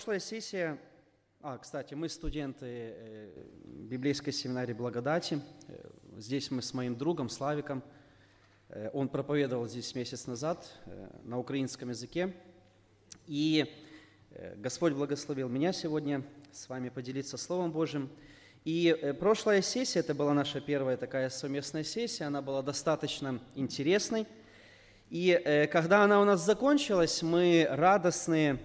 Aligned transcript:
Прошлая 0.00 0.20
сессия, 0.20 0.78
а, 1.42 1.58
кстати, 1.58 1.92
мы 1.92 2.08
студенты 2.08 2.64
э, 2.64 3.44
библейской 3.66 4.30
семинарии 4.30 4.72
благодати. 4.72 5.42
Э, 5.68 5.90
здесь 6.16 6.50
мы 6.50 6.62
с 6.62 6.72
моим 6.72 6.96
другом 6.96 7.28
Славиком. 7.28 7.82
Э, 8.70 8.88
он 8.94 9.10
проповедовал 9.10 9.68
здесь 9.68 9.94
месяц 9.94 10.26
назад 10.26 10.66
на 11.24 11.38
украинском 11.38 11.90
языке. 11.90 12.34
И 13.26 13.70
Господь 14.56 14.94
благословил 14.94 15.50
меня 15.50 15.74
сегодня 15.74 16.24
с 16.50 16.66
вами 16.70 16.88
поделиться 16.88 17.36
Словом 17.36 17.70
Божьим. 17.70 18.08
И 18.64 19.14
прошлая 19.20 19.60
сессия, 19.60 20.00
это 20.00 20.14
была 20.14 20.32
наша 20.32 20.62
первая 20.62 20.96
такая 20.96 21.28
совместная 21.28 21.84
сессия, 21.84 22.24
она 22.24 22.40
была 22.40 22.62
достаточно 22.62 23.38
интересной– 23.54 24.26
и 25.10 25.66
когда 25.72 26.04
она 26.04 26.20
у 26.20 26.24
нас 26.24 26.46
закончилась, 26.46 27.20
мы 27.20 27.66
радостные, 27.68 28.60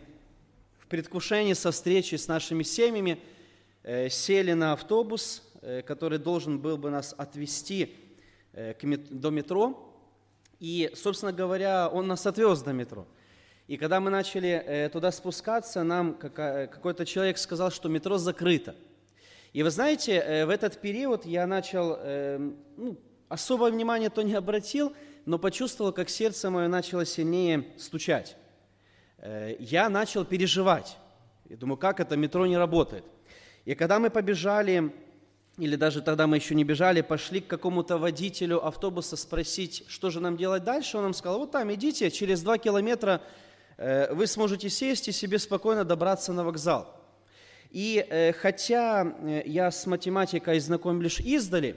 предвкушении 0.95 1.51
со 1.51 1.71
встречи 1.71 2.15
с 2.15 2.29
нашими 2.29 2.63
семьями, 2.63 3.19
э, 3.83 4.07
сели 4.07 4.53
на 4.53 4.71
автобус, 4.71 5.43
э, 5.61 5.81
который 5.81 6.19
должен 6.19 6.57
был 6.57 6.77
бы 6.77 6.89
нас 6.89 7.13
отвезти 7.17 7.93
мет- 8.81 9.09
до 9.09 9.29
метро. 9.29 9.93
И, 10.61 10.89
собственно 10.95 11.33
говоря, 11.33 11.89
он 11.89 12.07
нас 12.07 12.25
отвез 12.25 12.61
до 12.61 12.71
метро. 12.71 13.05
И 13.67 13.75
когда 13.75 13.99
мы 13.99 14.09
начали 14.09 14.89
туда 14.93 15.11
спускаться, 15.11 15.83
нам 15.83 16.13
какой-то 16.13 17.05
человек 17.05 17.37
сказал, 17.37 17.71
что 17.71 17.89
метро 17.89 18.17
закрыто. 18.17 18.73
И 19.51 19.63
вы 19.63 19.69
знаете, 19.69 20.45
в 20.45 20.49
этот 20.49 20.79
период 20.79 21.25
я 21.25 21.45
начал, 21.45 21.99
ну, 22.77 22.97
особое 23.27 23.71
внимание 23.71 24.09
то 24.09 24.21
не 24.21 24.35
обратил, 24.35 24.93
но 25.25 25.37
почувствовал, 25.37 25.91
как 25.91 26.09
сердце 26.09 26.49
мое 26.49 26.69
начало 26.69 27.05
сильнее 27.05 27.65
стучать. 27.77 28.37
Э, 29.25 29.55
я 29.57 29.89
начал 29.89 30.23
переживать. 30.23 30.97
Я 31.49 31.57
думаю, 31.57 31.77
как 31.77 31.99
это, 31.99 32.15
метро 32.15 32.45
не 32.45 32.57
работает. 32.57 33.03
И 33.65 33.73
когда 33.73 33.97
мы 33.97 34.11
побежали, 34.11 34.93
или 35.57 35.75
даже 35.75 36.03
тогда 36.03 36.27
мы 36.27 36.35
еще 36.35 36.53
не 36.53 36.63
бежали, 36.63 37.01
пошли 37.01 37.41
к 37.41 37.47
какому-то 37.47 37.97
водителю 37.97 38.63
автобуса 38.63 39.17
спросить, 39.17 39.83
что 39.87 40.11
же 40.11 40.19
нам 40.19 40.37
делать 40.37 40.63
дальше, 40.63 40.97
он 40.97 41.03
нам 41.03 41.13
сказал, 41.15 41.39
вот 41.39 41.51
там 41.51 41.73
идите, 41.73 42.11
через 42.11 42.43
два 42.43 42.59
километра 42.59 43.19
э, 43.77 44.13
вы 44.13 44.27
сможете 44.27 44.69
сесть 44.69 45.07
и 45.07 45.11
себе 45.11 45.39
спокойно 45.39 45.83
добраться 45.83 46.31
на 46.31 46.43
вокзал. 46.43 46.95
И 47.71 48.05
э, 48.07 48.31
хотя 48.33 49.11
я 49.43 49.71
с 49.71 49.87
математикой 49.87 50.59
знаком 50.59 51.01
лишь 51.01 51.19
издали, 51.19 51.75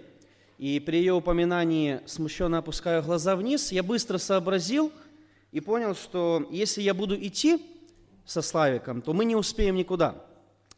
и 0.58 0.80
при 0.80 0.98
ее 0.98 1.14
упоминании 1.14 2.00
смущенно 2.04 2.58
опускаю 2.58 3.02
глаза 3.02 3.36
вниз, 3.36 3.72
я 3.72 3.82
быстро 3.82 4.18
сообразил 4.18 4.92
и 5.52 5.60
понял, 5.60 5.94
что 5.94 6.46
если 6.50 6.82
я 6.82 6.94
буду 6.94 7.16
идти 7.16 7.64
со 8.24 8.42
Славиком, 8.42 9.02
то 9.02 9.12
мы 9.12 9.24
не 9.24 9.36
успеем 9.36 9.76
никуда. 9.76 10.14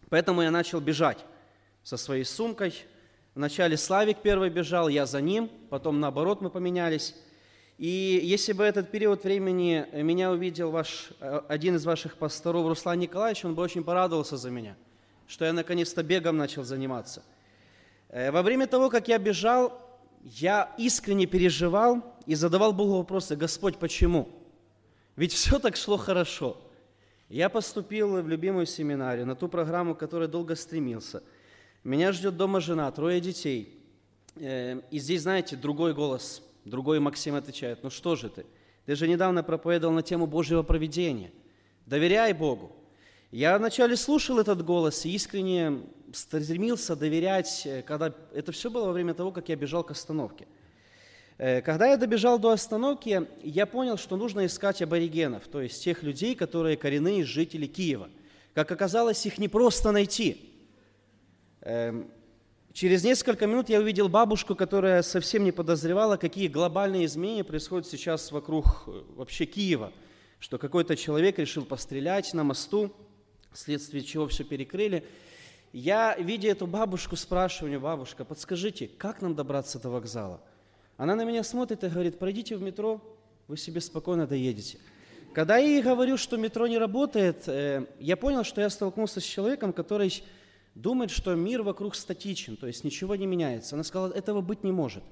Поэтому 0.09 0.43
я 0.43 0.51
начал 0.51 0.81
бежать 0.81 1.25
со 1.83 1.97
своей 1.97 2.25
сумкой. 2.25 2.75
Вначале 3.35 3.77
Славик 3.77 4.19
первый 4.23 4.51
бежал, 4.51 4.89
я 4.89 5.07
за 5.07 5.21
ним, 5.21 5.51
потом 5.69 6.01
наоборот 6.01 6.41
мы 6.41 6.51
поменялись. 6.51 7.15
И 7.79 8.21
если 8.23 8.53
бы 8.53 8.65
этот 8.65 8.91
период 8.91 9.25
времени 9.25 9.87
меня 9.93 10.31
увидел 10.31 10.71
ваш, 10.71 11.11
один 11.49 11.77
из 11.77 11.85
ваших 11.85 12.17
пасторов, 12.17 12.67
Руслан 12.67 12.99
Николаевич, 12.99 13.45
он 13.45 13.55
бы 13.55 13.63
очень 13.63 13.85
порадовался 13.85 14.37
за 14.37 14.51
меня, 14.51 14.77
что 15.27 15.45
я 15.45 15.53
наконец-то 15.53 16.03
бегом 16.03 16.37
начал 16.37 16.65
заниматься– 16.65 17.23
Э, 18.11 18.31
во 18.33 18.43
время 18.43 18.67
того, 18.67 18.91
как 18.91 19.09
я 19.09 19.19
бежал, 19.19 19.73
я 20.25 20.75
искренне 20.77 21.27
переживал 21.27 22.03
и 22.27 22.35
задавал 22.35 22.73
Богу 22.73 22.99
вопросы, 22.99 23.37
Господь, 23.37 23.79
почему? 23.79 24.29
Ведь 25.21 25.35
все 25.35 25.59
так 25.59 25.77
шло 25.77 25.99
хорошо. 25.99 26.57
Я 27.29 27.51
поступил 27.51 28.23
в 28.23 28.27
любимую 28.27 28.65
семинарию, 28.65 29.27
на 29.27 29.37
ту 29.37 29.49
программу, 29.49 29.95
к 29.95 29.99
которой 29.99 30.29
долго 30.29 30.57
стремился. 30.57 31.23
Меня 31.85 32.13
ждет 32.13 32.39
дома 32.39 32.59
жена, 32.59 32.91
трое 32.91 33.21
детей. 33.21 33.85
Э, 34.37 34.81
и 34.91 34.99
здесь, 34.99 35.21
знаете, 35.21 35.57
другой 35.57 35.93
голос, 35.93 36.43
другой 36.65 37.01
Максим 37.01 37.35
отвечает, 37.35 37.81
ну 37.83 37.91
что 37.91 38.17
же 38.17 38.31
ты? 38.31 38.47
Ты 38.87 38.95
же 38.95 39.07
недавно 39.07 39.43
проповедовал 39.43 39.93
на 39.93 40.03
тему 40.03 40.27
Божьего 40.27 40.63
проведения. 40.63 41.33
Доверяй 41.85 42.33
Богу. 42.33 42.75
Я 43.31 43.59
вначале 43.59 43.97
слушал 43.97 44.39
этот 44.39 44.65
голос 44.65 45.05
и 45.05 45.11
искренне 45.15 45.83
стремился 46.15 46.97
доверять, 46.97 47.67
э, 47.67 47.83
когда 47.83 48.15
это 48.33 48.53
все 48.53 48.71
было 48.71 48.87
во 48.87 48.93
время 48.93 49.13
того, 49.13 49.33
как 49.33 49.51
я 49.51 49.57
бежал 49.57 49.85
к 49.85 49.91
остановке. 49.91 50.49
Э, 51.41 51.63
когда 51.63 51.87
я 51.87 51.97
добежал 51.97 52.39
до 52.39 52.51
остановки, 52.51 53.27
я 53.43 53.65
понял, 53.65 53.97
что 53.97 54.19
нужно 54.19 54.45
искать 54.45 54.83
аборигенов, 54.83 55.49
то 55.49 55.63
есть 55.63 55.83
тех 55.83 56.03
людей, 56.03 56.35
которые 56.35 56.77
коренные 56.77 57.25
жители 57.25 57.67
Киева. 57.67 58.11
Как 58.53 58.71
оказалось, 58.71 59.25
их 59.25 59.39
не 59.39 59.49
просто 59.49 59.91
найти. 59.91 60.53
Эм, 61.63 62.11
через 62.75 63.05
несколько 63.05 63.47
минут 63.47 63.71
я 63.71 63.81
увидел 63.81 64.11
бабушку, 64.11 64.55
которая 64.55 65.01
совсем 65.01 65.45
не 65.45 65.51
подозревала, 65.51 66.19
какие 66.19 66.47
глобальные 66.47 67.07
изменения 67.07 67.43
происходят 67.43 67.87
сейчас 67.87 68.33
вокруг 68.33 68.85
э, 68.87 69.01
вообще 69.17 69.47
Киева, 69.47 69.95
что 70.41 70.59
какой-то 70.59 70.95
человек 70.95 71.39
решил 71.39 71.65
пострелять 71.65 72.35
на 72.35 72.45
мосту, 72.45 72.93
вследствие 73.51 74.05
чего 74.05 74.29
все 74.29 74.45
перекрыли. 74.45 75.07
Я, 75.73 76.15
видя 76.19 76.51
эту 76.51 76.67
бабушку, 76.67 77.17
спрашиваю 77.17 77.81
бабушка, 77.81 78.27
подскажите, 78.27 78.89
как 78.89 79.23
нам 79.23 79.35
добраться 79.35 79.79
до 79.79 79.89
вокзала? 79.89 80.43
Она 81.01 81.15
на 81.15 81.25
меня 81.25 81.43
смотрит 81.43 81.83
и 81.83 81.89
говорит, 81.89 82.19
пройдите 82.19 82.57
в 82.57 82.63
метро, 82.63 83.01
вы 83.49 83.57
себе 83.57 83.81
спокойно 83.81 84.27
доедете. 84.27 84.79
Когда 85.33 85.57
я 85.57 85.67
ей 85.67 85.83
говорю, 85.83 86.19
что 86.19 86.37
метро 86.37 86.67
не 86.67 86.77
работает, 86.77 87.49
э, 87.49 87.87
я 87.99 88.19
понял, 88.19 88.45
что 88.45 88.61
я 88.61 88.69
столкнулся 88.69 89.21
с 89.21 89.25
человеком, 89.25 89.73
который 89.73 90.23
думает, 90.75 91.11
что 91.11 91.35
мир 91.35 91.63
вокруг 91.63 91.95
статичен, 91.95 92.57
то 92.57 92.67
есть 92.67 92.85
ничего 92.85 93.17
не 93.17 93.27
меняется. 93.27 93.77
Она 93.77 93.83
сказала, 93.83 94.13
этого 94.13 94.43
быть 94.43 94.63
не 94.63 94.73
может. 94.73 95.03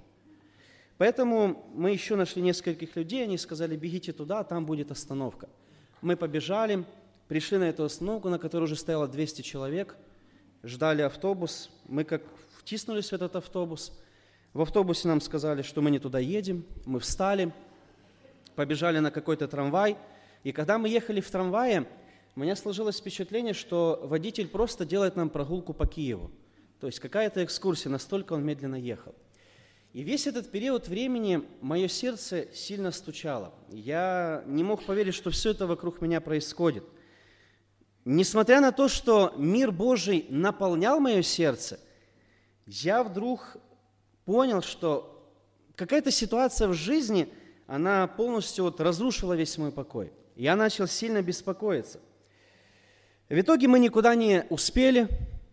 Поэтому 0.98 1.66
мы 1.72 1.92
еще 1.92 2.16
нашли 2.16 2.42
нескольких 2.42 2.94
людей, 2.94 3.24
они 3.24 3.38
сказали, 3.38 3.74
бегите 3.74 4.12
туда, 4.12 4.44
там 4.44 4.66
будет 4.66 4.90
остановка. 4.90 5.48
Мы 6.02 6.16
побежали, 6.16 6.84
Пришли 7.28 7.58
на 7.58 7.64
эту 7.64 7.84
остановку, 7.84 8.30
на 8.30 8.38
которой 8.38 8.64
уже 8.64 8.74
стояло 8.74 9.06
200 9.06 9.42
человек, 9.42 9.96
ждали 10.62 11.02
автобус. 11.02 11.70
Мы 11.86 12.04
как 12.04 12.22
втиснулись 12.58 13.10
в 13.10 13.12
этот 13.12 13.36
автобус. 13.36 13.92
В 14.54 14.62
автобусе 14.62 15.08
нам 15.08 15.20
сказали, 15.20 15.62
что 15.62 15.82
мы 15.82 15.90
не 15.90 15.98
туда 15.98 16.18
едем. 16.18 16.64
Мы 16.84 17.00
встали, 17.00 17.52
побежали 18.54 18.98
на 18.98 19.10
какой-то 19.10 19.48
трамвай. 19.48 19.96
И 20.44 20.52
когда 20.52 20.78
мы 20.78 20.88
ехали 20.88 21.20
в 21.20 21.30
трамвае, 21.30 21.86
у 22.34 22.40
меня 22.40 22.56
сложилось 22.56 22.98
впечатление, 22.98 23.54
что 23.54 24.00
водитель 24.02 24.48
просто 24.48 24.84
делает 24.84 25.16
нам 25.16 25.30
прогулку 25.30 25.74
по 25.74 25.86
Киеву. 25.86 26.30
То 26.80 26.86
есть 26.86 27.00
какая-то 27.00 27.44
экскурсия, 27.44 27.90
настолько 27.90 28.32
он 28.34 28.44
медленно 28.44 28.76
ехал. 28.76 29.14
И 29.92 30.02
весь 30.02 30.26
этот 30.26 30.50
период 30.50 30.88
времени 30.88 31.42
мое 31.60 31.88
сердце 31.88 32.48
сильно 32.54 32.90
стучало. 32.92 33.52
Я 33.70 34.42
не 34.46 34.62
мог 34.62 34.84
поверить, 34.84 35.14
что 35.14 35.30
все 35.30 35.50
это 35.50 35.66
вокруг 35.66 36.00
меня 36.00 36.20
происходит– 36.20 36.84
Несмотря 38.10 38.62
на 38.62 38.72
то, 38.72 38.88
что 38.88 39.34
мир 39.36 39.70
Божий 39.70 40.24
наполнял 40.30 40.98
мое 40.98 41.20
сердце, 41.20 41.78
я 42.64 43.04
вдруг 43.04 43.58
понял, 44.28 44.60
что 44.60 45.26
какая-то 45.74 46.10
ситуация 46.10 46.68
в 46.68 46.74
жизни, 46.74 47.30
она 47.66 48.06
полностью 48.06 48.64
вот 48.64 48.78
разрушила 48.78 49.32
весь 49.32 49.56
мой 49.56 49.72
покой. 49.72 50.12
Я 50.36 50.54
начал 50.54 50.86
сильно 50.86 51.22
беспокоиться. 51.22 51.98
В 53.30 53.40
итоге 53.40 53.68
мы 53.68 53.78
никуда 53.78 54.14
не 54.14 54.44
успели, 54.50 55.08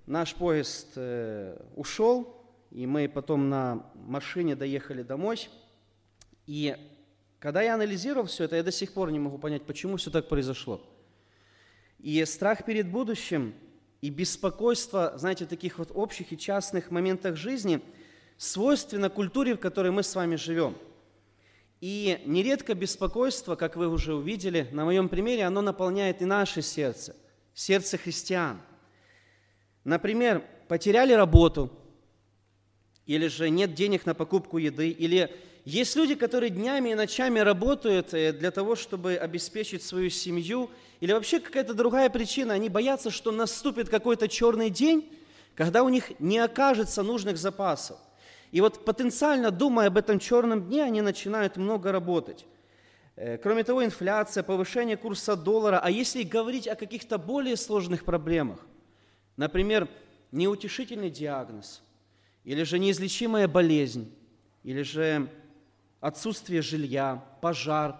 наш 0.05 0.35
поезд 0.35 0.89
э, 0.97 1.57
ушел, 1.77 2.45
и 2.69 2.85
мы 2.85 3.07
потом 3.07 3.47
на 3.47 3.89
машине 3.95 4.57
доехали 4.57 5.03
домой. 5.03 5.47
И 6.45 6.75
когда 7.39 7.61
я 7.61 7.75
анализировал 7.75 8.25
все 8.25 8.43
это, 8.43 8.57
я 8.57 8.63
до 8.63 8.73
сих 8.73 8.91
пор 8.91 9.09
не 9.09 9.19
могу 9.19 9.37
понять, 9.37 9.65
почему 9.65 9.95
все 9.95 10.11
так 10.11 10.27
произошло. 10.27 10.81
И 11.99 12.25
страх 12.25 12.65
перед 12.65 12.91
будущим 12.91 13.53
и 14.01 14.09
беспокойство, 14.09 15.13
знаете, 15.15 15.45
таких 15.45 15.79
вот 15.79 15.91
общих 15.93 16.33
и 16.33 16.37
частных 16.37 16.91
моментах 16.91 17.37
жизни 17.37 17.79
свойственно 18.37 19.09
культуре, 19.09 19.55
в 19.55 19.59
которой 19.59 19.91
мы 19.91 20.03
с 20.03 20.15
вами 20.15 20.35
живем. 20.35 20.75
И 21.81 22.21
нередко 22.25 22.73
беспокойство, 22.73 23.55
как 23.55 23.75
вы 23.75 23.87
уже 23.87 24.15
увидели 24.15 24.67
на 24.71 24.85
моем 24.85 25.09
примере, 25.09 25.43
оно 25.43 25.61
наполняет 25.61 26.21
и 26.21 26.25
наше 26.25 26.61
сердце, 26.61 27.15
сердце 27.53 27.97
христиан. 27.97 28.61
Например, 29.83 30.43
потеряли 30.67 31.13
работу, 31.13 31.71
или 33.05 33.27
же 33.27 33.49
нет 33.49 33.75
денег 33.75 34.05
на 34.05 34.15
покупку 34.15 34.57
еды, 34.57 34.89
или 34.89 35.31
есть 35.65 35.95
люди, 35.95 36.15
которые 36.15 36.51
днями 36.51 36.89
и 36.89 36.95
ночами 36.95 37.39
работают 37.39 38.13
э, 38.13 38.31
для 38.33 38.51
того, 38.51 38.75
чтобы 38.75 39.15
обеспечить 39.15 39.83
свою 39.83 40.11
семью, 40.11 40.69
или 41.01 41.11
вообще 41.11 41.39
какая-то 41.39 41.73
другая 41.73 42.09
причина. 42.09 42.53
Они 42.53 42.69
боятся, 42.69 43.09
что 43.09 43.31
наступит 43.31 43.89
какой-то 43.89 44.27
черный 44.27 44.69
день, 44.69 45.11
когда 45.55 45.83
у 45.83 45.89
них 45.89 46.19
не 46.19 46.37
окажется 46.37 47.01
нужных 47.01 47.37
запасов. 47.37 47.97
И 48.51 48.61
вот 48.61 48.85
потенциально, 48.85 49.51
думая 49.51 49.87
об 49.87 49.97
этом 49.97 50.19
черном 50.19 50.67
дне, 50.67 50.83
они 50.83 51.01
начинают 51.01 51.57
много 51.57 51.91
работать. 51.91 52.45
Э, 53.15 53.37
кроме 53.37 53.63
того, 53.63 53.83
инфляция, 53.83 54.43
повышение 54.43 54.97
курса 54.97 55.35
доллара. 55.35 55.79
А 55.79 55.89
если 55.89 56.23
говорить 56.23 56.67
о 56.67 56.75
каких-то 56.75 57.17
более 57.17 57.57
сложных 57.57 58.03
проблемах, 58.03 58.65
например, 59.37 59.87
неутешительный 60.31 61.09
диагноз, 61.09 61.81
или 62.43 62.63
же 62.63 62.77
неизлечимая 62.77 63.47
болезнь, 63.47 64.13
или 64.63 64.81
же 64.81 65.29
отсутствие 65.99 66.61
жилья, 66.61 67.23
пожар 67.41 67.99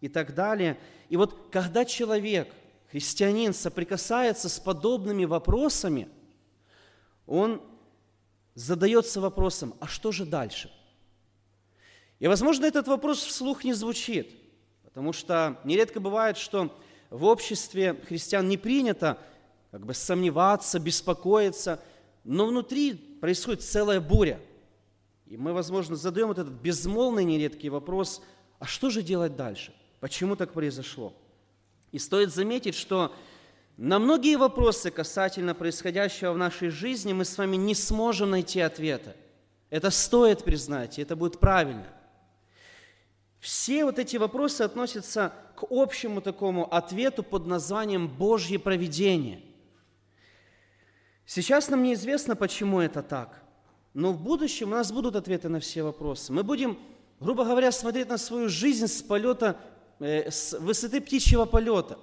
и 0.00 0.08
так 0.08 0.34
далее. 0.34 0.78
И 1.08 1.16
вот 1.16 1.48
когда 1.50 1.84
человек, 1.84 2.48
христианин, 2.90 3.52
соприкасается 3.52 4.48
с 4.48 4.58
подобными 4.58 5.24
вопросами, 5.24 6.08
он 7.26 7.60
задается 8.54 9.20
вопросом, 9.20 9.74
а 9.80 9.86
что 9.86 10.12
же 10.12 10.24
дальше? 10.26 10.70
И, 12.18 12.26
возможно, 12.26 12.66
этот 12.66 12.86
вопрос 12.86 13.22
вслух 13.24 13.64
не 13.64 13.72
звучит, 13.72 14.30
потому 14.84 15.12
что 15.12 15.58
нередко 15.64 16.00
бывает, 16.00 16.36
что 16.36 16.72
в 17.10 17.24
обществе 17.24 17.94
христиан 18.06 18.48
не 18.48 18.56
принято 18.56 19.18
как 19.70 19.84
бы 19.84 19.94
сомневаться, 19.94 20.78
беспокоиться, 20.78 21.82
но 22.24 22.46
внутри 22.46 22.94
происходит 22.94 23.62
целая 23.62 24.00
буря. 24.00 24.40
И 25.26 25.36
мы, 25.36 25.52
возможно, 25.52 25.96
задаем 25.96 26.28
вот 26.28 26.38
этот 26.38 26.52
безмолвный 26.52 27.24
нередкий 27.24 27.70
вопрос, 27.70 28.22
а 28.58 28.66
что 28.66 28.90
же 28.90 29.02
делать 29.02 29.34
дальше? 29.34 29.74
Почему 29.98 30.36
так 30.36 30.52
произошло? 30.52 31.14
И 31.90 31.98
стоит 31.98 32.32
заметить, 32.32 32.74
что 32.74 33.14
на 33.76 33.98
многие 33.98 34.36
вопросы 34.36 34.90
касательно 34.90 35.54
происходящего 35.54 36.32
в 36.32 36.38
нашей 36.38 36.68
жизни 36.68 37.12
мы 37.12 37.24
с 37.24 37.36
вами 37.38 37.56
не 37.56 37.74
сможем 37.74 38.30
найти 38.30 38.60
ответа. 38.60 39.16
Это 39.70 39.90
стоит 39.90 40.44
признать, 40.44 40.98
и 40.98 41.02
это 41.02 41.16
будет 41.16 41.40
правильно. 41.40 41.86
Все 43.40 43.84
вот 43.84 43.98
эти 43.98 44.16
вопросы 44.18 44.62
относятся 44.62 45.32
к 45.56 45.64
общему 45.70 46.20
такому 46.20 46.72
ответу 46.72 47.22
под 47.22 47.46
названием 47.46 48.08
«Божье 48.08 48.58
провидение». 48.58 49.42
Сейчас 51.24 51.68
нам 51.68 51.82
неизвестно, 51.82 52.36
почему 52.36 52.80
это 52.80 53.02
так, 53.02 53.42
но 53.94 54.12
в 54.12 54.20
будущем 54.20 54.68
у 54.68 54.72
нас 54.72 54.92
будут 54.92 55.16
ответы 55.16 55.48
на 55.48 55.60
все 55.60 55.82
вопросы. 55.82 56.32
Мы 56.32 56.42
будем, 56.42 56.78
грубо 57.20 57.44
говоря, 57.44 57.72
смотреть 57.72 58.08
на 58.08 58.18
свою 58.18 58.48
жизнь 58.48 58.86
с 58.86 59.02
полета 59.02 59.56
Э, 60.02 60.32
с 60.32 60.58
высоты 60.58 61.00
птичьего 61.00 61.44
полета. 61.44 61.96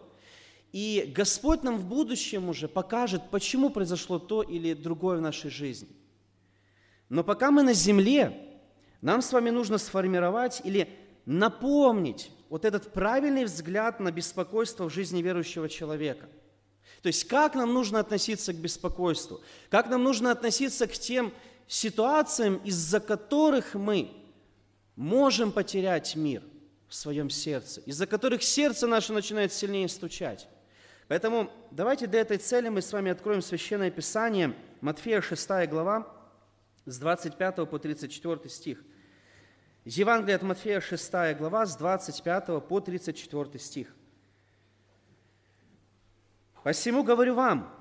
И 0.72 1.12
Господь 1.16 1.64
нам 1.64 1.78
в 1.78 1.86
будущем 1.86 2.50
уже 2.50 2.68
покажет, 2.68 3.30
почему 3.32 3.70
произошло 3.70 4.20
то 4.20 4.44
или 4.44 4.74
другое 4.74 5.18
в 5.18 5.22
нашей 5.22 5.50
жизни. 5.50 5.90
Но 7.10 7.24
пока 7.24 7.50
мы 7.50 7.64
на 7.64 7.74
земле, 7.74 8.60
нам 9.02 9.22
с 9.22 9.34
вами 9.34 9.50
нужно 9.50 9.78
сформировать 9.78 10.62
или 10.64 10.90
напомнить 11.26 12.32
вот 12.50 12.66
этот 12.66 12.94
правильный 12.94 13.46
взгляд 13.46 14.00
на 14.00 14.12
беспокойство 14.12 14.90
в 14.90 14.94
жизни 14.94 15.22
верующего 15.22 15.70
человека. 15.70 16.30
То 17.02 17.08
есть 17.08 17.24
как 17.26 17.56
нам 17.56 17.74
нужно 17.74 18.00
относиться 18.00 18.54
к 18.54 18.58
беспокойству, 18.58 19.42
как 19.70 19.90
нам 19.90 20.04
нужно 20.04 20.32
относиться 20.32 20.86
к 20.86 20.94
тем 20.94 21.34
ситуациям, 21.68 22.58
из-за 22.64 23.00
которых 23.00 23.74
мы 23.74 24.12
можем 24.96 25.52
потерять 25.52 26.16
мир– 26.16 26.44
в 26.90 26.96
своем 26.96 27.30
сердце, 27.30 27.82
из-за 27.82 28.08
которых 28.08 28.42
сердце 28.44 28.88
наше 28.88 29.14
начинает 29.14 29.54
сильнее 29.54 29.88
стучать. 29.88 30.48
Поэтому 31.10 31.52
давайте 31.72 32.06
для 32.06 32.22
этой 32.22 32.38
цели 32.38 32.70
мы 32.70 32.84
с 32.84 32.94
вами 32.94 33.10
откроем 33.10 33.42
Священное 33.42 33.90
Писание, 33.90 34.54
Матфея 34.80 35.22
6 35.22 35.68
глава, 35.68 36.08
с 36.86 37.00
25 37.00 37.68
по 37.68 37.80
34 37.80 38.48
стих. 38.48 38.84
Евангелие 39.86 40.36
от 40.36 40.44
Матфея 40.44 40.80
6 40.80 41.12
глава, 41.36 41.66
с 41.66 41.76
25 41.78 42.64
по 42.64 42.80
34 42.80 43.58
стих. 43.58 43.88
«Посему 46.64 47.04
говорю 47.04 47.34
вам, 47.34 47.74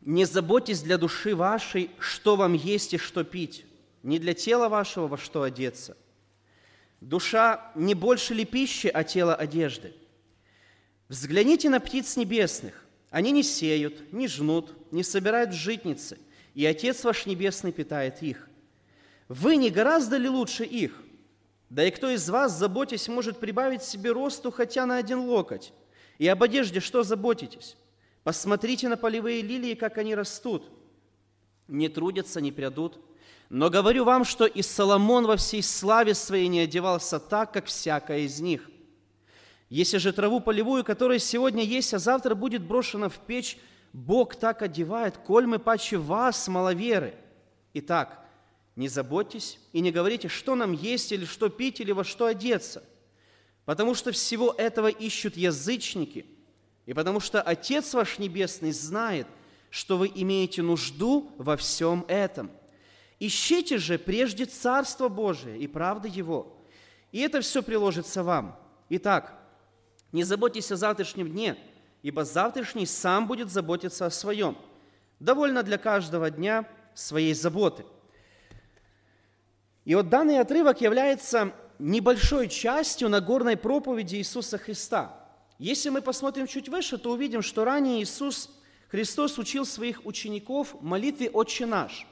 не 0.00 0.24
заботьтесь 0.24 0.82
для 0.82 0.98
души 0.98 1.36
вашей, 1.36 1.88
что 2.00 2.34
вам 2.34 2.54
есть 2.54 2.94
и 2.94 2.98
что 2.98 3.22
пить, 3.22 3.64
не 4.02 4.18
для 4.18 4.34
тела 4.34 4.68
вашего, 4.68 5.06
во 5.06 5.18
что 5.18 5.44
одеться. 5.44 5.96
Душа 7.00 7.70
не 7.76 7.94
больше 7.94 8.34
ли 8.34 8.44
пищи, 8.44 8.88
а 8.88 9.04
тело 9.04 9.36
одежды? 9.36 9.94
Взгляните 11.12 11.68
на 11.68 11.78
птиц 11.78 12.16
небесных. 12.16 12.86
Они 13.10 13.32
не 13.32 13.42
сеют, 13.42 14.14
не 14.14 14.28
жнут, 14.28 14.72
не 14.90 15.02
собирают 15.02 15.52
житницы, 15.52 16.18
и 16.54 16.64
Отец 16.64 17.04
ваш 17.04 17.26
Небесный 17.26 17.70
питает 17.70 18.22
их. 18.22 18.48
Вы 19.28 19.56
не 19.56 19.68
гораздо 19.68 20.16
ли 20.16 20.26
лучше 20.30 20.64
их? 20.64 21.02
Да 21.68 21.86
и 21.86 21.90
кто 21.90 22.08
из 22.08 22.30
вас, 22.30 22.56
заботясь, 22.58 23.08
может 23.08 23.40
прибавить 23.40 23.82
себе 23.82 24.10
росту 24.10 24.50
хотя 24.50 24.86
на 24.86 24.96
один 24.96 25.18
локоть? 25.18 25.74
И 26.16 26.26
об 26.28 26.42
одежде 26.42 26.80
что 26.80 27.02
заботитесь? 27.02 27.76
Посмотрите 28.24 28.88
на 28.88 28.96
полевые 28.96 29.42
лилии, 29.42 29.74
как 29.74 29.98
они 29.98 30.14
растут. 30.14 30.70
Не 31.68 31.90
трудятся, 31.90 32.40
не 32.40 32.52
прядут– 32.52 32.98
но 33.54 33.68
говорю 33.68 34.04
вам, 34.04 34.24
что 34.24 34.46
и 34.46 34.62
Соломон 34.62 35.26
во 35.26 35.36
всей 35.36 35.62
славе 35.62 36.14
своей 36.14 36.48
не 36.48 36.60
одевался 36.60 37.20
так, 37.20 37.52
как 37.52 37.66
всякая 37.66 38.20
из 38.20 38.40
них. 38.40 38.70
Если 39.72 39.96
же 39.96 40.12
траву 40.12 40.40
полевую, 40.40 40.84
которая 40.84 41.18
сегодня 41.18 41.64
есть, 41.64 41.94
а 41.94 41.98
завтра 41.98 42.34
будет 42.34 42.62
брошена 42.62 43.08
в 43.08 43.16
печь, 43.18 43.56
Бог 43.94 44.36
так 44.36 44.60
одевает, 44.60 45.16
коль 45.16 45.46
мы 45.46 45.58
паче 45.58 45.96
вас, 45.96 46.46
маловеры. 46.46 47.14
Итак, 47.72 48.22
не 48.76 48.88
заботьтесь 48.88 49.58
и 49.72 49.80
не 49.80 49.90
говорите, 49.90 50.28
что 50.28 50.56
нам 50.56 50.72
есть 50.72 51.10
или 51.10 51.24
что 51.24 51.48
пить 51.48 51.80
или 51.80 51.90
во 51.92 52.04
что 52.04 52.26
одеться, 52.26 52.84
потому 53.64 53.94
что 53.94 54.12
всего 54.12 54.54
этого 54.58 54.88
ищут 54.88 55.38
язычники, 55.38 56.26
и 56.84 56.92
потому 56.92 57.18
что 57.18 57.40
Отец 57.40 57.94
ваш 57.94 58.18
Небесный 58.18 58.72
знает, 58.72 59.26
что 59.70 59.96
вы 59.96 60.12
имеете 60.14 60.60
нужду 60.60 61.32
во 61.38 61.56
всем 61.56 62.04
этом– 62.08 62.50
Ищите 63.24 63.78
же 63.78 64.00
прежде 64.00 64.46
Царство 64.46 65.08
Божие 65.08 65.56
и 65.56 65.68
правды 65.68 66.08
Его, 66.08 66.56
и 67.12 67.20
это 67.20 67.40
все 67.40 67.62
приложится 67.62 68.24
вам. 68.24 68.58
Итак, 68.88 69.41
не 70.12 70.24
заботьтесь 70.24 70.70
о 70.70 70.76
завтрашнем 70.76 71.30
дне, 71.30 71.56
ибо 72.02 72.24
завтрашний 72.24 72.86
сам 72.86 73.26
будет 73.26 73.50
заботиться 73.50 74.06
о 74.06 74.10
своем. 74.10 74.56
Довольно 75.18 75.62
для 75.62 75.78
каждого 75.78 76.30
дня 76.30 76.68
своей 76.94 77.34
заботы. 77.34 77.84
И 79.84 79.94
вот 79.94 80.08
данный 80.08 80.38
отрывок 80.38 80.80
является 80.80 81.52
небольшой 81.78 82.48
частью 82.48 83.08
Нагорной 83.08 83.56
проповеди 83.56 84.16
Иисуса 84.16 84.58
Христа. 84.58 85.18
Если 85.58 85.88
мы 85.88 86.02
посмотрим 86.02 86.46
чуть 86.46 86.68
выше, 86.68 86.98
то 86.98 87.12
увидим, 87.12 87.42
что 87.42 87.64
ранее 87.64 88.02
Иисус 88.02 88.50
Христос 88.90 89.38
учил 89.38 89.64
своих 89.64 90.04
учеников 90.04 90.76
молитве 90.80 91.30
«Отче 91.30 91.66
наш». 91.66 92.06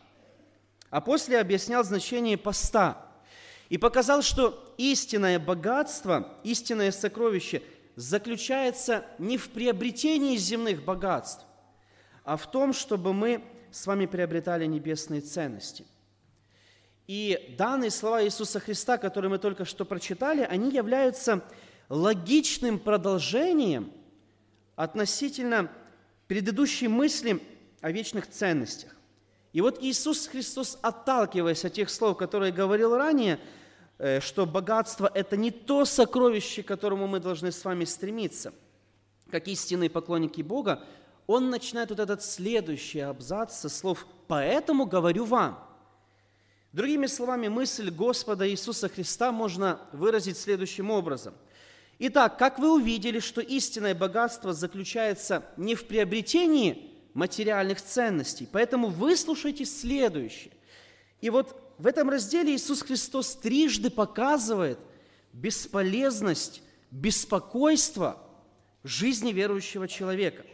А 0.88 1.00
после 1.00 1.38
объяснял 1.38 1.84
значение 1.84 2.36
поста 2.36 3.06
и 3.68 3.78
показал, 3.78 4.22
что 4.22 4.74
истинное 4.78 5.38
богатство, 5.38 6.38
истинное 6.42 6.90
сокровище 6.90 7.62
заключается 8.00 9.04
не 9.18 9.36
в 9.36 9.50
приобретении 9.50 10.36
земных 10.36 10.82
богатств, 10.84 11.44
а 12.24 12.36
в 12.36 12.50
том, 12.50 12.72
чтобы 12.72 13.12
мы 13.12 13.44
с 13.70 13.86
вами 13.86 14.06
приобретали 14.06 14.64
небесные 14.64 15.20
ценности. 15.20 15.84
И 17.06 17.54
данные 17.58 17.90
слова 17.90 18.24
Иисуса 18.24 18.58
Христа, 18.58 18.96
которые 18.96 19.30
мы 19.30 19.38
только 19.38 19.64
что 19.66 19.84
прочитали, 19.84 20.42
они 20.42 20.70
являются 20.70 21.44
логичным 21.90 22.78
продолжением 22.78 23.92
относительно 24.76 25.70
предыдущей 26.26 26.88
мысли 26.88 27.42
о 27.82 27.90
вечных 27.90 28.28
ценностях. 28.28 28.96
И 29.52 29.60
вот 29.60 29.82
Иисус 29.82 30.26
Христос, 30.28 30.78
отталкиваясь 30.80 31.64
от 31.64 31.74
тех 31.74 31.90
слов, 31.90 32.16
которые 32.16 32.52
говорил 32.52 32.96
ранее, 32.96 33.40
что 34.20 34.46
богатство– 34.46 35.10
это 35.14 35.36
не 35.36 35.50
то 35.50 35.84
сокровище, 35.84 36.62
к 36.62 36.68
которому 36.68 37.06
мы 37.06 37.20
должны 37.20 37.52
с 37.52 37.64
вами 37.64 37.84
стремиться, 37.84 38.52
как 39.30 39.46
истинные 39.48 39.90
поклонники 39.90 40.42
Бога, 40.42 40.82
он 41.26 41.50
начинает 41.50 41.90
вот 41.90 42.00
этот 42.00 42.22
следующий 42.24 43.00
абзац 43.00 43.56
со 43.56 43.68
слов 43.68 44.06
«поэтому 44.26 44.86
говорю 44.86 45.24
вам». 45.24 45.64
Другими 46.72 47.06
словами, 47.06 47.48
мысль 47.48 47.90
Господа 47.90 48.48
Иисуса 48.48 48.88
Христа 48.88 49.32
можно 49.32 49.80
выразить 49.92 50.38
следующим 50.38 50.90
образом. 50.90 51.34
Итак, 51.98 52.38
как 52.38 52.58
вы 52.58 52.72
увидели, 52.72 53.18
что 53.18 53.40
истинное 53.40 53.94
богатство 53.94 54.52
заключается 54.52 55.44
не 55.56 55.74
в 55.74 55.86
приобретении 55.86 56.90
материальных 57.12 57.82
ценностей. 57.82 58.48
Поэтому 58.50 58.88
выслушайте 58.88 59.64
следующее. 59.64 60.52
И 61.20 61.28
вот 61.28 61.59
в 61.80 61.86
этом 61.86 62.10
разделе 62.10 62.54
Иисус 62.54 62.82
Христос 62.82 63.34
трижды 63.36 63.88
показывает 63.88 64.78
бесполезность, 65.32 66.62
беспокойство 66.90 68.22
жизни 68.84 69.32
верующего 69.32 69.88
человека. 69.88 70.44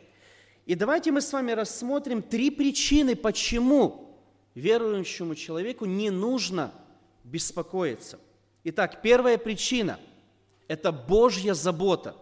И 0.67 0.77
давайте 0.77 1.11
мы 1.11 1.21
с 1.21 1.33
вами 1.33 1.51
рассмотрим 1.51 2.23
три 2.23 2.51
причины, 2.51 3.17
почему 3.17 4.17
верующему 4.55 5.35
человеку 5.35 5.85
не 5.85 6.11
нужно 6.11 6.73
беспокоиться. 7.25 8.21
Итак, 8.63 9.03
первая 9.03 9.37
причина 9.37 9.99
Это 10.69 10.93
Божья 10.93 11.55
забота. 11.55 12.15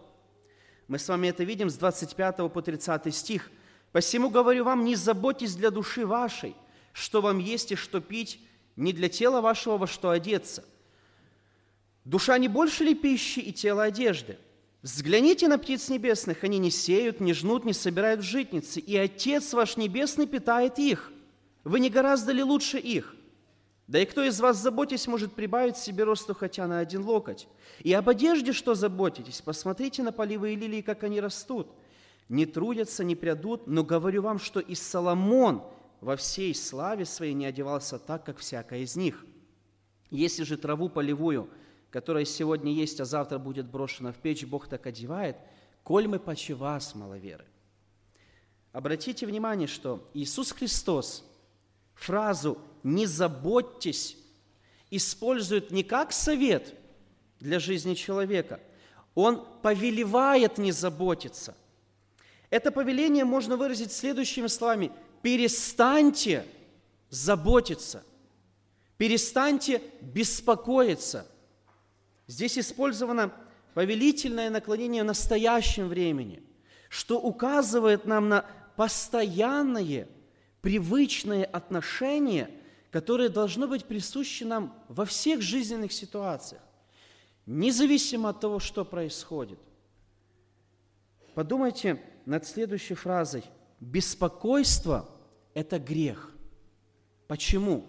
Мы 0.87 0.97
с 0.97 1.07
вами 1.07 1.27
это 1.27 1.43
видим 1.43 1.69
с 1.69 1.75
25 1.75 2.51
по 2.51 2.61
30 2.61 3.13
стих. 3.13 3.51
«Посему 3.91 4.31
говорю 4.31 4.63
вам, 4.63 4.83
не 4.83 4.95
заботьтесь 4.95 5.55
для 5.55 5.69
души 5.69 6.07
вашей, 6.07 6.55
что 6.91 7.21
вам 7.21 7.37
есть 7.37 7.71
и 7.71 7.75
что 7.75 8.01
пить, 8.01 8.39
не 8.75 8.93
для 8.93 9.09
тела 9.09 9.41
вашего 9.41 9.77
во 9.77 9.87
что 9.87 10.09
одеться. 10.09 10.63
Душа 12.03 12.37
не 12.37 12.47
больше 12.47 12.83
ли 12.83 12.93
пищи 12.93 13.39
и 13.39 13.51
тело 13.51 13.83
одежды? 13.83 14.37
Взгляните 14.81 15.47
на 15.47 15.57
птиц 15.57 15.89
небесных, 15.89 16.43
они 16.43 16.59
не 16.59 16.69
сеют, 16.69 17.19
не 17.19 17.33
жнут, 17.33 17.65
не 17.65 17.73
собирают 17.73 18.21
житницы, 18.21 18.79
и 18.79 18.95
Отец 18.95 19.53
ваш 19.53 19.77
Небесный 19.77 20.27
питает 20.27 20.77
их. 20.77 21.11
Вы 21.63 21.79
не 21.79 21.89
гораздо 21.89 22.31
ли 22.31 22.43
лучше 22.43 22.77
их? 22.77 23.15
Да 23.87 23.99
и 23.99 24.05
кто 24.05 24.23
из 24.23 24.39
вас, 24.39 24.57
заботясь, 24.57 25.07
может 25.07 25.33
прибавить 25.33 25.77
себе 25.77 26.03
росту 26.03 26.35
хотя 26.35 26.67
на 26.67 26.79
один 26.79 27.03
локоть? 27.03 27.47
И 27.79 27.93
об 27.93 28.09
одежде 28.09 28.53
что 28.53 28.75
заботитесь? 28.75 29.41
Посмотрите 29.41 30.03
на 30.03 30.11
поливые 30.11 30.55
лилии, 30.55 30.81
как 30.81 31.03
они 31.03 31.19
растут. 31.19 31.67
Не 32.29 32.45
трудятся, 32.45 33.03
не 33.03 33.15
прядут, 33.15 33.65
но 33.65 33.83
говорю 33.83 34.21
вам, 34.21 34.39
что 34.39 34.59
и 34.59 34.75
Соломон 34.75 35.63
во 36.05 36.15
всей 36.15 36.55
славе 36.55 37.03
своей 37.03 37.33
не 37.33 37.45
одевался 37.45 37.99
так, 37.99 38.25
как 38.25 38.37
всякая 38.37 38.79
из 38.79 38.95
них. 38.95 39.25
Если 40.09 40.43
же 40.43 40.55
траву 40.55 40.87
полевую– 40.87 41.49
которая 41.95 42.25
сегодня 42.25 42.73
есть, 42.73 42.99
а 42.99 43.05
завтра 43.05 43.37
будет 43.37 43.67
брошена 43.67 44.11
в 44.11 44.17
печь, 44.17 44.43
Бог 44.43 44.67
так 44.67 44.85
одевает, 44.85 45.37
коль 45.81 46.09
мы 46.09 46.19
паче 46.19 46.53
вас, 46.53 46.93
маловеры. 46.93 47.45
Обратите 48.73 49.25
внимание, 49.25 49.65
что 49.65 50.05
Иисус 50.13 50.51
Христос 50.51 51.23
фразу 51.93 52.57
«не 52.83 53.05
заботьтесь» 53.05 54.17
использует 54.91 55.71
не 55.71 55.83
как 55.83 56.11
совет 56.11 56.75
для 57.39 57.59
жизни 57.59 57.93
человека, 57.93 58.59
Он 59.13 59.47
повелевает 59.61 60.57
не 60.57 60.73
заботиться. 60.73 61.55
Это 62.49 62.73
повеление 62.73 63.23
можно 63.23 63.55
выразить 63.55 63.93
следующими 63.93 64.47
словами 64.47 64.91
«перестаньте 65.25 66.45
заботиться», 67.09 68.03
«перестаньте 68.95 69.81
беспокоиться», 69.99 71.25
Здесь 72.27 72.59
использовано 72.59 73.31
повелительное 73.73 74.51
наклонение 74.51 75.01
в 75.01 75.07
настоящем 75.07 75.87
времени, 75.87 76.43
что 76.89 77.19
указывает 77.19 78.05
нам 78.05 78.29
на 78.29 78.45
постоянное, 78.75 80.07
привычное 80.61 81.45
отношение, 81.45 82.51
которое 82.91 83.29
должно 83.29 83.67
быть 83.67 83.85
присуще 83.85 84.45
нам 84.45 84.79
во 84.89 85.05
всех 85.05 85.41
жизненных 85.41 85.91
ситуациях, 85.91 86.61
независимо 87.47 88.29
от 88.29 88.41
того, 88.41 88.59
что 88.59 88.85
происходит. 88.85 89.59
Подумайте 91.33 91.99
над 92.27 92.45
следующей 92.45 92.93
фразой. 92.93 93.43
Беспокойство– 93.79 95.09
это 95.55 95.79
грех. 95.79 96.31
Почему? 97.27 97.87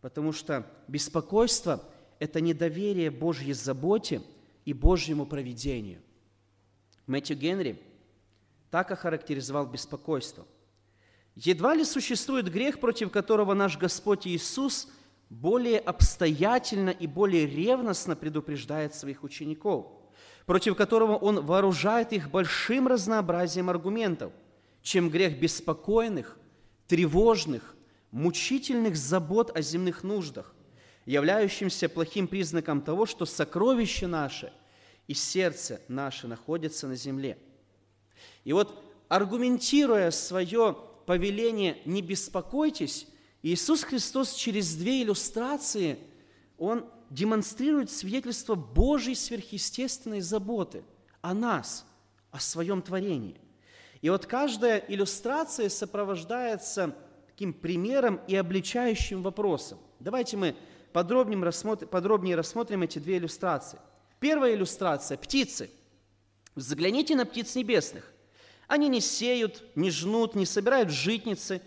Потому 0.00 0.32
что 0.32 0.66
беспокойство– 0.88 1.84
это 2.18 2.40
недоверие 2.40 3.12
Божьей 3.12 3.52
заботе 3.52 4.22
и 4.64 4.72
Божьему 4.72 5.26
проведению. 5.26 6.00
Мэтью 7.06 7.36
Генри 7.36 7.80
так 8.70 8.90
охарактеризовал 8.90 9.66
беспокойство. 9.66 10.46
Едва 11.36 11.74
ли 11.74 11.84
существует 11.84 12.50
грех, 12.50 12.80
против 12.80 13.12
которого 13.12 13.54
наш 13.54 13.78
Господь 13.78 14.26
Иисус 14.26 14.88
более 15.30 15.78
обстоятельно 15.78 16.90
и 16.90 17.06
более 17.06 17.46
ревностно 17.46 18.16
предупреждает 18.16 18.94
своих 18.94 19.22
учеников, 19.22 19.86
против 20.46 20.74
которого 20.74 21.16
Он 21.16 21.44
вооружает 21.44 22.12
их 22.12 22.30
большим 22.30 22.88
разнообразием 22.88 23.70
аргументов, 23.70 24.32
чем 24.82 25.10
грех 25.10 25.38
беспокойных, 25.38 26.36
тревожных, 26.88 27.76
мучительных 28.10 28.96
забот 28.96 29.56
о 29.56 29.62
земных 29.62 30.02
нуждах, 30.02 30.54
являющимся 31.06 31.88
плохим 31.88 32.26
признаком 32.26 32.82
того, 32.82 33.06
что 33.06 33.24
сокровище 33.24 34.06
наше 34.06 34.52
и 35.06 35.14
сердце 35.14 35.80
наше 35.88 36.26
находятся 36.26 36.88
на 36.88 36.96
земле. 36.96 37.38
И 38.44 38.52
вот 38.52 38.82
аргументируя 39.08 40.10
свое 40.10 40.76
повеление 41.06 41.78
«не 41.84 42.02
беспокойтесь», 42.02 43.06
Иисус 43.42 43.84
Христос 43.84 44.34
через 44.34 44.74
две 44.74 45.02
иллюстрации, 45.02 45.98
Он 46.58 46.84
демонстрирует 47.08 47.90
свидетельство 47.90 48.54
Божьей 48.56 49.14
сверхъестественной 49.14 50.20
заботы 50.20 50.82
о 51.20 51.34
нас, 51.34 51.86
о 52.30 52.40
своем 52.40 52.82
творении. 52.82 53.40
И 54.00 54.10
вот 54.10 54.26
каждая 54.26 54.78
иллюстрация 54.78 55.68
сопровождается 55.68 56.94
таким 57.26 57.52
примером 57.52 58.20
и 58.26 58.36
обличающим 58.36 59.22
вопросом. 59.22 59.78
Давайте 60.00 60.36
мы 60.36 60.56
подробнее 60.92 61.42
рассмотрим, 61.42 61.88
подробнее 61.88 62.36
рассмотрим 62.36 62.82
эти 62.82 62.98
две 62.98 63.18
иллюстрации. 63.18 63.78
Первая 64.20 64.54
иллюстрация– 64.54 65.16
птицы. 65.18 65.70
Взгляните 66.54 67.14
на 67.14 67.24
птиц 67.24 67.54
небесных. 67.54 68.12
Они 68.66 68.88
не 68.88 69.00
сеют, 69.00 69.64
не 69.74 69.90
жнут, 69.90 70.34
не 70.34 70.44
собирают 70.44 70.90
житницы, 70.90 71.62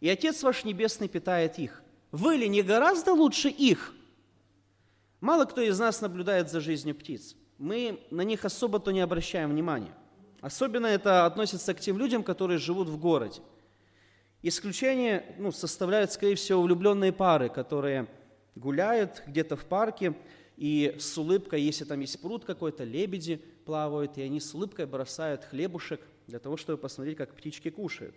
и 0.00 0.08
Отец 0.08 0.42
ваш 0.42 0.64
Небесный 0.64 1.08
питает 1.08 1.58
их. 1.58 1.82
Вы 2.12 2.36
ли 2.36 2.48
не 2.48 2.62
гораздо 2.62 3.12
лучше 3.12 3.48
их? 3.48 3.94
Мало 5.20 5.46
кто 5.46 5.62
из 5.62 5.78
нас 5.78 6.00
наблюдает 6.00 6.50
за 6.50 6.60
жизнью 6.60 6.94
птиц. 6.94 7.34
Мы 7.58 8.06
на 8.10 8.20
них 8.20 8.44
особо-то 8.44 8.90
не 8.90 9.00
обращаем 9.00 9.50
внимания. 9.50 9.94
Особенно 10.44 10.84
это 10.84 11.24
относится 11.24 11.72
к 11.72 11.80
тем 11.80 11.96
людям, 11.96 12.22
которые 12.22 12.58
живут 12.58 12.90
в 12.90 12.98
городе. 12.98 13.40
Исключение 14.42 15.24
ну, 15.38 15.50
составляют, 15.52 16.12
скорее 16.12 16.34
всего, 16.34 16.60
влюбленные 16.60 17.14
пары, 17.14 17.48
которые 17.48 18.08
гуляют 18.54 19.22
где-то 19.26 19.56
в 19.56 19.64
парке, 19.64 20.14
и 20.58 20.96
с 20.98 21.16
улыбкой, 21.16 21.62
если 21.62 21.86
там 21.86 21.98
есть 22.00 22.20
пруд 22.20 22.44
какой-то, 22.44 22.84
лебеди 22.84 23.36
плавают, 23.64 24.18
и 24.18 24.20
они 24.20 24.38
с 24.38 24.52
улыбкой 24.52 24.84
бросают 24.84 25.44
хлебушек 25.44 26.02
для 26.26 26.38
того, 26.38 26.58
чтобы 26.58 26.76
посмотреть, 26.76 27.16
как 27.16 27.34
птички 27.34 27.70
кушают. 27.70 28.14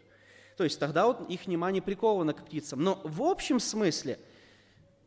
То 0.57 0.65
есть 0.65 0.77
тогда 0.81 1.07
вот 1.07 1.29
их 1.29 1.45
внимание 1.45 1.81
приковано 1.81 2.33
к 2.33 2.45
птицам. 2.45 2.83
Но 2.83 2.99
в 3.05 3.23
общем 3.23 3.61
смысле 3.61 4.19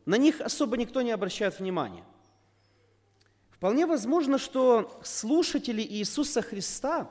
на 0.06 0.16
них 0.16 0.40
особо 0.40 0.78
никто 0.78 1.02
не 1.02 1.10
обращает 1.10 1.60
внимания. 1.60 2.02
Вполне 3.60 3.86
возможно, 3.86 4.38
что 4.38 5.00
слушатели 5.04 5.82
Иисуса 5.82 6.42
Христа 6.42 7.08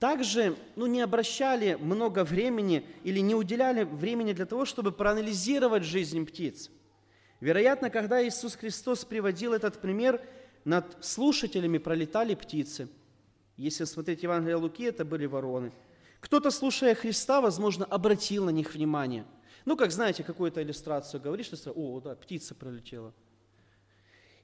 также 0.00 0.56
ну, 0.74 0.86
не 0.86 1.00
обращали 1.00 1.76
много 1.80 2.24
времени 2.24 2.84
или 3.04 3.20
не 3.20 3.36
уделяли 3.36 3.84
времени 3.84 4.32
для 4.32 4.46
того, 4.46 4.64
чтобы 4.64 4.90
проанализировать 4.90 5.84
жизнь 5.84 6.26
птиц– 6.26 6.70
Вероятно, 7.40 7.88
когда 7.88 8.26
Иисус 8.26 8.54
Христос 8.54 9.04
приводил 9.04 9.54
этот 9.54 9.80
пример, 9.80 10.20
над 10.64 11.02
слушателями 11.02 11.78
пролетали 11.78 12.34
птицы. 12.34 12.88
Если 13.56 13.84
смотреть 13.84 14.22
Евангелие 14.22 14.56
Луки, 14.56 14.84
это 14.84 15.06
были 15.06 15.24
вороны. 15.24 15.72
Кто-то, 16.20 16.50
слушая 16.50 16.94
Христа, 16.94 17.40
возможно, 17.40 17.86
обратил 17.86 18.44
на 18.44 18.50
них 18.50 18.74
внимание. 18.74 19.24
Ну, 19.64 19.76
как 19.76 19.90
знаете, 19.90 20.22
какую-то 20.22 20.62
иллюстрацию 20.62 21.20
говоришь, 21.20 21.46
что 21.46 21.72
о, 21.72 22.00
да, 22.00 22.14
птица 22.14 22.54
пролетела. 22.54 23.14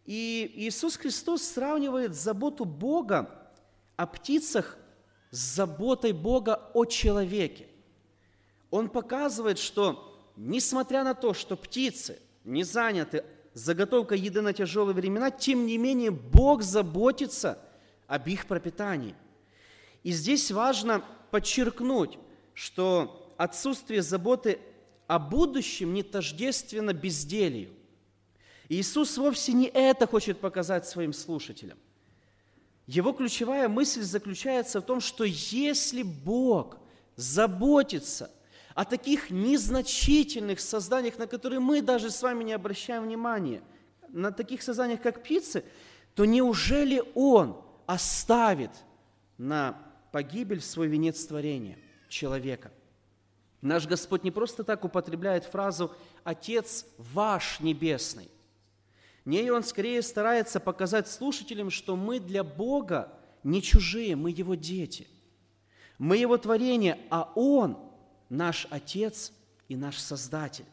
И 0.06 0.50
Иисус 0.54 0.96
Христос 0.96 1.42
сравнивает 1.42 2.14
заботу 2.14 2.64
Бога 2.64 3.50
о 3.96 4.06
птицах 4.06 4.78
с 5.30 5.38
заботой 5.38 6.12
Бога 6.12 6.70
о 6.74 6.84
человеке. 6.84 7.66
Он 8.70 8.88
показывает, 8.88 9.58
что 9.58 10.32
несмотря 10.36 11.02
на 11.02 11.14
то, 11.14 11.34
что 11.34 11.56
птицы 11.56 12.18
не 12.44 12.62
заняты 12.62 13.24
заготовкой 13.52 14.20
еды 14.20 14.42
на 14.42 14.52
тяжелые 14.52 14.94
времена, 14.94 15.30
тем 15.30 15.66
не 15.66 15.76
менее 15.78 16.10
Бог 16.10 16.62
заботится 16.62 17.58
об 18.06 18.28
их 18.28 18.46
пропитании. 18.46 19.14
И 20.04 20.12
здесь 20.12 20.52
важно 20.52 21.02
подчеркнуть, 21.32 22.18
что 22.54 23.34
отсутствие 23.38 24.02
заботы 24.02 24.60
о 25.08 25.18
будущем 25.18 25.94
не 25.94 26.02
тождественно 26.02 26.92
безделию. 26.92 27.70
Иисус 28.68 29.16
вовсе 29.16 29.52
не 29.52 29.66
это 29.66 30.06
хочет 30.06 30.40
показать 30.40 30.86
своим 30.86 31.12
слушателям. 31.12 31.78
Его 32.86 33.12
ключевая 33.12 33.68
мысль 33.68 34.02
заключается 34.02 34.80
в 34.80 34.84
том, 34.84 35.00
что 35.00 35.24
если 35.24 36.02
Бог 36.02 36.78
заботится 37.16 38.30
о 38.74 38.84
таких 38.84 39.30
незначительных 39.30 40.60
созданиях, 40.60 41.18
на 41.18 41.26
которые 41.26 41.60
мы 41.60 41.80
даже 41.80 42.10
с 42.10 42.22
вами 42.22 42.44
не 42.44 42.52
обращаем 42.52 43.04
внимания, 43.04 43.62
на 44.08 44.30
таких 44.30 44.62
созданиях, 44.62 45.02
как 45.02 45.22
птицы, 45.22 45.64
то 46.14 46.24
неужели 46.24 47.02
Он 47.14 47.60
оставит 47.86 48.70
на 49.38 49.76
погибель 50.12 50.60
свой 50.60 50.88
венец 50.88 51.24
творения, 51.24 51.78
человека? 52.08 52.70
Наш 53.60 53.86
Господь 53.86 54.22
не 54.22 54.30
просто 54.30 54.62
так 54.62 54.84
употребляет 54.84 55.44
фразу 55.44 55.92
«Отец 56.22 56.86
ваш 56.98 57.60
небесный». 57.60 58.30
Не, 59.26 59.50
он 59.50 59.64
скорее 59.64 60.02
старается 60.02 60.60
показать 60.60 61.08
слушателям, 61.08 61.68
что 61.68 61.96
мы 61.96 62.20
для 62.20 62.44
Бога 62.44 63.12
не 63.42 63.60
чужие, 63.60 64.14
мы 64.14 64.30
Его 64.30 64.54
дети. 64.54 65.08
Мы 65.98 66.16
Его 66.16 66.38
творение, 66.38 67.00
а 67.10 67.32
Он 67.34 67.76
наш 68.28 68.68
Отец 68.70 69.32
и 69.68 69.74
наш 69.74 69.98
Создатель. 69.98 70.64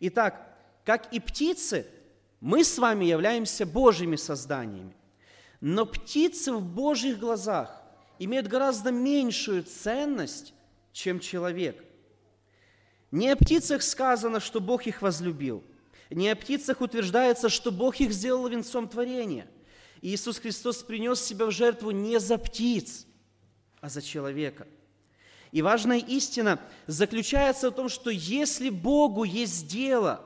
Итак, 0.00 0.54
как 0.84 1.10
и 1.14 1.18
птицы, 1.18 1.86
мы 2.40 2.62
с 2.62 2.78
вами 2.78 3.06
являемся 3.06 3.64
Божьими 3.64 4.16
созданиями. 4.16 4.94
Но 5.62 5.86
птицы 5.86 6.52
в 6.52 6.62
Божьих 6.62 7.18
глазах 7.18 7.82
имеют 8.18 8.48
гораздо 8.48 8.92
меньшую 8.92 9.62
ценность, 9.62 10.52
чем 10.92 11.20
человек. 11.20 11.82
Не 13.10 13.30
о 13.30 13.36
птицах 13.36 13.80
сказано, 13.80 14.40
что 14.40 14.60
Бог 14.60 14.86
их 14.86 15.00
возлюбил– 15.00 15.64
не 16.10 16.28
о 16.30 16.36
птицах 16.36 16.80
утверждается, 16.80 17.48
что 17.48 17.70
Бог 17.70 17.96
их 17.96 18.12
сделал 18.12 18.48
венцом 18.48 18.88
творения. 18.88 19.46
Иисус 20.00 20.38
Христос 20.38 20.82
принес 20.82 21.20
себя 21.20 21.46
в 21.46 21.50
жертву 21.50 21.90
не 21.90 22.18
за 22.20 22.38
птиц, 22.38 23.06
а 23.80 23.88
за 23.88 24.00
человека. 24.00 24.66
И 25.50 25.60
важная 25.60 25.98
истина 25.98 26.60
заключается 26.86 27.70
в 27.70 27.74
том, 27.74 27.88
что 27.88 28.10
если 28.10 28.70
Богу 28.70 29.24
есть 29.24 29.66
дело 29.66 30.24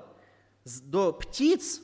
до 0.65 1.13
птиц, 1.13 1.81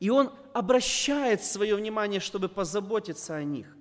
и 0.00 0.10
Он 0.10 0.32
обращает 0.52 1.42
свое 1.42 1.74
внимание, 1.74 2.20
чтобы 2.20 2.48
позаботиться 2.48 3.34
о 3.34 3.42
них, 3.42 3.76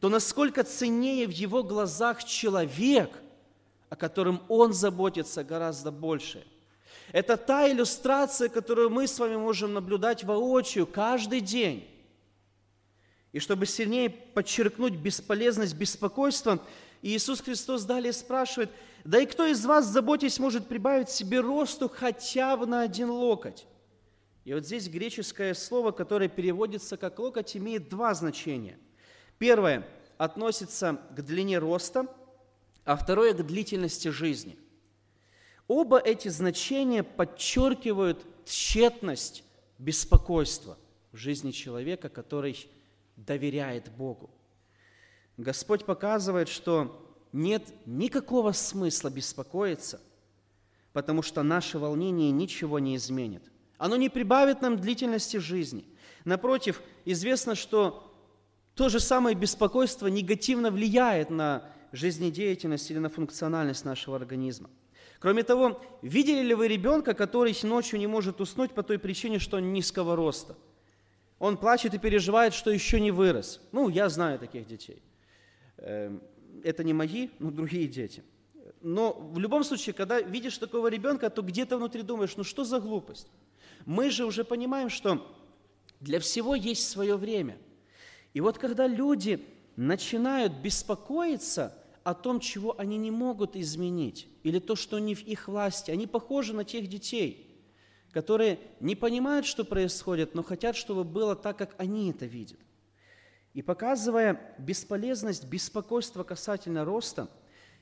то 0.00 0.08
насколько 0.08 0.64
ценнее 0.64 1.26
в 1.26 1.32
Его 1.32 1.62
глазах 1.62 2.24
человек, 2.24 3.10
о 3.90 3.96
котором 3.96 4.42
Он 4.48 4.72
заботится 4.72 5.44
гораздо 5.44 5.92
больше– 5.92 6.44
это 7.12 7.36
та 7.36 7.70
иллюстрация, 7.70 8.48
которую 8.48 8.90
мы 8.90 9.06
с 9.06 9.18
вами 9.18 9.36
можем 9.36 9.72
наблюдать 9.72 10.24
воочию 10.24 10.86
каждый 10.86 11.40
день. 11.40 11.88
И 13.32 13.40
чтобы 13.40 13.66
сильнее 13.66 14.10
подчеркнуть 14.10 14.94
бесполезность 14.94 15.74
беспокойства, 15.74 16.62
Иисус 17.02 17.40
Христос 17.40 17.84
далее 17.84 18.12
спрашивает, 18.12 18.70
да 19.04 19.20
и 19.20 19.26
кто 19.26 19.46
из 19.46 19.64
вас, 19.64 19.86
заботясь, 19.86 20.38
может 20.38 20.66
прибавить 20.66 21.08
себе 21.08 21.40
росту 21.40 21.88
хотя 21.88 22.56
бы 22.56 22.66
на 22.66 22.82
один 22.82 23.10
локоть? 23.10 23.66
И 24.44 24.54
вот 24.54 24.64
здесь 24.64 24.88
греческое 24.88 25.54
слово, 25.54 25.92
которое 25.92 26.28
переводится 26.28 26.96
как 26.96 27.18
локоть, 27.18 27.56
имеет 27.56 27.88
два 27.88 28.14
значения. 28.14 28.78
Первое 29.38 29.86
относится 30.16 31.00
к 31.14 31.22
длине 31.22 31.58
роста, 31.58 32.06
а 32.84 32.96
второе 32.96 33.34
к 33.34 33.46
длительности 33.46 34.08
жизни– 34.08 34.58
Оба 35.68 35.98
эти 35.98 36.28
значения 36.28 37.02
подчеркивают 37.02 38.24
тщетность 38.46 39.44
беспокойства 39.78 40.78
в 41.12 41.18
жизни 41.18 41.50
человека, 41.50 42.08
который 42.08 42.68
доверяет 43.16 43.90
Богу. 43.92 44.30
Господь 45.36 45.84
показывает, 45.84 46.48
что 46.48 47.04
нет 47.32 47.62
никакого 47.84 48.52
смысла 48.52 49.10
беспокоиться, 49.10 50.00
потому 50.94 51.20
что 51.20 51.42
наше 51.42 51.78
волнение 51.78 52.30
ничего 52.30 52.78
не 52.78 52.96
изменит. 52.96 53.42
Оно 53.76 53.96
не 53.96 54.08
прибавит 54.08 54.62
нам 54.62 54.78
длительности 54.78 55.36
жизни. 55.36 55.84
Напротив, 56.24 56.82
известно, 57.04 57.54
что 57.54 58.10
то 58.74 58.88
же 58.88 59.00
самое 59.00 59.36
беспокойство 59.36 60.06
негативно 60.06 60.70
влияет 60.70 61.28
на 61.28 61.70
жизнедеятельность 61.92 62.90
или 62.90 62.98
на 62.98 63.10
функциональность 63.10 63.84
нашего 63.84 64.16
организма. 64.16 64.70
Кроме 65.20 65.42
того, 65.42 65.80
видели 66.00 66.42
ли 66.42 66.54
вы 66.54 66.68
ребенка, 66.68 67.12
который 67.12 67.56
ночью 67.64 67.98
не 67.98 68.06
может 68.06 68.40
уснуть 68.40 68.72
по 68.72 68.82
той 68.82 68.98
причине, 68.98 69.38
что 69.38 69.56
он 69.56 69.72
низкого 69.72 70.14
роста? 70.14 70.56
Он 71.40 71.56
плачет 71.56 71.94
и 71.94 71.98
переживает, 71.98 72.54
что 72.54 72.70
еще 72.70 73.00
не 73.00 73.10
вырос. 73.10 73.60
Ну, 73.72 73.88
я 73.88 74.08
знаю 74.08 74.38
таких 74.38 74.66
детей. 74.66 75.02
Эм, 75.78 76.22
это 76.62 76.84
не 76.84 76.92
мои, 76.92 77.28
но 77.38 77.50
другие 77.50 77.88
дети. 77.88 78.22
Но 78.80 79.12
в 79.12 79.38
любом 79.38 79.64
случае, 79.64 79.92
когда 79.92 80.20
видишь 80.20 80.58
такого 80.58 80.88
ребенка, 80.88 81.30
то 81.30 81.42
где-то 81.42 81.78
внутри 81.78 82.02
думаешь, 82.02 82.36
ну 82.36 82.44
что 82.44 82.64
за 82.64 82.80
глупость? 82.80 83.28
Мы 83.86 84.10
же 84.10 84.24
уже 84.24 84.44
понимаем, 84.44 84.88
что 84.88 85.26
для 86.00 86.20
всего 86.20 86.54
есть 86.54 86.88
свое 86.88 87.16
время. 87.16 87.56
И 88.34 88.40
вот 88.40 88.58
когда 88.58 88.86
люди 88.86 89.44
начинают 89.74 90.52
беспокоиться– 90.52 91.74
о 92.08 92.14
том, 92.14 92.40
чего 92.40 92.74
они 92.80 92.96
не 92.96 93.10
могут 93.10 93.54
изменить, 93.54 94.28
или 94.42 94.60
то, 94.60 94.76
что 94.76 94.98
не 94.98 95.14
в 95.14 95.26
их 95.26 95.46
власти. 95.46 95.90
Они 95.90 96.06
похожи 96.06 96.54
на 96.54 96.64
тех 96.64 96.88
детей, 96.88 97.54
которые 98.12 98.60
не 98.80 98.96
понимают, 98.96 99.44
что 99.44 99.62
происходит, 99.62 100.34
но 100.34 100.42
хотят, 100.42 100.74
чтобы 100.74 101.04
было 101.04 101.36
так, 101.36 101.58
как 101.58 101.74
они 101.76 102.10
это 102.10 102.24
видят. 102.24 102.58
И 103.52 103.60
показывая 103.60 104.54
бесполезность 104.56 105.44
беспокойства 105.44 106.24
касательно 106.24 106.86
роста, 106.86 107.28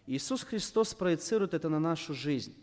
Иисус 0.09 0.43
Христос 0.43 0.93
проецирует 0.93 1.55
это 1.55 1.69
на 1.69 1.79
нашу 1.79 2.13
жизнь. 2.13 2.57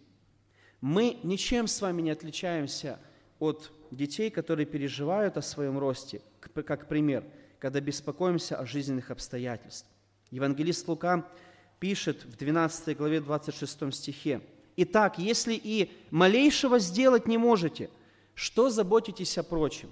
Мы 0.81 1.17
ничем 1.23 1.67
с 1.67 1.79
вами 1.79 2.01
не 2.01 2.11
отличаемся 2.11 2.99
от 3.39 3.71
детей, 3.89 4.29
которые 4.29 4.65
переживают 4.65 5.37
о 5.37 5.41
своем 5.41 5.79
росте, 5.79 6.21
как 6.41 6.89
пример, 6.89 7.23
когда 7.59 7.79
беспокоимся 7.79 8.59
о 8.59 8.65
жизненных 8.65 9.11
обстоятельствах. 9.11 9.93
Евангелист 10.33 10.87
Лука 10.87 11.29
пишет 11.79 12.25
в 12.25 12.37
12 12.37 12.97
главе 12.97 13.21
26 13.21 13.93
стихе, 13.93 14.41
«Итак, 14.75 15.19
если 15.19 15.53
и 15.53 15.91
малейшего 16.09 16.79
сделать 16.79 17.27
не 17.27 17.37
можете, 17.37 17.89
что 18.33 18.69
заботитесь 18.69 19.37
о 19.37 19.43
прочем?» 19.43 19.89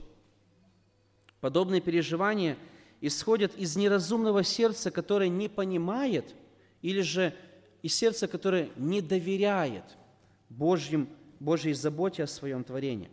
Подобные 1.40 1.82
переживания 1.82 2.58
исходят 3.00 3.56
из 3.58 3.76
неразумного 3.76 4.44
сердца, 4.44 4.92
которое 4.92 5.30
не 5.30 5.50
понимает, 5.50 6.36
или 6.82 7.02
же 7.02 7.34
из 7.82 7.96
сердца, 7.96 8.28
которое 8.28 8.70
не 8.76 9.02
доверяет 9.02 9.84
Божьим, 10.50 11.10
Божьей 11.40 11.74
заботе 11.74 12.24
о 12.24 12.28
своем 12.28 12.64
творении. 12.64 13.10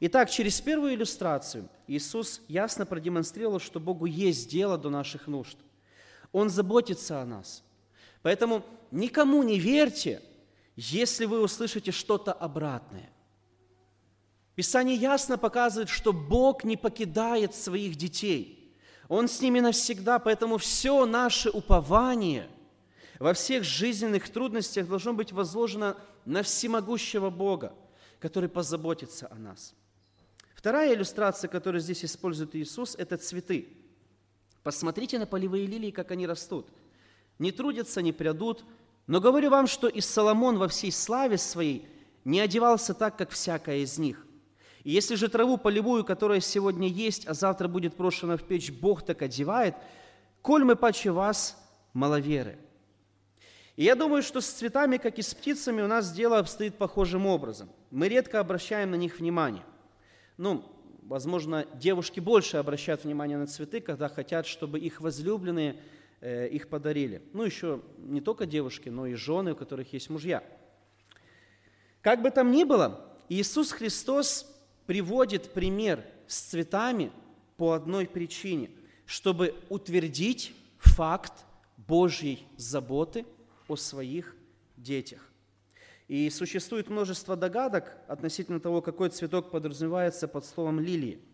Итак, 0.00 0.30
через 0.30 0.60
первую 0.60 0.94
иллюстрацию 0.94 1.68
Иисус 1.86 2.40
ясно 2.48 2.86
продемонстрировал, 2.86 3.58
что 3.60 3.80
Богу 3.80 4.06
есть 4.06 4.48
дело 4.48 4.78
до 4.78 4.88
наших 4.88 5.26
нужд. 5.26 5.58
Он 6.32 6.48
заботится 6.48 7.20
о 7.20 7.26
нас– 7.26 7.62
Поэтому 8.22 8.64
никому 8.90 9.42
не 9.42 9.58
верьте, 9.58 10.22
если 10.76 11.24
вы 11.24 11.40
услышите 11.40 11.90
что-то 11.90 12.32
обратное. 12.32 13.10
Писание 14.54 14.96
ясно 14.96 15.38
показывает, 15.38 15.88
что 15.88 16.12
Бог 16.12 16.64
не 16.64 16.76
покидает 16.76 17.54
своих 17.54 17.96
детей. 17.96 18.74
Он 19.08 19.26
с 19.26 19.40
ними 19.40 19.60
навсегда, 19.60 20.18
поэтому 20.18 20.58
все 20.58 21.06
наше 21.06 21.50
упование 21.50 22.48
во 23.18 23.32
всех 23.32 23.64
жизненных 23.64 24.30
трудностях 24.30 24.86
должно 24.86 25.14
быть 25.14 25.32
возложено 25.32 25.96
на 26.24 26.42
всемогущего 26.42 27.30
Бога, 27.30 27.74
который 28.18 28.48
позаботится 28.48 29.28
о 29.30 29.36
нас. 29.36 29.74
Вторая 30.54 30.94
иллюстрация, 30.94 31.48
которую 31.48 31.80
здесь 31.80 32.04
использует 32.04 32.54
Иисус, 32.54 32.94
это 32.96 33.16
цветы. 33.16 33.68
Посмотрите 34.62 35.18
на 35.18 35.26
полевые 35.26 35.66
лилии, 35.66 35.90
как 35.90 36.10
они 36.10 36.26
растут– 36.26 36.68
не 37.40 37.52
трудятся, 37.52 38.02
не 38.02 38.12
прядут. 38.12 38.64
Но 39.06 39.20
говорю 39.20 39.50
вам, 39.50 39.66
что 39.66 39.88
и 39.88 40.00
Соломон 40.00 40.58
во 40.58 40.68
всей 40.68 40.92
славе 40.92 41.38
своей 41.38 41.88
не 42.24 42.38
одевался 42.38 42.94
так, 42.94 43.16
как 43.16 43.30
всякая 43.30 43.78
из 43.78 43.98
них. 43.98 44.24
И 44.84 44.90
если 44.90 45.14
же 45.14 45.28
траву 45.28 45.56
полевую, 45.56 46.04
которая 46.04 46.40
сегодня 46.40 46.86
есть, 46.86 47.26
а 47.26 47.34
завтра 47.34 47.66
будет 47.66 47.96
брошена 47.96 48.36
в 48.36 48.42
печь, 48.42 48.70
Бог 48.70 49.02
так 49.04 49.22
одевает, 49.22 49.74
коль 50.42 50.64
мы 50.64 50.76
паче 50.76 51.10
вас 51.10 51.56
маловеры. 51.94 52.58
И 53.74 53.84
я 53.84 53.94
думаю, 53.94 54.22
что 54.22 54.42
с 54.42 54.46
цветами, 54.46 54.98
как 54.98 55.18
и 55.18 55.22
с 55.22 55.34
птицами, 55.34 55.80
у 55.80 55.86
нас 55.86 56.12
дело 56.12 56.38
обстоит 56.38 56.76
похожим 56.76 57.26
образом. 57.26 57.70
Мы 57.90 58.08
редко 58.08 58.38
обращаем 58.38 58.90
на 58.90 58.96
них 58.96 59.18
внимание. 59.18 59.64
Ну, 60.36 60.64
возможно, 61.02 61.66
девушки 61.74 62.20
больше 62.20 62.58
обращают 62.58 63.04
внимание 63.04 63.38
на 63.38 63.46
цветы, 63.46 63.80
когда 63.80 64.10
хотят, 64.10 64.46
чтобы 64.46 64.78
их 64.78 65.00
возлюбленные– 65.00 65.80
их 66.22 66.68
подарили. 66.68 67.22
Ну, 67.32 67.44
еще 67.44 67.80
не 67.98 68.20
только 68.20 68.46
девушки, 68.46 68.88
но 68.88 69.06
и 69.06 69.14
жены, 69.14 69.52
у 69.52 69.56
которых 69.56 69.92
есть 69.92 70.10
мужья. 70.10 70.42
Как 72.02 72.22
бы 72.22 72.30
там 72.30 72.50
ни 72.50 72.64
было, 72.64 73.06
Иисус 73.28 73.72
Христос 73.72 74.46
приводит 74.86 75.52
пример 75.52 76.04
с 76.26 76.40
цветами 76.40 77.12
по 77.56 77.72
одной 77.72 78.06
причине, 78.06 78.70
чтобы 79.06 79.54
утвердить 79.68 80.54
факт 80.78 81.32
Божьей 81.76 82.46
заботы 82.56 83.24
о 83.68 83.76
своих 83.76 84.34
детях. 84.76 85.20
И 86.08 86.28
существует 86.30 86.88
множество 86.88 87.36
догадок 87.36 87.96
относительно 88.08 88.60
того, 88.60 88.82
какой 88.82 89.10
цветок 89.10 89.50
подразумевается 89.50 90.26
под 90.28 90.44
словом 90.44 90.80
лилии– 90.80 91.20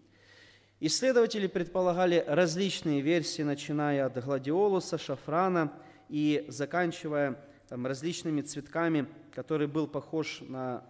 Исследователи 0.78 1.46
предполагали 1.46 2.22
различные 2.26 3.00
версии, 3.00 3.40
начиная 3.40 4.04
от 4.04 4.22
гладиолуса, 4.22 4.98
шафрана 4.98 5.72
и 6.10 6.44
заканчивая 6.48 7.42
там, 7.68 7.86
различными 7.86 8.42
цветками, 8.42 9.06
который 9.34 9.68
был 9.68 9.86
похож 9.86 10.42
на, 10.42 10.84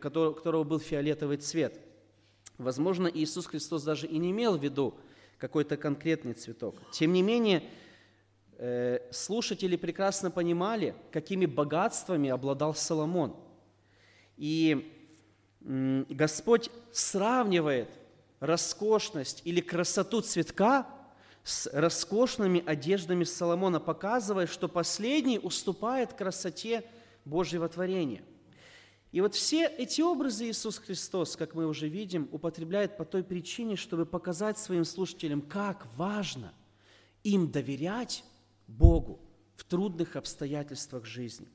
которого 0.00 0.64
был 0.64 0.80
фиолетовый 0.80 1.36
цвет. 1.36 1.78
Возможно, 2.56 3.08
Иисус 3.08 3.46
Христос 3.46 3.82
даже 3.82 4.06
и 4.06 4.16
не 4.16 4.30
имел 4.30 4.56
в 4.56 4.64
виду 4.64 4.94
какой-то 5.36 5.76
конкретный 5.76 6.32
цветок. 6.32 6.76
Тем 6.92 7.12
не 7.12 7.20
менее, 7.20 7.62
э, 8.56 9.00
слушатели 9.10 9.76
прекрасно 9.76 10.30
понимали, 10.30 10.94
какими 11.12 11.44
богатствами 11.44 12.30
обладал 12.30 12.74
Соломон. 12.74 13.36
И 14.38 14.90
Господь 15.60 16.70
сравнивает 16.90 17.90
роскошность 18.40 19.42
или 19.44 19.60
красоту 19.60 20.20
цветка 20.20 20.86
с 21.42 21.70
роскошными 21.72 22.62
одеждами 22.66 23.24
Соломона, 23.24 23.80
показывая, 23.80 24.46
что 24.46 24.68
последний 24.68 25.38
уступает 25.38 26.12
красоте 26.12 26.84
Божьего 27.24 27.68
творения. 27.68 28.22
И 29.12 29.20
вот 29.20 29.34
все 29.34 29.66
эти 29.66 30.00
образы 30.00 30.50
Иисус 30.50 30.78
Христос, 30.78 31.36
как 31.36 31.54
мы 31.54 31.66
уже 31.66 31.88
видим, 31.88 32.28
употребляет 32.32 32.96
по 32.96 33.04
той 33.04 33.22
причине, 33.22 33.76
чтобы 33.76 34.04
показать 34.04 34.58
своим 34.58 34.84
слушателям, 34.84 35.40
как 35.40 35.86
важно 35.96 36.52
им 37.22 37.50
доверять 37.50 38.24
Богу 38.66 39.20
в 39.56 39.64
трудных 39.64 40.16
обстоятельствах 40.16 41.04
жизни. 41.04 41.48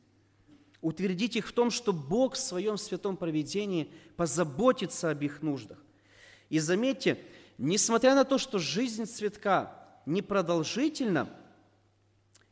Утвердить 0.82 1.36
их 1.36 1.48
в 1.48 1.52
том, 1.52 1.70
что 1.70 1.94
Бог 1.94 2.34
в 2.34 2.40
своем 2.40 2.78
святом 2.78 3.16
проведении 3.16 3.92
позаботится 4.16 5.12
об 5.12 5.22
их 5.22 5.42
нуждах. 5.42 5.78
И 6.52 6.60
заметьте, 6.60 7.18
несмотря 7.58 8.14
на 8.14 8.26
то, 8.26 8.38
что 8.38 8.60
жизнь 8.60 9.06
цветка 9.06 9.74
непродолжительна, 10.06 11.30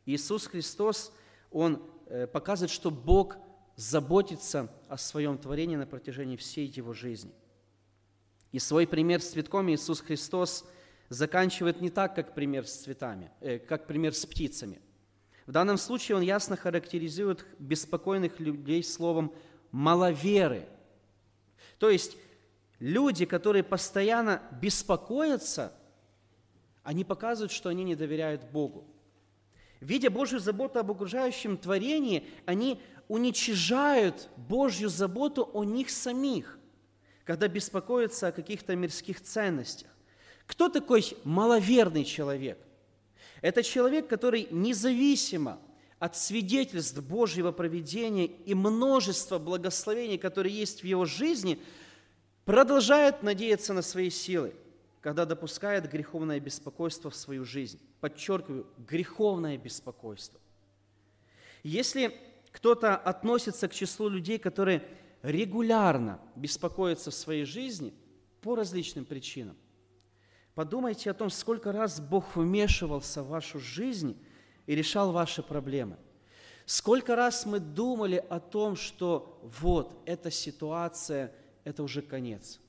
Иисус 0.06 0.46
Христос, 0.46 1.12
Он 1.50 1.82
э, 2.06 2.26
показывает, 2.26 2.70
что 2.70 2.90
Бог 2.90 3.36
заботится 3.76 4.72
о 4.88 4.96
своем 4.96 5.36
творении 5.36 5.76
на 5.76 5.86
протяжении 5.86 6.36
всей 6.36 6.66
Его 6.66 6.94
жизни. 6.94 7.30
И 8.52 8.58
свой 8.58 8.86
пример 8.86 9.20
с 9.20 9.32
цветком 9.32 9.70
Иисус 9.70 10.00
Христос 10.00 10.64
заканчивает 11.10 11.82
не 11.82 11.90
так, 11.90 12.14
как 12.14 12.34
пример 12.34 12.66
с 12.66 12.72
цветами, 12.72 13.30
э, 13.40 13.58
как 13.58 13.86
пример 13.86 14.14
с 14.14 14.24
птицами. 14.24 14.80
В 15.46 15.52
данном 15.52 15.76
случае 15.76 16.16
он 16.16 16.22
ясно 16.22 16.56
характеризует 16.56 17.44
беспокойных 17.58 18.40
людей 18.40 18.82
словом 18.82 19.34
«маловеры». 19.72 20.66
То 21.78 21.90
есть 21.90 22.16
люди, 22.80 23.26
которые 23.26 23.62
постоянно 23.62 24.42
беспокоятся, 24.60 25.72
они 26.82 27.04
показывают, 27.04 27.52
что 27.52 27.68
они 27.68 27.84
не 27.84 27.94
доверяют 27.94 28.42
Богу. 28.50 28.86
Видя 29.80 30.10
Божью 30.10 30.40
заботу 30.40 30.78
об 30.78 30.90
окружающем 30.90 31.56
творении, 31.56 32.26
они 32.46 32.82
уничижают 33.08 34.28
Божью 34.36 34.88
заботу 34.88 35.48
о 35.52 35.64
них 35.64 35.90
самих, 35.90 36.58
когда 37.24 37.48
беспокоятся 37.48 38.28
о 38.28 38.32
каких-то 38.32 38.74
мирских 38.74 39.20
ценностях. 39.20 39.90
Кто 40.46 40.68
такой 40.68 41.16
маловерный 41.24 42.04
человек? 42.04 42.58
Это 43.40 43.62
человек, 43.62 44.08
который 44.08 44.48
независимо 44.50 45.60
от 45.98 46.16
свидетельств 46.16 46.98
Божьего 46.98 47.52
проведения 47.52 48.26
и 48.26 48.54
множества 48.54 49.38
благословений, 49.38 50.18
которые 50.18 50.54
есть 50.58 50.80
в 50.80 50.84
его 50.84 51.04
жизни– 51.04 51.60
продолжает 52.44 53.22
надеяться 53.22 53.72
на 53.72 53.82
свои 53.82 54.10
силы, 54.10 54.54
когда 55.00 55.24
допускает 55.24 55.90
греховное 55.90 56.40
беспокойство 56.40 57.10
в 57.10 57.16
свою 57.16 57.44
жизнь. 57.44 57.80
Подчеркиваю, 58.00 58.66
греховное 58.78 59.56
беспокойство. 59.56 60.40
Если 61.62 62.16
кто-то 62.52 62.96
относится 62.96 63.68
к 63.68 63.72
числу 63.72 64.08
людей, 64.08 64.38
которые 64.38 64.86
регулярно 65.22 66.20
беспокоятся 66.34 67.10
в 67.10 67.14
своей 67.14 67.44
жизни 67.44 67.94
по 68.40 68.56
различным 68.56 69.04
причинам, 69.04 69.56
подумайте 70.54 71.10
о 71.10 71.14
том, 71.14 71.30
сколько 71.30 71.72
раз 71.72 72.00
Бог 72.00 72.36
вмешивался 72.36 73.22
в 73.22 73.28
вашу 73.28 73.60
жизнь 73.60 74.18
и 74.66 74.74
решал 74.74 75.12
ваши 75.12 75.42
проблемы. 75.42 75.96
Сколько 76.66 77.16
раз 77.16 77.46
мы 77.46 77.58
думали 77.58 78.24
о 78.28 78.38
том, 78.38 78.76
что 78.76 79.40
вот 79.60 80.02
эта 80.06 80.30
ситуация– 80.30 81.34
это 81.64 81.82
уже 81.82 82.02
конец. 82.02 82.60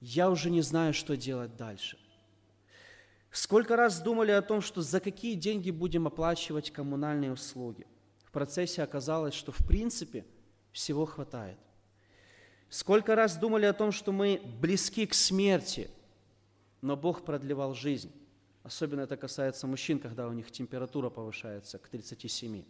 Я 0.00 0.30
уже 0.30 0.50
не 0.50 0.62
знаю, 0.62 0.94
что 0.94 1.16
делать 1.16 1.56
дальше. 1.56 1.98
Сколько 3.30 3.76
раз 3.76 4.00
думали 4.00 4.32
о 4.32 4.42
том, 4.42 4.60
что 4.60 4.82
за 4.82 4.98
какие 4.98 5.34
деньги 5.34 5.70
будем 5.70 6.06
оплачивать 6.06 6.72
коммунальные 6.72 7.32
услуги. 7.32 7.86
В 8.24 8.32
процессе 8.32 8.82
оказалось, 8.82 9.34
что 9.34 9.52
в 9.52 9.58
принципе 9.66 10.24
всего 10.72 11.06
хватает. 11.06 11.58
Сколько 12.68 13.14
раз 13.14 13.36
думали 13.36 13.66
о 13.66 13.72
том, 13.72 13.92
что 13.92 14.12
мы 14.12 14.40
близки 14.60 15.06
к 15.06 15.14
смерти, 15.14 15.90
но 16.80 16.96
Бог 16.96 17.24
продлевал 17.24 17.74
жизнь. 17.74 18.12
Особенно 18.62 19.00
это 19.02 19.16
касается 19.16 19.66
мужчин, 19.66 19.98
когда 19.98 20.28
у 20.28 20.32
них 20.32 20.50
температура 20.50 21.10
повышается 21.10 21.78
к 21.78 21.88
37. 21.88 22.64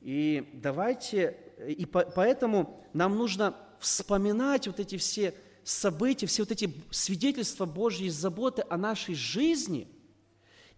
И 0.00 0.50
давайте, 0.54 1.36
и 1.66 1.84
по, 1.86 2.00
поэтому 2.04 2.84
нам 2.92 3.16
нужно 3.16 3.54
вспоминать 3.80 4.66
вот 4.66 4.78
эти 4.78 4.96
все 4.96 5.34
события, 5.64 6.26
все 6.26 6.42
вот 6.42 6.52
эти 6.52 6.72
свидетельства 6.90 7.66
Божьей 7.66 8.10
заботы 8.10 8.64
о 8.68 8.76
нашей 8.76 9.14
жизни 9.14 9.88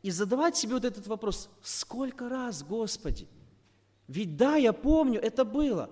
и 0.02 0.10
задавать 0.10 0.56
себе 0.56 0.74
вот 0.74 0.84
этот 0.84 1.06
вопрос, 1.06 1.50
сколько 1.62 2.28
раз, 2.28 2.62
Господи? 2.62 3.28
Ведь 4.08 4.36
да, 4.36 4.56
я 4.56 4.72
помню, 4.72 5.20
это 5.20 5.44
было. 5.44 5.90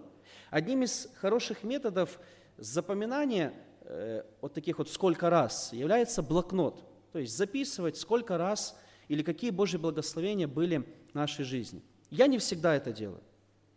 Одним 0.50 0.82
из 0.82 1.08
хороших 1.16 1.62
методов 1.62 2.18
запоминания 2.56 3.54
э, 3.82 4.22
вот 4.40 4.54
таких 4.54 4.78
вот 4.78 4.90
сколько 4.90 5.30
раз 5.30 5.72
является 5.72 6.22
блокнот. 6.22 6.84
То 7.12 7.18
есть 7.18 7.36
записывать, 7.36 7.96
сколько 7.96 8.36
раз 8.38 8.76
или 9.08 9.22
какие 9.22 9.50
Божьи 9.50 9.76
благословения 9.76 10.46
были 10.46 10.86
в 11.10 11.14
нашей 11.14 11.44
жизни. 11.44 11.82
Я 12.10 12.26
не 12.26 12.38
всегда 12.38 12.74
это 12.74 12.92
делаю. 12.92 13.22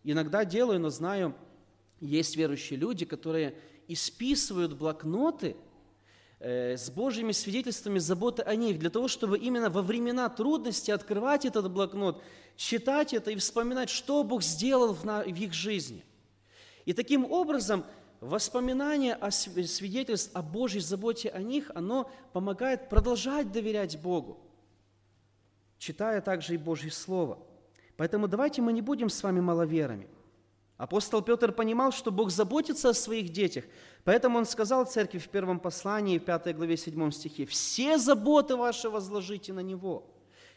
Иногда 0.04 0.46
делаю, 0.46 0.80
но 0.80 0.90
знаю, 0.90 1.36
есть 2.04 2.36
верующие 2.36 2.78
люди, 2.78 3.06
которые 3.06 3.56
исписывают 3.88 4.74
блокноты 4.74 5.56
э, 6.40 6.76
с 6.76 6.90
Божьими 6.90 7.32
свидетельствами 7.32 8.00
заботы 8.00 8.42
о 8.42 8.56
них, 8.56 8.78
для 8.78 8.90
того, 8.90 9.08
чтобы 9.08 9.38
именно 9.40 9.70
во 9.70 9.82
времена 9.82 10.28
трудности 10.30 10.92
открывать 10.92 11.46
этот 11.46 11.72
блокнот, 11.72 12.22
читать 12.58 13.14
это 13.14 13.32
и 13.32 13.36
вспоминать, 13.38 13.90
что 13.90 14.24
Бог 14.24 14.44
сделал 14.44 14.94
в, 14.94 15.04
в 15.04 15.28
их 15.28 15.54
жизни. 15.54 16.04
И 16.86 16.94
таким 16.94 17.30
образом 17.32 17.86
воспоминание 18.20 19.16
о 19.16 19.32
свидетельств 19.32 20.32
о 20.34 20.42
Божьей 20.42 20.82
заботе 20.82 21.30
о 21.30 21.42
них, 21.42 21.72
оно 21.74 22.12
помогает 22.34 22.90
продолжать 22.90 23.52
доверять 23.52 24.00
Богу, 24.02 24.40
читая 25.78 26.20
также 26.20 26.56
и 26.56 26.58
Божье 26.58 26.92
Слово. 26.92 27.40
Поэтому 27.96 28.28
давайте 28.28 28.62
мы 28.62 28.74
не 28.74 28.82
будем 28.82 29.10
с 29.10 29.24
вами 29.24 29.40
маловерами– 29.40 30.10
Апостол 30.84 31.22
Петр 31.22 31.54
понимал, 31.54 31.94
что 31.94 32.12
Бог 32.12 32.30
заботится 32.30 32.90
о 32.90 32.94
своих 32.94 33.30
детях, 33.30 33.64
поэтому 34.04 34.38
он 34.38 34.46
сказал 34.46 34.86
церкви 34.86 35.18
в 35.18 35.30
первом 35.30 35.62
послании, 35.62 36.18
в 36.18 36.26
5 36.26 36.54
главе 36.58 36.76
7 36.76 37.10
стихе, 37.12 37.46
«Все 37.46 37.98
заботы 37.98 38.58
ваши 38.58 38.90
возложите 38.90 39.54
на 39.54 39.62
Него, 39.62 40.04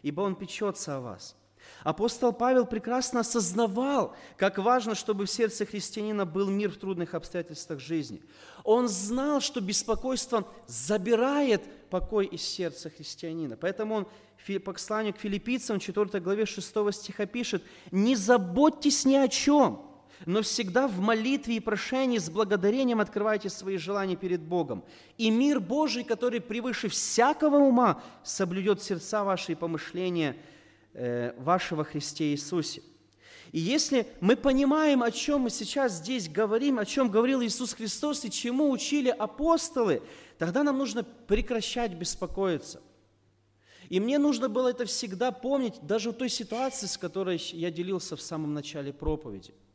ибо 0.03 0.23
Он 0.23 0.35
печется 0.35 0.97
о 0.97 1.01
вас». 1.01 1.37
Апостол 1.85 2.33
Павел 2.33 2.67
прекрасно 2.67 3.21
осознавал, 3.21 4.17
как 4.37 4.59
важно, 4.59 4.97
чтобы 4.97 5.27
в 5.27 5.31
сердце 5.31 5.65
христианина 5.65 6.27
был 6.27 6.51
мир 6.51 6.73
в 6.73 6.77
трудных 6.77 7.15
обстоятельствах 7.15 7.79
жизни. 7.79 8.21
Он 8.65 8.89
знал, 8.89 9.41
что 9.41 9.61
беспокойство 9.61 10.45
забирает 10.67 11.62
покой 11.89 12.27
из 12.27 12.43
сердца 12.43 12.91
христианина. 12.91 13.57
Поэтому 13.57 13.95
он 13.95 14.09
по 14.45 14.73
посланию 14.73 15.15
к 15.15 15.19
филиппийцам, 15.19 15.79
4 15.79 16.21
главе 16.21 16.47
6 16.47 16.93
стиха 16.93 17.27
пишет, 17.27 17.62
«Не 17.93 18.17
заботьтесь 18.17 19.05
ни 19.05 19.15
о 19.15 19.29
чем, 19.29 19.86
но 20.25 20.43
всегда 20.43 20.89
в 20.89 20.99
молитве 21.01 21.57
и 21.57 21.61
прошении 21.61 22.19
с 22.19 22.31
благодарением 22.31 23.01
открывайте 23.01 23.51
свои 23.51 23.77
желания 23.77 24.17
перед 24.17 24.41
Богом. 24.41 24.85
И 25.19 25.31
мир 25.31 25.61
Божий, 25.61 26.05
который 26.05 26.41
превыше 26.41 26.89
всякого 26.89 27.57
ума, 27.57 28.03
соблюдет 28.25 28.83
сердца 28.83 29.25
ваши 29.25 29.53
и 29.53 29.55
помышления 29.55 30.37
э, 30.95 31.35
вашего 31.39 31.85
Христе 31.85 32.33
Иисусе. 32.33 32.83
И 33.53 33.61
если 33.61 34.07
мы 34.21 34.37
понимаем, 34.37 35.03
о 35.03 35.11
чем 35.11 35.43
мы 35.43 35.51
сейчас 35.51 35.99
здесь 35.99 36.29
говорим, 36.29 36.79
о 36.79 36.87
чем 36.87 37.11
говорил 37.11 37.43
Иисус 37.43 37.75
Христос 37.75 38.25
и 38.25 38.31
чему 38.31 38.71
учили 38.71 39.11
апостолы, 39.11 40.03
тогда 40.39 40.63
нам 40.63 40.79
нужно 40.79 41.05
прекращать 41.05 41.93
беспокоиться. 41.93 42.81
И 43.89 44.01
мне 44.01 44.19
нужно 44.19 44.49
было 44.49 44.69
это 44.69 44.85
всегда 44.85 45.31
помнить, 45.31 45.75
даже 45.83 46.11
в 46.11 46.15
той 46.15 46.29
ситуации, 46.29 46.87
с 46.87 46.99
которой 46.99 47.41
я 47.53 47.71
делился 47.71 48.17
в 48.17 48.23
самом 48.23 48.53
начале 48.55 48.93
проповеди– 48.93 49.55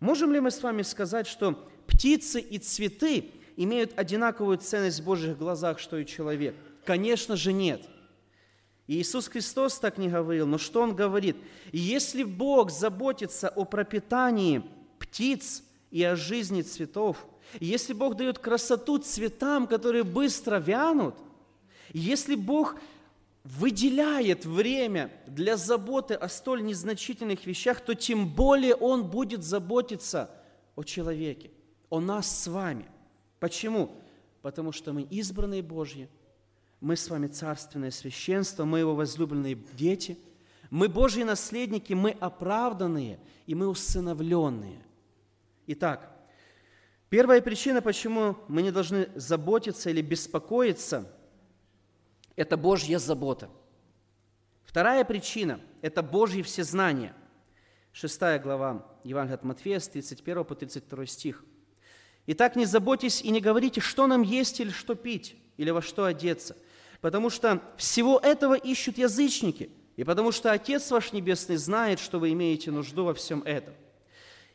Можем 0.00 0.32
ли 0.32 0.40
мы 0.40 0.50
с 0.50 0.62
вами 0.62 0.82
сказать, 0.82 1.26
что 1.26 1.68
птицы 1.86 2.40
и 2.40 2.58
цветы 2.58 3.30
имеют 3.56 3.98
одинаковую 3.98 4.58
ценность 4.58 5.00
в 5.00 5.04
Божьих 5.04 5.38
глазах, 5.38 5.78
что 5.78 5.96
и 5.96 6.06
человек? 6.06 6.54
Конечно 6.84 7.36
же 7.36 7.52
нет. 7.52 7.82
И 8.86 9.00
Иисус 9.00 9.28
Христос 9.28 9.78
так 9.78 9.98
не 9.98 10.08
говорил, 10.08 10.46
но 10.46 10.58
что 10.58 10.82
Он 10.82 10.94
говорит? 10.94 11.36
Если 11.72 12.22
Бог 12.22 12.70
заботится 12.70 13.48
о 13.48 13.64
пропитании 13.64 14.62
птиц 14.98 15.64
и 15.90 16.02
о 16.04 16.14
жизни 16.14 16.62
цветов, 16.62 17.26
если 17.58 17.92
Бог 17.92 18.16
дает 18.16 18.38
красоту 18.38 18.98
цветам, 18.98 19.66
которые 19.66 20.04
быстро 20.04 20.58
вянут, 20.58 21.16
если 21.92 22.34
Бог 22.34 22.76
выделяет 23.46 24.44
время 24.44 25.10
для 25.26 25.56
заботы 25.56 26.14
о 26.14 26.28
столь 26.28 26.64
незначительных 26.64 27.46
вещах, 27.46 27.80
то 27.80 27.94
тем 27.94 28.28
более 28.28 28.74
Он 28.74 29.08
будет 29.08 29.44
заботиться 29.44 30.30
о 30.74 30.82
человеке, 30.82 31.52
о 31.88 32.00
нас 32.00 32.42
с 32.42 32.48
вами. 32.48 32.86
Почему? 33.38 33.92
Потому 34.42 34.72
что 34.72 34.92
мы 34.92 35.02
избранные 35.02 35.62
Божьи, 35.62 36.08
мы 36.80 36.96
с 36.96 37.08
вами 37.08 37.28
царственное 37.28 37.92
священство, 37.92 38.64
мы 38.64 38.80
Его 38.80 38.96
возлюбленные 38.96 39.56
дети, 39.74 40.18
мы 40.70 40.88
Божьи 40.88 41.22
наследники, 41.22 41.92
мы 41.92 42.10
оправданные 42.10 43.20
и 43.46 43.54
мы 43.54 43.68
усыновленные. 43.68 44.82
Итак, 45.68 46.10
первая 47.10 47.40
причина, 47.40 47.80
почему 47.80 48.36
мы 48.48 48.62
не 48.62 48.72
должны 48.72 49.08
заботиться 49.14 49.90
или 49.90 50.00
беспокоиться, 50.00 51.08
это 52.36 52.56
Божья 52.56 52.98
забота. 52.98 53.48
Вторая 54.64 55.04
причина– 55.04 55.60
это 55.82 56.02
Божье 56.02 56.42
всезнание. 56.42 57.14
Шестая 57.92 58.38
глава 58.38 58.86
Евангелия 59.04 59.36
от 59.36 59.44
Матфея 59.44 59.80
с 59.80 59.88
31 59.88 60.44
по 60.44 60.54
32 60.54 61.06
стих. 61.06 61.44
«Итак, 62.26 62.56
не 62.56 62.66
заботьтесь 62.66 63.22
и 63.22 63.30
не 63.30 63.40
говорите, 63.40 63.80
что 63.80 64.06
нам 64.06 64.22
есть 64.22 64.60
или 64.60 64.70
что 64.70 64.94
пить, 64.94 65.36
или 65.56 65.70
во 65.70 65.80
что 65.80 66.04
одеться, 66.04 66.56
потому 67.00 67.30
что 67.30 67.62
всего 67.78 68.18
этого 68.18 68.54
ищут 68.54 68.98
язычники, 68.98 69.70
и 69.96 70.04
потому 70.04 70.32
что 70.32 70.52
Отец 70.52 70.90
ваш 70.90 71.12
Небесный 71.12 71.56
знает, 71.56 72.00
что 72.00 72.18
вы 72.18 72.32
имеете 72.32 72.70
нужду 72.70 73.04
во 73.04 73.14
всем 73.14 73.42
этом». 73.44 73.74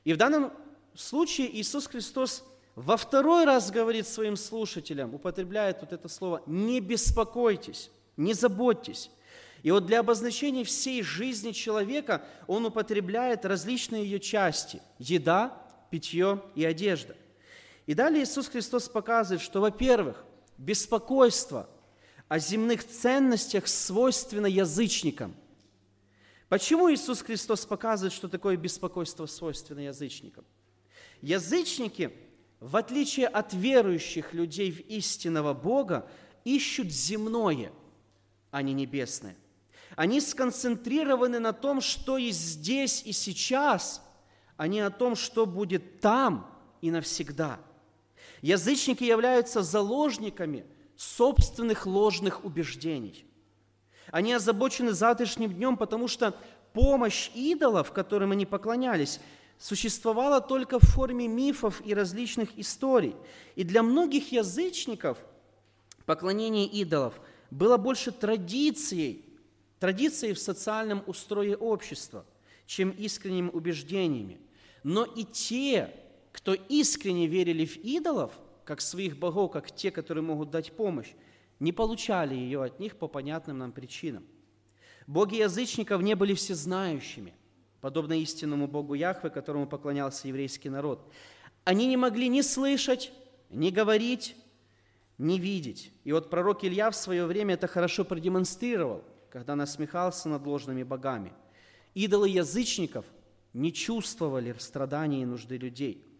И 0.03 0.13
в 0.13 0.17
данном 0.17 0.51
случае 0.93 1.55
Иисус 1.55 1.87
Христос 1.87 2.43
во 2.75 2.97
второй 2.97 3.45
раз 3.45 3.69
говорит 3.71 4.07
своим 4.07 4.35
слушателям, 4.35 5.13
употребляет 5.13 5.81
вот 5.81 5.91
это 5.91 6.07
слово 6.07 6.41
«не 6.45 6.79
беспокойтесь, 6.79 7.91
не 8.17 8.33
заботьтесь». 8.33 9.11
И 9.63 9.69
вот 9.69 9.85
для 9.85 9.99
обозначения 9.99 10.63
всей 10.63 11.03
жизни 11.03 11.51
человека 11.51 12.23
он 12.47 12.65
употребляет 12.65 13.45
различные 13.45 14.03
ее 14.03 14.19
части– 14.19 14.81
еда, 14.97 15.55
питье 15.91 16.41
и 16.55 16.65
одежда. 16.65 17.15
И 17.85 17.93
далее 17.93 18.23
Иисус 18.23 18.47
Христос 18.47 18.89
показывает, 18.89 19.41
что, 19.41 19.61
во-первых, 19.61 20.23
беспокойство 20.57 21.69
о 22.27 22.39
земных 22.39 22.87
ценностях 22.87 23.67
свойственно 23.67 24.47
язычникам. 24.47 25.35
Почему 26.47 26.91
Иисус 26.91 27.21
Христос 27.21 27.65
показывает, 27.65 28.13
что 28.13 28.29
такое 28.29 28.57
беспокойство 28.57 29.25
свойственно 29.25 29.79
язычникам? 29.79 30.45
Язычники, 31.21 32.11
в 32.61 32.77
отличие 32.77 33.27
от 33.27 33.53
верующих 33.53 34.33
людей 34.33 34.71
в 34.71 34.79
истинного 34.87 35.53
Бога, 35.53 36.07
ищут 36.45 36.87
земное, 36.87 37.73
а 38.51 38.61
не 38.61 38.71
небесное. 38.71 39.35
Они 39.97 40.21
сконцентрированы 40.21 41.39
на 41.39 41.51
том, 41.51 41.81
что 41.81 42.17
есть 42.17 42.39
здесь 42.39 43.03
и 43.03 43.11
сейчас, 43.11 44.01
а 44.55 44.67
не 44.67 44.79
о 44.79 44.89
том, 44.89 45.17
что 45.17 45.45
будет 45.45 45.99
там 45.99 46.49
и 46.79 46.89
навсегда– 46.89 47.59
Язычники 48.41 49.03
являются 49.03 49.61
заложниками 49.61 50.65
собственных 50.97 51.85
ложных 51.85 52.43
убеждений. 52.43 53.25
Они 54.11 54.33
озабочены 54.33 54.91
завтрашним 54.91 55.53
днем, 55.53 55.77
потому 55.77 56.07
что 56.07 56.35
помощь 56.73 57.29
идолов, 57.35 57.91
которым 57.91 58.31
они 58.31 58.45
поклонялись, 58.45 59.19
существовала 59.61 60.41
только 60.41 60.79
в 60.79 60.83
форме 60.83 61.27
мифов 61.27 61.83
и 61.85 61.93
различных 61.93 62.57
историй. 62.57 63.15
И 63.55 63.63
для 63.63 63.83
многих 63.83 64.31
язычников 64.31 65.19
поклонение 66.05 66.65
идолов 66.65 67.21
было 67.51 67.77
больше 67.77 68.11
традицией, 68.11 69.23
традицией 69.79 70.33
в 70.33 70.39
социальном 70.39 71.03
устрое 71.05 71.55
общества, 71.55 72.25
чем 72.65 72.89
искренними 72.89 73.49
убеждениями. 73.49 74.39
Но 74.83 75.05
и 75.05 75.23
те, 75.23 75.93
кто 76.31 76.55
искренне 76.55 77.27
верили 77.27 77.65
в 77.65 77.77
идолов, 77.77 78.31
как 78.65 78.81
своих 78.81 79.19
богов, 79.19 79.51
как 79.51 79.69
те, 79.75 79.91
которые 79.91 80.23
могут 80.23 80.49
дать 80.49 80.71
помощь, 80.71 81.13
не 81.59 81.71
получали 81.71 82.33
ее 82.33 82.63
от 82.63 82.79
них 82.79 82.95
по 82.95 83.07
понятным 83.07 83.59
нам 83.59 83.71
причинам. 83.71 84.25
Боги 85.05 85.35
язычников 85.35 86.01
не 86.01 86.15
были 86.15 86.33
всезнающими, 86.33 87.35
подобно 87.81 88.13
истинному 88.13 88.67
Богу 88.67 88.93
Яхве, 88.93 89.29
которому 89.29 89.67
поклонялся 89.67 90.27
еврейский 90.27 90.69
народ. 90.69 91.11
Они 91.63 91.87
не 91.87 91.97
могли 91.97 92.29
ни 92.29 92.41
слышать, 92.41 93.11
ни 93.49 93.69
говорить, 93.69 94.35
ни 95.17 95.37
видеть. 95.37 95.91
И 96.03 96.11
вот 96.13 96.29
пророк 96.29 96.63
Илья 96.63 96.89
в 96.89 96.95
свое 96.95 97.25
время 97.25 97.55
это 97.55 97.67
хорошо 97.67 98.05
продемонстрировал, 98.05 99.03
когда 99.29 99.55
насмехался 99.55 100.29
над 100.29 100.45
ложными 100.45 100.83
богами. 100.83 101.33
Идолы 101.93 102.29
язычников 102.29 103.05
не 103.53 103.73
чувствовали 103.73 104.55
страданий 104.57 105.23
и 105.23 105.25
нужды 105.25 105.57
людей– 105.57 106.05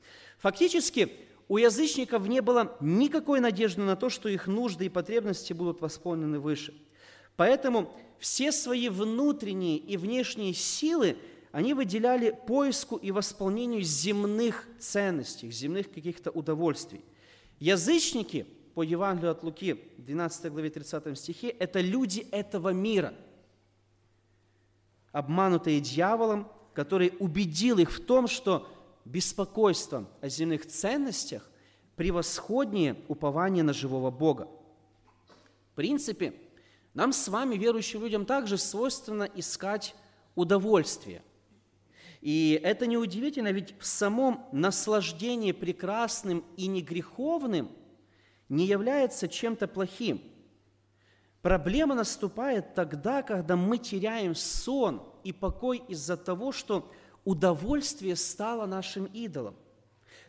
Фактически, 0.42 1.12
у 1.48 1.58
язычников 1.58 2.28
не 2.28 2.42
было 2.42 2.76
никакой 2.80 3.40
надежды 3.40 3.82
на 3.82 3.96
то, 3.96 4.10
что 4.10 4.28
их 4.28 4.48
нужды 4.48 4.88
и 4.88 4.90
потребности 4.90 5.54
будут 5.54 5.82
восполнены 5.82 6.40
выше. 6.40 6.74
Поэтому 7.36 7.94
все 8.18 8.52
свои 8.52 8.90
внутренние 8.90 9.78
и 9.78 9.98
внешние 9.98 10.54
силы 10.54 11.16
они 11.52 11.74
выделяли 11.74 12.32
поиску 12.48 12.96
и 12.96 13.12
восполнению 13.12 13.82
земных 13.82 14.68
ценностей, 14.80 15.52
земных 15.52 15.92
каких-то 15.92 16.32
удовольствий. 16.32 17.04
Язычники, 17.60 18.48
по 18.74 18.84
Евангелию 18.84 19.32
от 19.32 19.44
Луки, 19.44 19.92
12 19.98 20.52
главе 20.52 20.70
30 20.70 21.18
стихе, 21.18 21.50
это 21.50 21.82
люди 21.82 22.26
этого 22.32 22.70
мира, 22.70 23.14
обманутые 25.12 25.82
дьяволом, 25.82 26.48
который 26.74 27.14
убедил 27.20 27.80
их 27.80 27.92
в 27.92 28.06
том, 28.06 28.28
что 28.28 28.68
беспокойство 29.04 30.08
о 30.22 30.30
земных 30.30 30.66
ценностях 30.66 31.50
превосходнее 31.98 32.96
упования 33.10 33.64
на 33.64 33.74
живого 33.74 34.10
Бога. 34.10 34.48
В 35.72 35.76
принципе, 35.76 36.34
нам 36.94 37.12
с 37.12 37.28
вами, 37.28 37.56
верующим 37.56 38.02
людям, 38.02 38.26
также 38.26 38.58
свойственно 38.58 39.24
искать 39.36 39.96
удовольствие. 40.36 41.24
И 42.22 42.60
это 42.64 42.86
неудивительно, 42.86 43.52
ведь 43.52 43.74
в 43.80 43.86
самом 43.86 44.46
наслаждении 44.52 45.52
прекрасным 45.52 46.46
и 46.56 46.68
негреховным 46.68 47.72
не 48.48 48.66
является 48.66 49.28
чем-то 49.28 49.68
плохим. 49.68 50.22
Проблема 51.42 51.96
наступает 51.96 52.76
тогда, 52.76 53.24
когда 53.24 53.56
мы 53.56 53.80
теряем 53.80 54.36
сон 54.36 55.02
и 55.24 55.34
покой 55.34 55.82
из-за 55.88 56.16
того, 56.16 56.52
что 56.52 56.92
удовольствие 57.26 58.16
стало 58.16 58.68
нашим 58.68 59.06
идолом. 59.06 59.56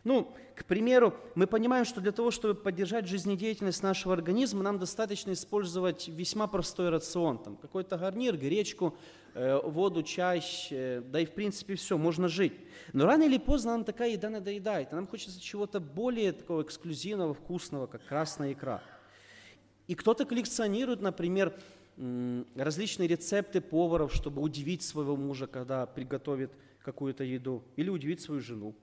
Ну, 0.03 0.33
к 0.55 0.65
примеру, 0.65 1.15
мы 1.33 1.47
понимаем, 1.47 1.85
что 1.85 2.01
для 2.01 2.11
того, 2.11 2.29
чтобы 2.29 2.55
поддержать 2.55 3.07
жизнедеятельность 3.07 3.81
нашего 3.81 4.13
организма, 4.13 4.61
нам 4.61 4.77
достаточно 4.77 5.31
использовать 5.31 6.09
весьма 6.09 6.47
простой 6.47 6.89
рацион. 6.89 7.37
Там 7.37 7.55
какой-то 7.55 7.97
гарнир, 7.97 8.35
гречку, 8.35 8.95
э, 9.33 9.59
воду, 9.63 10.03
чай, 10.03 10.43
э, 10.71 11.01
да 11.05 11.21
и 11.21 11.25
в 11.25 11.31
принципе 11.31 11.75
все, 11.75 11.97
можно 11.97 12.27
жить. 12.27 12.53
Но 12.91 13.05
рано 13.05 13.23
или 13.23 13.37
поздно 13.37 13.71
нам 13.71 13.85
такая 13.85 14.11
еда 14.11 14.29
надоедает, 14.29 14.91
и 14.91 14.95
нам 14.95 15.07
хочется 15.07 15.41
чего-то 15.41 15.79
более 15.79 16.33
такого 16.33 16.63
эксклюзивного, 16.63 17.33
вкусного, 17.33 17.87
как 17.87 18.05
красная 18.05 18.51
икра. 18.51 18.83
И 19.87 19.95
кто-то 19.95 20.25
коллекционирует, 20.25 21.01
например, 21.01 21.53
различные 22.55 23.07
рецепты 23.07 23.61
поваров, 23.61 24.13
чтобы 24.13 24.41
удивить 24.41 24.81
своего 24.81 25.15
мужа, 25.15 25.47
когда 25.47 25.85
приготовит 25.85 26.51
какую-то 26.83 27.23
еду 27.23 27.63
или 27.77 27.89
удивить 27.89 28.19
свою 28.21 28.41
жену. 28.41 28.75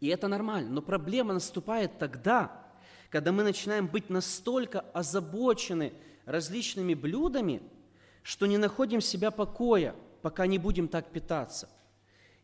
И 0.00 0.08
это 0.08 0.28
нормально. 0.28 0.70
Но 0.70 0.82
проблема 0.82 1.34
наступает 1.34 1.98
тогда, 1.98 2.66
когда 3.10 3.32
мы 3.32 3.42
начинаем 3.42 3.86
быть 3.86 4.08
настолько 4.08 4.80
озабочены 4.92 5.92
различными 6.24 6.94
блюдами, 6.94 7.62
что 8.22 8.46
не 8.46 8.58
находим 8.58 9.00
себя 9.00 9.30
покоя, 9.30 9.94
пока 10.22 10.46
не 10.46 10.58
будем 10.58 10.88
так 10.88 11.10
питаться. 11.10 11.68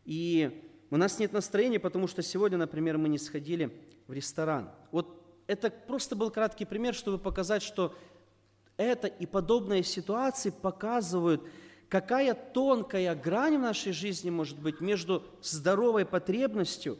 И 0.05 0.63
у 0.89 0.97
нас 0.97 1.19
нет 1.19 1.33
настроения, 1.33 1.79
потому 1.79 2.07
что 2.07 2.21
сегодня, 2.21 2.57
например, 2.57 2.97
мы 2.97 3.09
не 3.09 3.17
сходили 3.17 3.71
в 4.07 4.13
ресторан. 4.13 4.71
Вот 4.91 5.23
это 5.47 5.69
просто 5.69 6.15
был 6.15 6.31
краткий 6.31 6.65
пример, 6.65 6.93
чтобы 6.93 7.17
показать, 7.17 7.63
что 7.63 7.95
это 8.77 9.07
и 9.07 9.25
подобные 9.25 9.83
ситуации 9.83 10.49
показывают, 10.49 11.41
какая 11.89 12.33
тонкая 12.33 13.15
грань 13.15 13.57
в 13.57 13.61
нашей 13.61 13.91
жизни 13.91 14.29
может 14.29 14.59
быть 14.59 14.81
между 14.81 15.23
здоровой 15.41 16.05
потребностью 16.05 16.97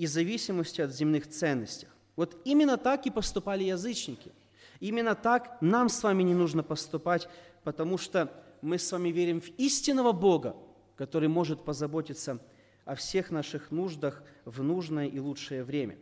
и 0.00 0.06
зависимостью 0.06 0.86
от 0.86 0.94
земных 0.94 1.28
ценностей. 1.28 1.86
Вот 2.16 2.34
именно 2.46 2.78
так 2.78 3.04
и 3.04 3.10
поступали 3.10 3.64
язычники. 3.64 4.32
Именно 4.80 5.14
так 5.14 5.58
нам 5.60 5.90
с 5.90 6.02
вами 6.02 6.22
не 6.22 6.32
нужно 6.32 6.62
поступать, 6.62 7.28
потому 7.64 7.98
что 7.98 8.32
мы 8.62 8.78
с 8.78 8.90
вами 8.92 9.10
верим 9.10 9.42
в 9.42 9.50
истинного 9.58 10.12
Бога, 10.12 10.56
который 10.96 11.28
может 11.28 11.66
позаботиться 11.66 12.38
о 12.86 12.94
всех 12.94 13.30
наших 13.30 13.70
нуждах 13.70 14.22
в 14.46 14.62
нужное 14.62 15.06
и 15.06 15.18
лучшее 15.18 15.64
время. 15.64 15.98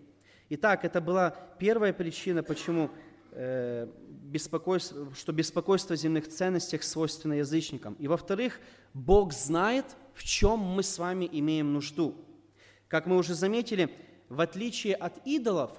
Итак, 0.48 0.84
это 0.84 1.00
была 1.00 1.30
первая 1.58 1.92
причина, 1.92 2.44
почему 2.44 2.90
э, 3.32 3.88
беспокойство, 4.06 5.12
что 5.12 5.32
беспокойство 5.32 5.94
о 5.94 5.96
земных 5.96 6.28
ценностях 6.28 6.84
свойственно 6.84 7.32
язычникам. 7.32 7.94
И 7.94 8.06
во-вторых, 8.06 8.60
Бог 8.94 9.32
знает, 9.32 9.86
в 10.14 10.22
чем 10.22 10.60
мы 10.60 10.84
с 10.84 11.00
вами 11.00 11.28
имеем 11.32 11.72
нужду. 11.72 12.14
Как 12.88 13.06
мы 13.06 13.16
уже 13.16 13.34
заметили, 13.34 13.94
в 14.28 14.40
отличие 14.40 14.94
от 14.94 15.26
идолов, 15.26 15.70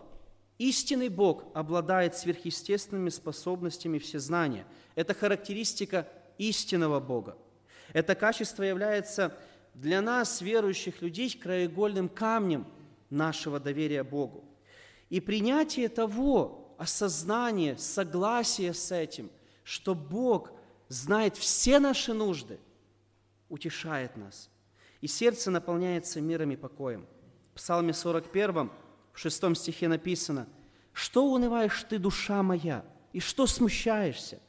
истинный 0.58 1.10
Бог 1.10 1.46
обладает 1.54 2.16
сверхъестественными 2.16 3.10
способностями 3.10 3.98
всезнания. 3.98 4.66
Это 4.96 5.14
характеристика 5.14 6.08
истинного 6.38 7.00
Бога. 7.00 7.38
Это 7.94 8.16
качество 8.16 8.64
является 8.64 9.36
для 9.74 10.02
нас, 10.02 10.42
верующих 10.42 11.02
людей, 11.02 11.30
краеугольным 11.32 12.10
камнем 12.10 12.68
нашего 13.10 13.60
доверия 13.60 14.04
Богу. 14.04 14.44
И 15.10 15.20
принятие 15.20 15.90
того, 15.90 16.76
осознание, 16.78 17.78
согласие 17.78 18.74
с 18.74 18.92
этим, 18.92 19.32
что 19.64 19.96
Бог 19.96 20.52
знает 20.88 21.36
все 21.38 21.80
наши 21.80 22.14
нужды, 22.14 22.60
утешает 23.50 24.16
нас. 24.18 24.50
И 25.02 25.08
сердце 25.08 25.52
наполняется 25.52 26.22
миром 26.22 26.52
и 26.52 26.56
покоем. 26.56 27.06
В 27.52 27.56
Псалме 27.56 27.94
41, 27.94 28.70
в 29.14 29.20
6 29.20 29.56
стихе 29.58 29.88
написано, 29.88 30.48
«Что 30.94 31.26
унываешь 31.26 31.86
ты, 31.90 31.98
душа 31.98 32.44
моя, 32.44 32.86
и 33.14 33.20
что 33.20 33.48
смущаешься? 33.48 34.40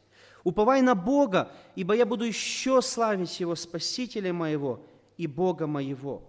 Уповай 0.42 0.82
на 0.82 0.94
Бога, 0.94 1.52
ибо 1.76 1.94
я 1.94 2.06
буду 2.06 2.24
еще 2.24 2.82
славить 2.82 3.40
Его, 3.40 3.54
Спасителя 3.54 4.32
моего 4.32 4.84
и 5.16 5.26
Бога 5.26 5.66
моего». 5.66 6.26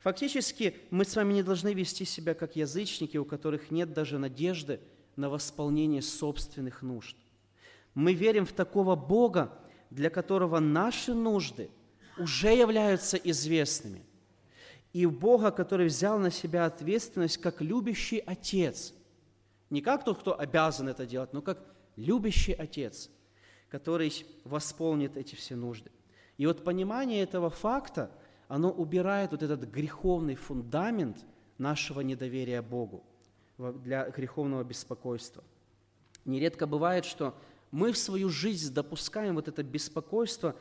Фактически 0.00 0.76
мы 0.90 1.04
с 1.04 1.14
вами 1.14 1.34
не 1.34 1.42
должны 1.44 1.74
вести 1.74 2.04
себя 2.04 2.34
как 2.34 2.56
язычники, 2.56 3.16
у 3.16 3.24
которых 3.24 3.70
нет 3.70 3.92
даже 3.92 4.18
надежды 4.18 4.80
на 5.14 5.30
восполнение 5.30 6.02
собственных 6.02 6.82
нужд. 6.82 7.16
Мы 7.94 8.12
верим 8.12 8.44
в 8.44 8.52
такого 8.52 8.96
Бога, 8.96 9.56
для 9.90 10.10
которого 10.10 10.58
наши 10.58 11.14
нужды 11.14 11.70
уже 12.18 12.54
являются 12.54 13.16
известными. 13.16 14.04
И 14.92 15.06
Бога, 15.06 15.50
который 15.50 15.86
взял 15.86 16.18
на 16.18 16.30
себя 16.30 16.66
ответственность 16.66 17.38
как 17.38 17.60
любящий 17.60 18.18
Отец. 18.18 18.92
Не 19.70 19.80
как 19.80 20.04
тот, 20.04 20.18
кто 20.20 20.38
обязан 20.38 20.88
это 20.88 21.06
делать, 21.06 21.32
но 21.32 21.40
как 21.40 21.64
любящий 21.96 22.52
Отец, 22.52 23.10
который 23.70 24.12
восполнит 24.44 25.16
эти 25.16 25.34
все 25.34 25.56
нужды. 25.56 25.90
И 26.36 26.46
вот 26.46 26.64
понимание 26.64 27.22
этого 27.22 27.50
факта– 27.50 28.10
оно 28.52 28.70
убирает 28.70 29.30
вот 29.30 29.42
этот 29.42 29.62
греховный 29.62 30.34
фундамент 30.34 31.24
нашего 31.56 32.02
недоверия 32.02 32.60
Богу, 32.60 33.02
для 33.56 34.10
греховного 34.10 34.62
беспокойства. 34.62 35.42
Нередко 36.26 36.66
бывает, 36.66 37.06
что 37.06 37.34
мы 37.70 37.92
в 37.92 37.96
свою 37.96 38.28
жизнь 38.28 38.74
допускаем 38.74 39.36
вот 39.36 39.48
это 39.48 39.62
беспокойство, 39.62 40.54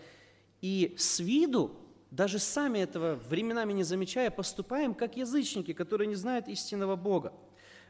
и 0.61 0.95
с 0.97 1.19
виду, 1.19 1.71
даже 2.11 2.39
сами 2.39 2.79
этого 2.79 3.15
временами 3.15 3.73
не 3.73 3.83
замечая, 3.83 4.31
поступаем 4.31 4.93
как 4.93 5.17
язычники, 5.17 5.73
которые 5.73 6.07
не 6.07 6.15
знают 6.15 6.47
истинного 6.47 6.95
Бога. 6.95 7.33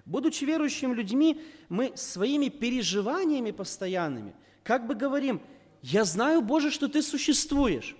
Будучи 0.06 0.46
верующими 0.46 0.94
людьми, 0.94 1.42
мы 1.70 1.92
своими 1.96 2.50
переживаниями 2.50 3.52
постоянными 3.52 4.36
как 4.64 4.88
бы 4.88 4.96
говорим, 4.96 5.42
я 5.82 6.06
знаю, 6.06 6.42
Боже, 6.42 6.70
что 6.70 6.88
Ты 6.88 7.02
существуешь 7.02 7.96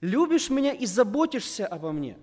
любишь 0.00 0.50
меня 0.50 0.72
и 0.72 0.86
заботишься 0.86 1.66
обо 1.66 1.92
мне. 1.92 2.18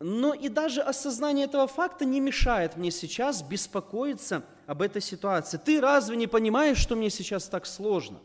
Но 0.00 0.34
и 0.34 0.48
даже 0.48 0.82
осознание 0.82 1.46
этого 1.46 1.66
факта 1.66 2.04
не 2.04 2.20
мешает 2.20 2.76
мне 2.76 2.90
сейчас 2.90 3.42
беспокоиться 3.42 4.44
об 4.66 4.82
этой 4.82 5.00
ситуации. 5.00 5.56
Ты 5.56 5.80
разве 5.80 6.16
не 6.16 6.26
понимаешь, 6.26 6.78
что 6.78 6.96
мне 6.96 7.10
сейчас 7.10 7.48
так 7.48 7.64
сложно? 7.64 8.20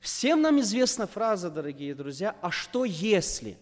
Всем 0.00 0.42
нам 0.42 0.60
известна 0.60 1.06
фраза, 1.06 1.50
дорогие 1.50 1.94
друзья, 1.94 2.36
«а 2.40 2.50
что 2.50 2.84
если?» 2.84 3.58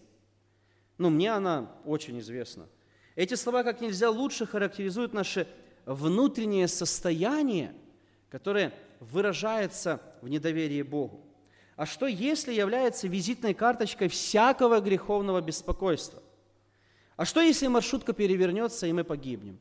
Ну, 0.97 1.09
мне 1.09 1.31
она 1.31 1.71
очень 1.85 2.19
известна. 2.19 2.67
Эти 3.15 3.33
слова 3.35 3.63
как 3.63 3.81
нельзя 3.81 4.09
лучше 4.09 4.45
характеризуют 4.45 5.13
наше 5.13 5.47
внутреннее 5.85 6.67
состояние, 6.67 7.73
которое 8.29 8.73
выражается 8.99 10.01
в 10.21 10.27
недоверии 10.27 10.81
Богу. 10.81 11.23
А 11.75 11.85
что, 11.85 12.07
если 12.07 12.53
является 12.53 13.07
визитной 13.07 13.53
карточкой 13.53 14.07
всякого 14.07 14.79
греховного 14.79 15.41
беспокойства? 15.41 16.21
А 17.15 17.25
что, 17.25 17.41
если 17.41 17.67
маршрутка 17.67 18.13
перевернется, 18.13 18.87
и 18.87 18.93
мы 18.93 19.03
погибнем? 19.03 19.59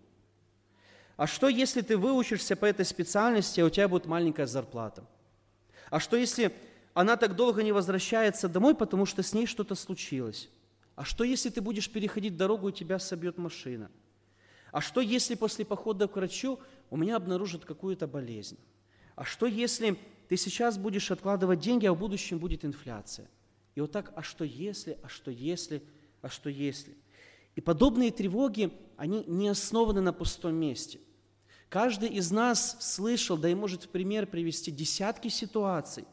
А 1.16 1.26
что, 1.26 1.48
если 1.48 1.80
ты 1.80 1.96
выучишься 1.96 2.56
по 2.56 2.66
этой 2.66 2.84
специальности, 2.84 3.60
а 3.60 3.66
у 3.66 3.70
тебя 3.70 3.88
будет 3.88 4.06
маленькая 4.06 4.46
зарплата? 4.46 5.04
А 5.90 6.00
что, 6.00 6.16
если 6.16 6.52
она 6.96 7.18
так 7.18 7.36
долго 7.36 7.62
не 7.62 7.72
возвращается 7.72 8.48
домой, 8.48 8.74
потому 8.74 9.04
что 9.04 9.22
с 9.22 9.34
ней 9.34 9.44
что-то 9.44 9.74
случилось? 9.74 10.48
А 10.94 11.04
что, 11.04 11.24
если 11.24 11.50
ты 11.50 11.60
будешь 11.60 11.90
переходить 11.90 12.38
дорогу, 12.38 12.70
и 12.70 12.72
тебя 12.72 12.98
собьет 12.98 13.36
машина? 13.36 13.90
А 14.72 14.80
что, 14.80 15.02
если 15.02 15.34
после 15.34 15.66
похода 15.66 16.08
к 16.08 16.16
врачу 16.16 16.58
у 16.88 16.96
меня 16.96 17.16
обнаружат 17.16 17.66
какую-то 17.66 18.06
болезнь? 18.06 18.56
А 19.14 19.24
что, 19.24 19.44
если 19.44 19.98
ты 20.30 20.38
сейчас 20.38 20.78
будешь 20.78 21.10
откладывать 21.10 21.60
деньги, 21.60 21.84
а 21.84 21.92
в 21.92 21.98
будущем 21.98 22.38
будет 22.38 22.64
инфляция. 22.64 23.28
И 23.74 23.82
вот 23.82 23.92
так, 23.92 24.10
а 24.16 24.22
что 24.22 24.46
если, 24.46 24.96
а 25.02 25.08
что 25.10 25.30
если, 25.30 25.82
а 26.22 26.30
что 26.30 26.48
если? 26.48 26.96
И 27.56 27.60
подобные 27.60 28.10
тревоги, 28.10 28.72
они 28.96 29.22
не 29.26 29.48
основаны 29.48 30.00
на 30.00 30.14
пустом 30.14 30.54
месте. 30.54 30.98
Каждый 31.68 32.08
из 32.08 32.30
нас 32.30 32.78
слышал, 32.80 33.36
да 33.36 33.50
и 33.50 33.54
может 33.54 33.82
в 33.82 33.90
пример 33.90 34.26
привести 34.26 34.70
десятки 34.70 35.28
ситуаций, 35.28 36.06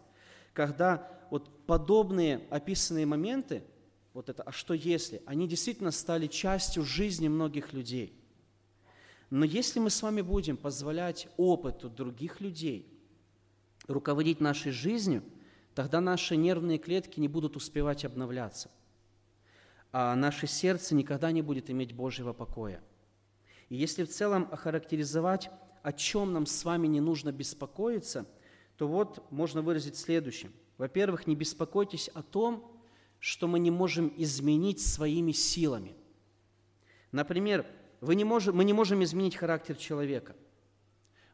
когда 0.53 1.09
вот 1.29 1.65
подобные 1.65 2.47
описанные 2.49 3.05
моменты, 3.05 3.63
вот 4.13 4.29
это 4.29 4.43
«а 4.43 4.51
что 4.51 4.73
если?», 4.73 5.21
они 5.25 5.47
действительно 5.47 5.91
стали 5.91 6.27
частью 6.27 6.83
жизни 6.83 7.27
многих 7.27 7.73
людей. 7.73 8.13
Но 9.29 9.43
если 9.43 9.79
мы 9.79 9.89
с 9.89 10.01
вами 10.03 10.21
будем 10.21 10.57
позволять 10.57 11.27
опыту 11.37 11.89
других 11.89 12.39
людей– 12.39 12.87
руководить 13.87 14.39
нашей 14.39 14.71
жизнью, 14.71 15.23
тогда 15.75 16.01
наши 16.01 16.35
нервные 16.35 16.77
клетки 16.77 17.19
не 17.19 17.27
будут 17.27 17.55
успевать 17.55 18.05
обновляться, 18.05 18.69
а 19.91 20.15
наше 20.15 20.47
сердце 20.47 20.95
никогда 20.95 21.31
не 21.31 21.41
будет 21.41 21.69
иметь 21.69 21.93
Божьего 21.93 22.33
покоя. 22.33 22.81
И 23.69 23.75
если 23.75 24.03
в 24.03 24.09
целом 24.09 24.47
охарактеризовать, 24.51 25.49
о 25.81 25.91
чем 25.91 26.33
нам 26.33 26.45
с 26.45 26.63
вами 26.63 26.87
не 26.87 27.01
нужно 27.01 27.31
беспокоиться, 27.31 28.25
то 28.77 28.87
вот 28.87 29.23
можно 29.31 29.61
выразить 29.61 29.95
следующее. 29.95 30.51
Во-первых, 30.77 31.27
не 31.27 31.35
беспокойтесь 31.35 32.09
о 32.09 32.23
том, 32.23 32.71
что 33.19 33.47
мы 33.47 33.59
не 33.59 33.71
можем 33.71 34.11
изменить 34.17 34.81
своими 34.81 35.31
силами. 35.31 35.95
Например, 37.11 37.65
вы 38.01 38.15
не 38.15 38.23
можем, 38.23 38.55
мы 38.57 38.65
не 38.65 38.73
можем 38.73 39.03
изменить 39.03 39.35
характер 39.35 39.75
человека. 39.75 40.35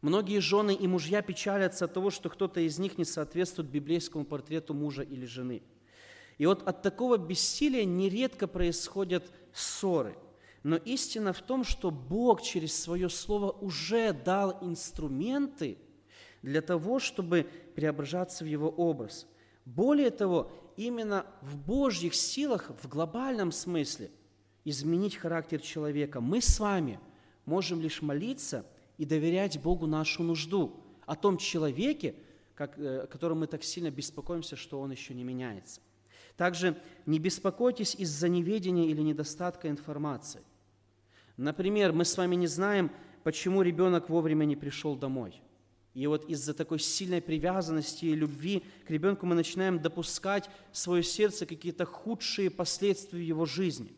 Многие 0.02 0.40
жены 0.40 0.74
и 0.74 0.88
мужья 0.88 1.22
печалятся 1.22 1.86
от 1.86 1.94
того, 1.94 2.10
что 2.10 2.30
кто-то 2.30 2.60
из 2.60 2.80
них 2.80 2.98
не 2.98 3.06
соответствует 3.06 3.70
библейскому 3.70 4.24
портрету 4.24 4.74
мужа 4.74 5.02
или 5.02 5.26
жены. 5.26 5.64
И 6.38 6.46
вот 6.46 6.66
от 6.68 6.82
такого 6.82 7.18
бессилия 7.18 7.86
нередко 7.86 8.48
происходят 8.48 9.30
ссоры. 9.52 10.18
Но 10.64 10.78
истина 10.78 11.34
в 11.34 11.42
том, 11.42 11.64
что 11.64 11.92
Бог 11.92 12.42
через 12.42 12.80
свое 12.80 13.10
слово 13.10 13.52
уже 13.52 14.14
дал 14.14 14.58
инструменты 14.62 15.78
для 16.42 16.62
того, 16.62 17.00
чтобы 17.00 17.48
преображаться 17.76 18.44
в 18.44 18.48
Его 18.48 18.70
образ. 18.70 19.28
Более 19.66 20.10
того, 20.10 20.52
именно 20.78 21.26
в 21.42 21.58
Божьих 21.58 22.16
силах, 22.16 22.72
в 22.82 22.88
глобальном 22.88 23.52
смысле, 23.52 24.12
изменить 24.66 25.16
характер 25.16 25.62
человека. 25.62 26.22
Мы 26.22 26.42
с 26.42 26.60
вами 26.60 27.00
можем 27.46 27.82
лишь 27.82 28.02
молиться– 28.02 28.66
и 29.00 29.06
доверять 29.06 29.60
Богу 29.60 29.88
нашу 29.88 30.24
нужду, 30.24 30.76
о 31.06 31.16
том 31.16 31.38
человеке, 31.38 32.16
как, 32.54 32.78
о 32.78 32.82
э, 32.82 33.08
котором 33.08 33.40
мы 33.40 33.48
так 33.48 33.64
сильно 33.64 33.90
беспокоимся, 33.90 34.58
что 34.58 34.80
он 34.82 34.92
еще 34.92 35.14
не 35.14 35.24
меняется. 35.24 35.80
Также 36.36 36.76
не 37.06 37.18
беспокойтесь 37.18 37.96
из-за 37.96 38.28
неведения 38.28 38.88
или 38.88 39.02
недостатка 39.02 39.70
информации. 39.70 40.42
Например, 41.38 41.94
мы 41.94 42.04
с 42.04 42.18
вами 42.18 42.36
не 42.36 42.48
знаем, 42.48 42.92
почему 43.24 43.62
ребенок 43.62 44.10
вовремя 44.10 44.44
не 44.44 44.58
пришел 44.58 44.98
домой. 44.98 45.42
И 45.94 46.06
вот 46.08 46.30
из-за 46.30 46.54
такой 46.54 46.80
сильной 46.80 47.22
привязанности 47.22 48.06
и 48.06 48.16
любви 48.16 48.64
к 48.86 48.90
ребенку 48.90 49.26
мы 49.26 49.36
начинаем 49.36 49.82
допускать 49.82 50.50
в 50.72 50.78
свое 50.78 51.04
сердце 51.04 51.46
какие-то 51.46 51.86
худшие 51.86 52.50
последствия 52.50 53.26
его 53.26 53.46
жизни. 53.46 53.94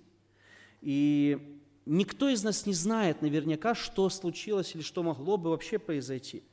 И 0.81 1.59
Никто 1.85 2.29
из 2.29 2.43
нас 2.43 2.65
не 2.65 2.73
знает 2.73 3.21
наверняка, 3.21 3.73
что 3.73 4.07
случилось 4.09 4.75
или 4.75 4.81
что 4.81 5.01
могло 5.01 5.37
бы 5.37 5.49
вообще 5.49 5.79
произойти. 5.79 6.43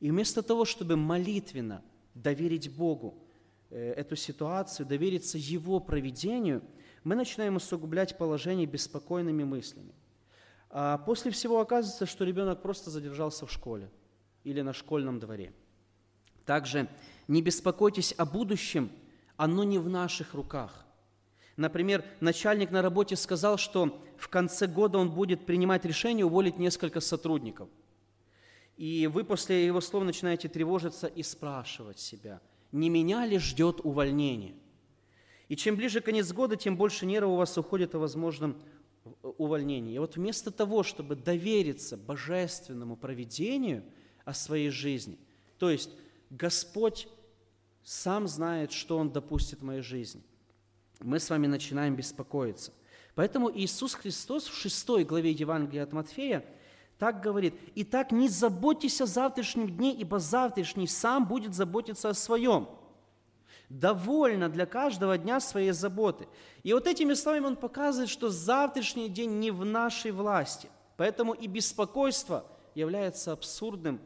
И 0.00 0.10
вместо 0.10 0.42
того, 0.42 0.64
чтобы 0.64 0.96
молитвенно 0.96 1.82
доверить 2.14 2.74
Богу 2.74 3.22
э, 3.68 3.92
эту 3.92 4.16
ситуацию, 4.16 4.86
довериться 4.86 5.36
Его 5.36 5.80
проведению, 5.80 6.62
мы 7.04 7.14
начинаем 7.14 7.56
усугублять 7.56 8.16
положение 8.16 8.66
беспокойными 8.66 9.44
мыслями. 9.44 9.94
А 10.70 10.98
после 10.98 11.30
всего 11.30 11.60
оказывается, 11.60 12.06
что 12.06 12.24
ребенок 12.24 12.62
просто 12.62 12.90
задержался 12.90 13.44
в 13.44 13.52
школе 13.52 13.90
или 14.44 14.60
на 14.60 14.72
школьном 14.72 15.18
дворе. 15.18 15.52
Также 16.44 16.88
не 17.28 17.42
беспокойтесь 17.42 18.14
о 18.16 18.24
будущем, 18.24 18.90
оно 19.36 19.64
не 19.64 19.78
в 19.78 19.88
наших 19.88 20.34
руках. 20.34 20.84
Например, 21.56 22.04
начальник 22.20 22.70
на 22.70 22.82
работе 22.82 23.16
сказал, 23.16 23.58
что 23.58 24.02
в 24.16 24.28
конце 24.28 24.66
года 24.66 24.98
он 24.98 25.10
будет 25.10 25.46
принимать 25.46 25.84
решение 25.84 26.24
уволить 26.24 26.58
несколько 26.58 27.00
сотрудников. 27.00 27.68
И 28.76 29.06
вы 29.06 29.24
после 29.24 29.66
его 29.66 29.80
слов 29.80 30.04
начинаете 30.04 30.48
тревожиться 30.48 31.06
и 31.06 31.22
спрашивать 31.22 31.98
себя, 31.98 32.40
не 32.72 32.88
меня 32.88 33.26
ли 33.26 33.38
ждет 33.38 33.80
увольнение? 33.84 34.54
И 35.48 35.56
чем 35.56 35.76
ближе 35.76 36.00
конец 36.00 36.32
года, 36.32 36.56
тем 36.56 36.76
больше 36.76 37.04
нервов 37.04 37.32
у 37.32 37.36
вас 37.36 37.58
уходит 37.58 37.94
о 37.94 37.98
возможном 37.98 38.56
увольнении. 39.22 39.94
И 39.94 39.98
вот 39.98 40.16
вместо 40.16 40.50
того, 40.50 40.82
чтобы 40.82 41.16
довериться 41.16 41.96
божественному 41.96 42.96
проведению 42.96 43.84
о 44.24 44.34
своей 44.34 44.70
жизни, 44.70 45.18
то 45.58 45.70
есть 45.70 45.90
Господь 46.30 47.08
сам 47.82 48.28
знает, 48.28 48.72
что 48.72 48.98
Он 48.98 49.10
допустит 49.10 49.60
в 49.60 49.64
моей 49.64 49.82
жизни, 49.82 50.22
мы 51.00 51.18
с 51.18 51.30
вами 51.30 51.46
начинаем 51.46 51.96
беспокоиться. 51.96 52.72
Поэтому 53.14 53.50
Иисус 53.52 53.94
Христос 53.94 54.46
в 54.46 54.54
6 54.54 55.04
главе 55.04 55.30
Евангелия 55.30 55.82
от 55.82 55.92
Матфея 55.92 56.44
так 56.98 57.22
говорит, 57.22 57.54
«Итак, 57.74 58.12
не 58.12 58.28
заботьтесь 58.28 59.00
о 59.00 59.06
завтрашнем 59.06 59.74
дне, 59.74 59.94
ибо 59.94 60.18
завтрашний 60.18 60.86
сам 60.86 61.26
будет 61.26 61.54
заботиться 61.54 62.10
о 62.10 62.14
своем. 62.14 62.68
Довольно 63.70 64.48
для 64.48 64.66
каждого 64.66 65.16
дня 65.16 65.40
своей 65.40 65.72
заботы». 65.72 66.28
И 66.62 66.72
вот 66.74 66.86
этими 66.86 67.14
словами 67.14 67.46
он 67.46 67.56
показывает, 67.56 68.10
что 68.10 68.28
завтрашний 68.28 69.08
день 69.08 69.38
не 69.38 69.50
в 69.50 69.64
нашей 69.64 70.12
власти. 70.12 70.68
Поэтому 70.98 71.32
и 71.32 71.46
беспокойство 71.46 72.44
является 72.74 73.32
абсурдным 73.32 74.00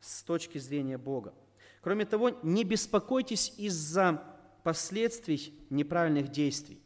с 0.00 0.22
точки 0.22 0.58
зрения 0.58 0.98
Бога. 0.98 1.34
Кроме 1.80 2.04
того, 2.04 2.30
не 2.42 2.64
беспокойтесь 2.64 3.54
из-за 3.56 4.22
последствий 4.62 5.54
неправильных 5.70 6.30
действий. 6.30 6.80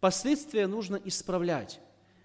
Последствия 0.00 0.66
нужно 0.66 0.96
исправлять, 0.96 1.80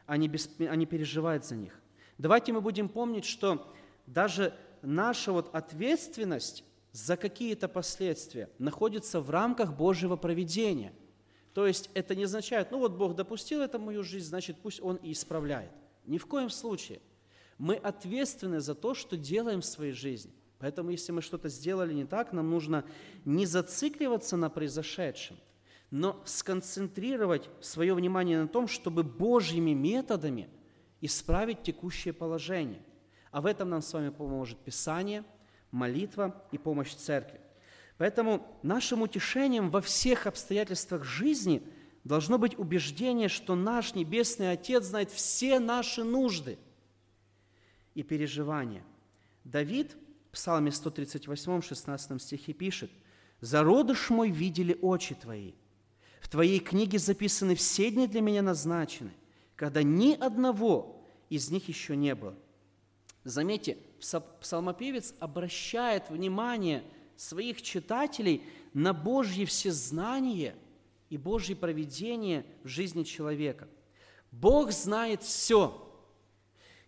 а 0.05 0.17
не, 0.17 0.27
бесп... 0.27 0.61
а 0.61 0.75
не 0.75 0.85
переживать 0.85 1.45
за 1.45 1.55
них. 1.55 1.79
Давайте 2.17 2.53
мы 2.53 2.61
будем 2.61 2.89
помнить, 2.89 3.25
что 3.25 3.73
даже 4.07 4.53
наша 4.81 5.31
вот 5.31 5.53
ответственность 5.53 6.63
за 6.91 7.17
какие-то 7.17 7.67
последствия 7.67 8.49
находится 8.57 9.19
в 9.19 9.29
рамках 9.29 9.75
Божьего 9.75 10.15
проведения. 10.15 10.93
То 11.53 11.67
есть 11.67 11.89
это 11.93 12.15
не 12.15 12.23
означает, 12.23 12.71
ну 12.71 12.79
вот 12.79 12.93
Бог 12.93 13.15
допустил 13.15 13.61
это 13.61 13.77
в 13.77 13.81
мою 13.81 14.03
жизнь, 14.03 14.27
значит 14.27 14.57
пусть 14.61 14.81
Он 14.81 14.95
и 14.97 15.11
исправляет. 15.11 15.71
Ни 16.05 16.17
в 16.17 16.25
коем 16.25 16.49
случае. 16.49 17.01
Мы 17.57 17.75
ответственны 17.75 18.59
за 18.59 18.75
то, 18.75 18.93
что 18.93 19.17
делаем 19.17 19.61
в 19.61 19.65
своей 19.65 19.93
жизни. 19.93 20.33
Поэтому, 20.59 20.89
если 20.89 21.11
мы 21.11 21.21
что-то 21.21 21.49
сделали 21.49 21.93
не 21.93 22.05
так, 22.05 22.33
нам 22.33 22.49
нужно 22.49 22.85
не 23.23 23.45
зацикливаться 23.45 24.37
на 24.37 24.49
произошедшем, 24.49 25.37
но 25.91 26.21
сконцентрировать 26.25 27.49
свое 27.61 27.93
внимание 27.93 28.41
на 28.41 28.47
том, 28.47 28.67
чтобы 28.67 29.03
Божьими 29.03 29.71
методами 29.71 30.49
исправить 31.01 31.63
текущее 31.63 32.13
положение. 32.13 32.81
А 33.31 33.41
в 33.41 33.45
этом 33.45 33.69
нам 33.69 33.81
с 33.81 33.93
вами 33.93 34.09
поможет 34.09 34.57
Писание, 34.59 35.23
молитва 35.71 36.43
и 36.51 36.57
помощь 36.57 36.93
церкви. 36.93 37.39
Поэтому 37.97 38.45
нашим 38.63 39.01
утешением 39.01 39.69
во 39.69 39.81
всех 39.81 40.25
обстоятельствах 40.25 41.03
жизни 41.03 41.63
должно 42.03 42.37
быть 42.37 42.57
убеждение, 42.57 43.29
что 43.29 43.55
наш 43.55 43.93
Небесный 43.93 44.51
Отец 44.51 44.85
знает 44.85 45.11
все 45.11 45.59
наши 45.59 46.03
нужды 46.03 46.57
и 47.95 48.03
переживания. 48.03 48.83
Давид 49.43 49.97
Псалме 50.31 50.71
138, 50.71 51.61
16 51.61 52.21
стихе 52.21 52.53
пишет, 52.53 52.91
«Зародыш 53.41 54.09
мой 54.09 54.29
видели 54.29 54.77
очи 54.81 55.15
Твои, 55.15 55.53
в 56.19 56.27
Твоей 56.27 56.59
книге 56.59 56.99
записаны 56.99 57.55
все 57.55 57.89
дни 57.89 58.07
для 58.07 58.21
меня 58.21 58.41
назначены, 58.41 59.11
когда 59.55 59.81
ни 59.81 60.13
одного 60.13 61.05
из 61.29 61.49
них 61.51 61.67
еще 61.69 61.95
не 61.95 62.13
было». 62.15 62.35
Заметьте, 63.23 63.77
псалмопевец 64.41 65.15
обращает 65.19 66.09
внимание 66.09 66.83
своих 67.15 67.61
читателей 67.61 68.43
на 68.73 68.93
Божье 68.93 69.45
всезнание 69.45 70.55
и 71.09 71.17
Божье 71.17 71.55
проведение 71.55 72.45
в 72.63 72.67
жизни 72.67 73.03
человека. 73.03 73.67
Бог 74.31 74.71
знает 74.71 75.23
все. 75.23 75.84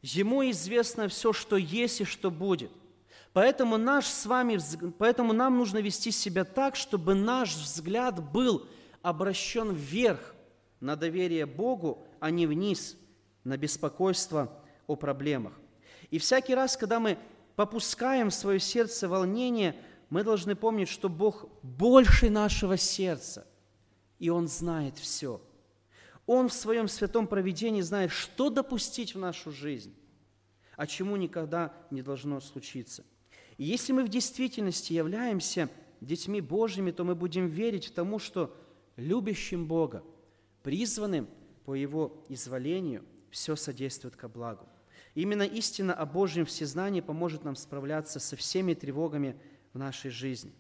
Ему 0.02 0.50
известно 0.50 1.08
все, 1.08 1.34
что 1.34 1.58
есть 1.58 2.02
и 2.02 2.06
что 2.06 2.32
будет– 2.32 2.72
Поэтому, 3.38 3.78
наш 3.78 4.08
с 4.08 4.26
вами, 4.26 4.58
поэтому 4.98 5.32
нам 5.32 5.60
нужно 5.60 5.78
вести 5.78 6.10
себя 6.10 6.44
так, 6.44 6.76
чтобы 6.76 7.14
наш 7.14 7.54
взгляд 7.54 8.20
был 8.32 8.66
обращен 9.04 9.74
вверх 9.76 10.34
на 10.80 10.96
доверие 10.96 11.46
Богу, 11.46 12.04
а 12.20 12.32
не 12.32 12.48
вниз 12.48 12.98
на 13.44 13.56
беспокойство 13.56 14.52
о 14.88 14.96
проблемах. 14.96 15.54
И 16.10 16.18
всякий 16.18 16.56
раз, 16.56 16.76
когда 16.78 17.00
мы 17.00 17.20
попускаем 17.56 18.32
в 18.32 18.34
свое 18.34 18.60
сердце 18.60 19.08
волнение, 19.08 19.76
мы 20.10 20.24
должны 20.24 20.56
помнить, 20.56 20.90
что 20.90 21.08
Бог 21.08 21.46
больше 21.62 22.32
нашего 22.32 22.76
сердца, 22.76 23.46
и 24.18 24.32
Он 24.32 24.48
знает 24.48 24.98
все. 24.98 25.40
Он 26.28 26.50
в 26.50 26.54
своем 26.54 26.88
святом 26.88 27.26
проведении 27.26 27.82
знает, 27.82 28.12
что 28.12 28.52
допустить 28.52 29.16
в 29.16 29.20
нашу 29.20 29.52
жизнь, 29.52 29.96
а 30.76 30.86
чему 30.86 31.16
никогда 31.16 31.74
не 31.90 32.04
должно 32.04 32.40
случиться– 32.40 33.04
и 33.58 33.64
если 33.64 33.92
мы 33.92 34.04
в 34.04 34.10
действительности 34.10 34.94
являемся 34.94 35.70
детьми 36.00 36.42
Божьими, 36.42 36.92
то 36.92 37.04
мы 37.04 37.16
будем 37.16 37.48
верить 37.48 37.94
тому, 37.94 38.20
что 38.20 38.56
любящим 38.96 39.68
Бога, 39.68 40.04
призванным 40.64 41.28
по 41.66 41.74
Его 41.74 42.26
изволению, 42.30 43.04
все 43.32 43.56
содействует 43.56 44.16
ко 44.16 44.28
благу. 44.28 44.68
Именно 45.16 45.44
истина 45.44 45.94
о 45.94 46.06
Божьем 46.06 46.46
всезнании 46.46 47.02
поможет 47.02 47.44
нам 47.44 47.56
справляться 47.56 48.20
со 48.20 48.36
всеми 48.36 48.76
тревогами 48.76 49.36
в 49.74 49.80
нашей 49.80 50.12
жизни. 50.12 50.54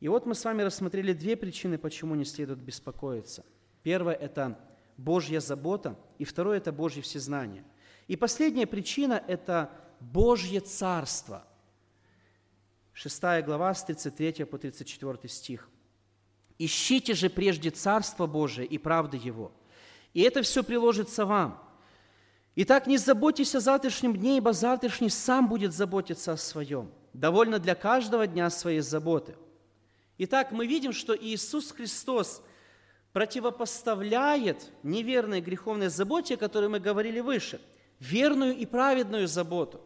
И 0.00 0.08
вот 0.08 0.26
мы 0.26 0.34
с 0.34 0.44
вами 0.44 0.62
рассмотрели 0.62 1.12
две 1.12 1.36
причины, 1.36 1.78
почему 1.78 2.16
не 2.16 2.24
следует 2.24 2.58
беспокоиться. 2.58 3.44
Первое– 3.84 4.14
это 4.14 4.58
Божья 4.98 5.40
забота, 5.40 5.96
и 6.18 6.24
второе– 6.24 6.56
это 6.58 6.70
Божье 6.72 7.02
всезнание. 7.02 7.64
И 8.06 8.16
последняя 8.16 8.66
причина– 8.66 9.22
это 9.26 9.70
Божье 10.00 10.60
царство– 10.60 11.44
6 12.98 13.22
глава 13.44 13.72
с 13.74 13.84
33 13.84 14.44
по 14.44 14.58
34 14.58 15.28
стих. 15.28 15.68
«Ищите 16.58 17.14
же 17.14 17.30
прежде 17.30 17.70
Царство 17.70 18.26
Божие 18.26 18.66
и 18.66 18.76
правды 18.76 19.16
Его, 19.16 19.52
и 20.14 20.22
это 20.22 20.42
все 20.42 20.64
приложится 20.64 21.24
вам. 21.24 21.62
Итак, 22.56 22.88
не 22.88 22.98
заботьтесь 22.98 23.54
о 23.54 23.60
завтрашнем 23.60 24.16
дне, 24.16 24.38
ибо 24.38 24.52
завтрашний 24.52 25.10
сам 25.10 25.48
будет 25.48 25.72
заботиться 25.72 26.32
о 26.32 26.36
своем. 26.36 26.90
Довольно 27.12 27.60
для 27.60 27.76
каждого 27.76 28.26
дня 28.26 28.50
своей 28.50 28.80
заботы». 28.80 29.36
Итак, 30.18 30.50
мы 30.50 30.66
видим, 30.66 30.92
что 30.92 31.16
Иисус 31.16 31.70
Христос 31.70 32.42
противопоставляет 33.18 34.70
неверной 34.84 35.40
греховной 35.40 35.88
заботе, 35.88 36.34
о 36.34 36.36
которой 36.36 36.68
мы 36.68 36.78
говорили 36.78 37.18
выше, 37.18 37.60
верную 37.98 38.56
и 38.56 38.64
праведную 38.64 39.26
заботу. 39.26 39.80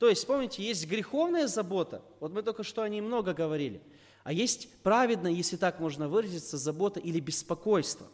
То 0.00 0.08
есть, 0.08 0.26
помните, 0.26 0.64
есть 0.64 0.88
греховная 0.88 1.46
забота, 1.46 2.02
вот 2.18 2.32
мы 2.32 2.42
только 2.42 2.64
что 2.64 2.82
о 2.82 2.88
ней 2.88 3.00
много 3.00 3.34
говорили, 3.34 3.80
а 4.24 4.32
есть 4.32 4.68
праведная, 4.82 5.30
если 5.30 5.56
так 5.56 5.78
можно 5.78 6.08
выразиться, 6.08 6.58
забота 6.58 6.98
или 6.98 7.20
беспокойство. 7.20 8.08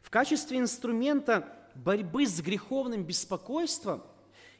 В 0.00 0.08
качестве 0.08 0.56
инструмента 0.58 1.54
борьбы 1.74 2.26
с 2.26 2.40
греховным 2.40 3.04
беспокойством 3.04 4.04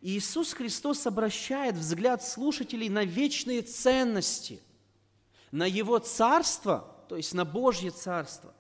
Иисус 0.03 0.53
Христос 0.53 1.07
обращает 1.07 1.75
взгляд 1.75 2.23
слушателей 2.23 2.91
на 2.91 3.07
вечные 3.07 3.63
ценности, 3.63 4.61
на 5.51 5.65
Его 5.65 5.99
Царство, 6.01 6.96
то 7.09 7.17
есть 7.17 7.35
на 7.35 7.45
Божье 7.45 7.91
Царство, 7.91 8.53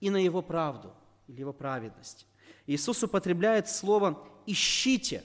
и 0.00 0.10
на 0.10 0.16
Его 0.16 0.42
правду 0.42 0.92
или 1.28 1.40
Его 1.40 1.52
праведность. 1.52 2.26
Иисус 2.66 3.02
употребляет 3.02 3.68
слово 3.68 4.18
«ищите», 4.46 5.22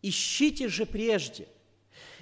ищите 0.00 0.68
же 0.68 0.86
прежде. 0.86 1.48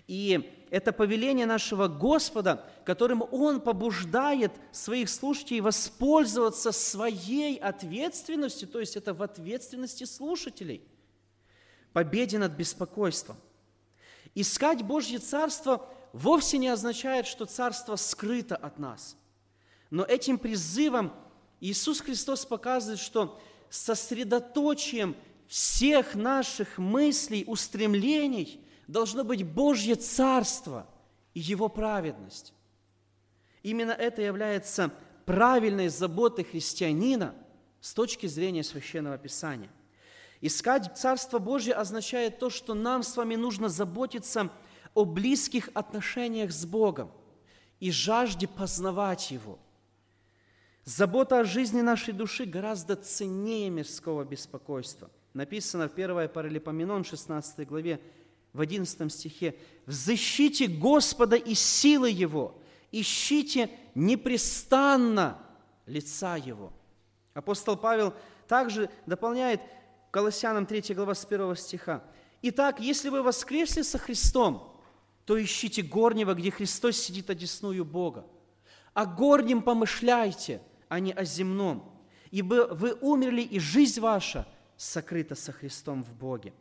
И 0.07 0.67
это 0.71 0.93
повеление 0.93 1.47
нашего 1.47 1.89
Господа, 1.89 2.65
которым 2.85 3.23
Он 3.31 3.61
побуждает 3.61 4.53
своих 4.73 5.09
слушателей 5.09 5.61
воспользоваться 5.61 6.73
своей 6.73 7.57
ответственностью, 7.57 8.67
то 8.69 8.81
есть 8.81 8.97
это 8.97 9.15
в 9.15 9.23
ответственности 9.23 10.05
слушателей, 10.05 10.83
победе 11.93 12.39
над 12.39 12.53
беспокойством. 12.53 13.37
Искать 14.35 14.83
Божье 14.83 15.19
Царство 15.19 15.87
вовсе 16.13 16.59
не 16.59 16.69
означает, 16.69 17.27
что 17.27 17.45
Царство 17.45 17.97
скрыто 17.97 18.57
от 18.57 18.79
нас. 18.79 19.17
Но 19.95 20.03
этим 20.03 20.39
призывом 20.41 21.13
Иисус 21.61 22.01
Христос 22.01 22.45
показывает, 22.45 22.99
что 22.99 23.41
сосредоточием 23.71 25.15
всех 25.47 26.17
наших 26.17 26.79
мыслей, 26.79 27.45
устремлений 27.47 28.61
должно 28.89 29.23
быть 29.23 29.45
Божье 29.45 29.95
Царство 29.95 30.89
и 31.33 31.39
Его 31.39 31.69
праведность. 31.69 32.53
Именно 33.63 33.93
это 33.93 34.21
является 34.21 34.91
правильной 35.27 35.87
заботой 35.87 36.45
христианина 36.45 37.33
с 37.81 37.95
точки 37.95 38.27
зрения 38.27 38.65
Священного 38.65 39.17
Писания. 39.17 39.71
Искать 40.41 40.99
Царство 40.99 41.39
Божье 41.39 41.73
означает 41.73 42.41
то, 42.41 42.51
что 42.51 42.75
нам 42.75 43.05
с 43.05 43.17
вами 43.17 43.37
нужно 43.37 43.69
заботиться 43.69 44.51
о 44.93 45.05
близких 45.05 45.71
отношениях 45.73 46.51
с 46.51 46.67
Богом 46.67 47.13
и 47.79 47.93
жажде 47.93 48.49
познавать 48.49 49.31
Его. 49.31 49.61
Забота 50.85 51.41
о 51.41 51.45
жизни 51.45 51.81
нашей 51.81 52.13
души 52.13 52.45
гораздо 52.45 52.95
ценнее 52.95 53.71
мирского 53.71 54.23
беспокойства. 54.23 55.11
Написано 55.33 55.89
в 55.89 55.95
1 55.95 56.29
Паралипоменон, 56.29 57.05
16 57.05 57.67
главе, 57.67 58.01
в 58.53 58.61
11 58.61 59.11
стихе, 59.11 59.57
«Взыщите 59.87 60.67
Господа 60.67 61.37
и 61.37 61.55
силы 61.55 62.11
Его, 62.11 62.61
ищите 62.93 63.71
непрестанно 63.95 65.39
лица 65.87 66.37
Его». 66.37 66.71
Апостол 67.33 67.79
Павел 67.79 68.13
также 68.47 68.91
дополняет 69.07 69.63
Колоссянам 70.11 70.67
3 70.67 70.95
глава 70.95 71.15
с 71.15 71.25
1 71.25 71.57
стиха. 71.57 72.05
«Итак, 72.43 72.79
если 72.79 73.09
вы 73.09 73.23
воскресли 73.23 73.81
со 73.81 73.97
Христом, 73.97 74.79
то 75.25 75.43
ищите 75.43 75.81
горнего, 75.81 76.35
где 76.35 76.51
Христос 76.51 76.99
сидит 76.99 77.31
одесную 77.31 77.87
Бога. 77.87 78.27
О 78.93 79.07
горнем 79.07 79.63
помышляйте, 79.63 80.61
а 80.95 81.01
не 81.01 81.13
о 81.13 81.25
земном, 81.25 81.93
ибо 82.31 82.69
вы 82.71 82.93
умерли, 82.95 83.43
и 83.43 83.59
жизнь 83.59 84.01
ваша 84.01 84.47
сокрыта 84.77 85.35
со 85.35 85.51
Христом 85.51 86.05
в 86.05 86.15
Боге». 86.15 86.53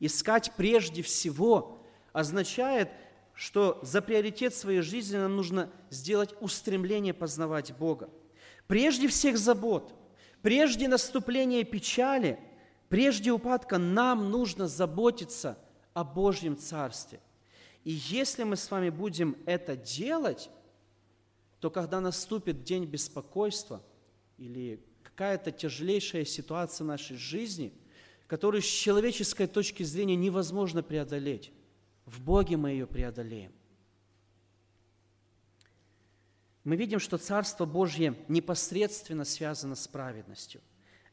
Искать 0.00 0.52
прежде 0.56 1.02
всего 1.02 1.78
означает, 2.14 2.88
что 3.34 3.78
за 3.82 4.00
приоритет 4.00 4.54
своей 4.54 4.80
жизни 4.80 5.18
нам 5.18 5.36
нужно 5.36 5.70
сделать 5.90 6.34
устремление 6.40 7.12
познавать 7.12 7.76
Бога. 7.76 8.08
Прежде 8.66 9.06
всех 9.06 9.36
забот, 9.36 9.94
прежде 10.40 10.88
наступления 10.88 11.62
печали, 11.62 12.38
прежде 12.88 13.32
упадка 13.32 13.76
нам 13.76 14.30
нужно 14.30 14.66
заботиться 14.66 15.58
о 15.92 16.04
Божьем 16.04 16.56
Царстве. 16.56 17.20
И 17.84 17.92
если 17.92 18.44
мы 18.44 18.56
с 18.56 18.70
вами 18.70 18.88
будем 18.88 19.36
это 19.44 19.76
делать, 19.76 20.48
то 21.62 21.70
когда 21.70 22.02
наступит 22.02 22.62
день 22.62 22.84
беспокойства 22.84 23.82
или 24.36 24.84
какая-то 25.02 25.50
тяжелейшая 25.50 26.26
ситуация 26.26 26.84
в 26.84 26.88
нашей 26.88 27.16
жизни– 27.16 27.72
которую 28.32 28.62
с 28.62 28.66
человеческой 28.66 29.46
точки 29.46 29.82
зрения 29.82 30.16
невозможно 30.16 30.82
преодолеть. 30.82 31.52
В 32.06 32.22
Боге 32.22 32.56
мы 32.56 32.70
ее 32.70 32.86
преодолеем. 32.86 33.52
Мы 36.64 36.76
видим, 36.76 36.98
что 36.98 37.18
Царство 37.18 37.66
Божье 37.66 38.14
непосредственно 38.28 39.26
связано 39.26 39.74
с 39.74 39.86
праведностью. 39.86 40.62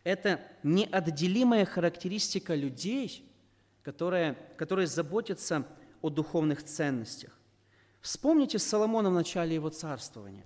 Это 0.06 0.40
неотделимая 0.64 1.66
характеристика 1.66 2.56
людей, 2.56 3.30
которые, 3.84 4.36
которые 4.56 4.88
заботятся 4.88 5.68
о 6.02 6.10
духовных 6.10 6.64
ценностях. 6.64 7.38
Вспомните 8.02 8.60
Соломона 8.60 9.10
в 9.10 9.14
начале 9.14 9.56
его 9.56 9.70
царствования. 9.70 10.46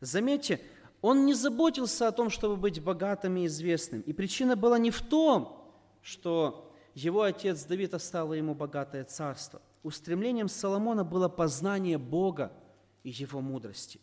Заметьте, 0.00 0.60
он 1.02 1.26
не 1.26 1.34
заботился 1.34 2.08
о 2.08 2.12
том, 2.12 2.30
чтобы 2.30 2.56
быть 2.56 2.82
богатым 2.82 3.36
и 3.36 3.46
известным. 3.46 4.00
И 4.02 4.12
причина 4.12 4.56
была 4.56 4.78
не 4.78 4.90
в 4.90 5.00
том, 5.02 5.72
что 6.02 6.72
его 6.94 7.22
отец 7.22 7.64
Давид 7.64 7.94
оставил 7.94 8.32
ему 8.32 8.54
богатое 8.54 9.04
царство. 9.04 9.60
Устремлением 9.82 10.48
Соломона 10.48 11.04
было 11.04 11.28
познание 11.28 11.98
Бога 11.98 12.52
и 13.02 13.10
его 13.10 13.40
мудрости. 13.40 14.00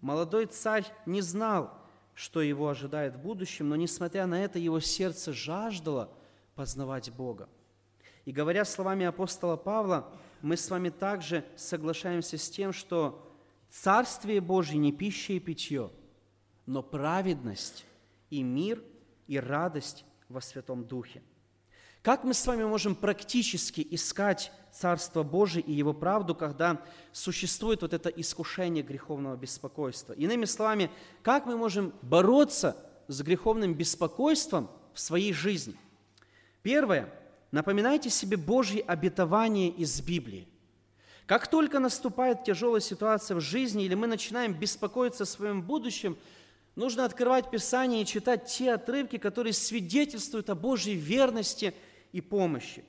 Молодой 0.00 0.46
царь 0.46 0.84
не 1.06 1.22
знал, 1.22 1.72
что 2.14 2.42
его 2.42 2.68
ожидает 2.68 3.16
в 3.16 3.20
будущем, 3.20 3.70
но, 3.70 3.76
несмотря 3.76 4.26
на 4.26 4.42
это, 4.44 4.58
его 4.58 4.80
сердце 4.80 5.32
жаждало 5.32 6.10
познавать 6.54 7.10
Бога. 7.10 7.48
И 8.24 8.32
говоря 8.32 8.64
словами 8.64 9.06
апостола 9.06 9.56
Павла, 9.56 10.12
мы 10.44 10.56
с 10.56 10.70
вами 10.70 10.90
также 10.90 11.44
соглашаемся 11.56 12.38
с 12.38 12.48
тем, 12.48 12.72
что 12.72 13.20
Царствие 13.70 14.40
Божье 14.40 14.78
не 14.78 14.92
пища 14.92 15.32
и 15.32 15.40
питье, 15.40 15.90
но 16.66 16.82
праведность 16.82 17.84
и 18.30 18.42
мир 18.42 18.82
и 19.26 19.38
радость 19.38 20.04
во 20.28 20.40
Святом 20.40 20.84
Духе– 20.84 21.22
как 22.04 22.22
мы 22.22 22.34
с 22.34 22.46
вами 22.46 22.64
можем 22.64 22.94
практически 22.94 23.86
искать 23.90 24.52
Царство 24.70 25.22
Божие 25.22 25.62
и 25.62 25.72
Его 25.72 25.94
правду, 25.94 26.34
когда 26.34 26.82
существует 27.12 27.80
вот 27.80 27.94
это 27.94 28.10
искушение 28.10 28.84
греховного 28.84 29.36
беспокойства? 29.36 30.12
Иными 30.12 30.44
словами, 30.44 30.90
как 31.22 31.46
мы 31.46 31.56
можем 31.56 31.94
бороться 32.02 32.76
с 33.08 33.22
греховным 33.22 33.72
беспокойством 33.72 34.70
в 34.92 35.00
своей 35.00 35.32
жизни? 35.32 35.76
Первое. 36.60 37.10
Напоминайте 37.54 38.10
себе 38.10 38.36
Божьи 38.36 38.84
обетования 38.86 39.70
из 39.70 40.00
Библии. 40.00 40.46
Как 41.24 41.46
только 41.46 41.78
наступает 41.78 42.44
тяжелая 42.44 42.80
ситуация 42.80 43.36
в 43.36 43.40
жизни 43.40 43.84
или 43.84 43.94
мы 43.94 44.06
начинаем 44.06 44.52
беспокоиться 44.52 45.22
о 45.22 45.26
своем 45.26 45.62
будущем, 45.62 46.18
нужно 46.76 47.04
открывать 47.04 47.50
Писание 47.50 48.02
и 48.02 48.06
читать 48.06 48.46
те 48.46 48.72
отрывки, 48.74 49.18
которые 49.18 49.52
свидетельствуют 49.52 50.50
о 50.50 50.54
Божьей 50.54 50.96
верности– 50.96 51.72
и 52.14 52.20
помощи. 52.20 52.84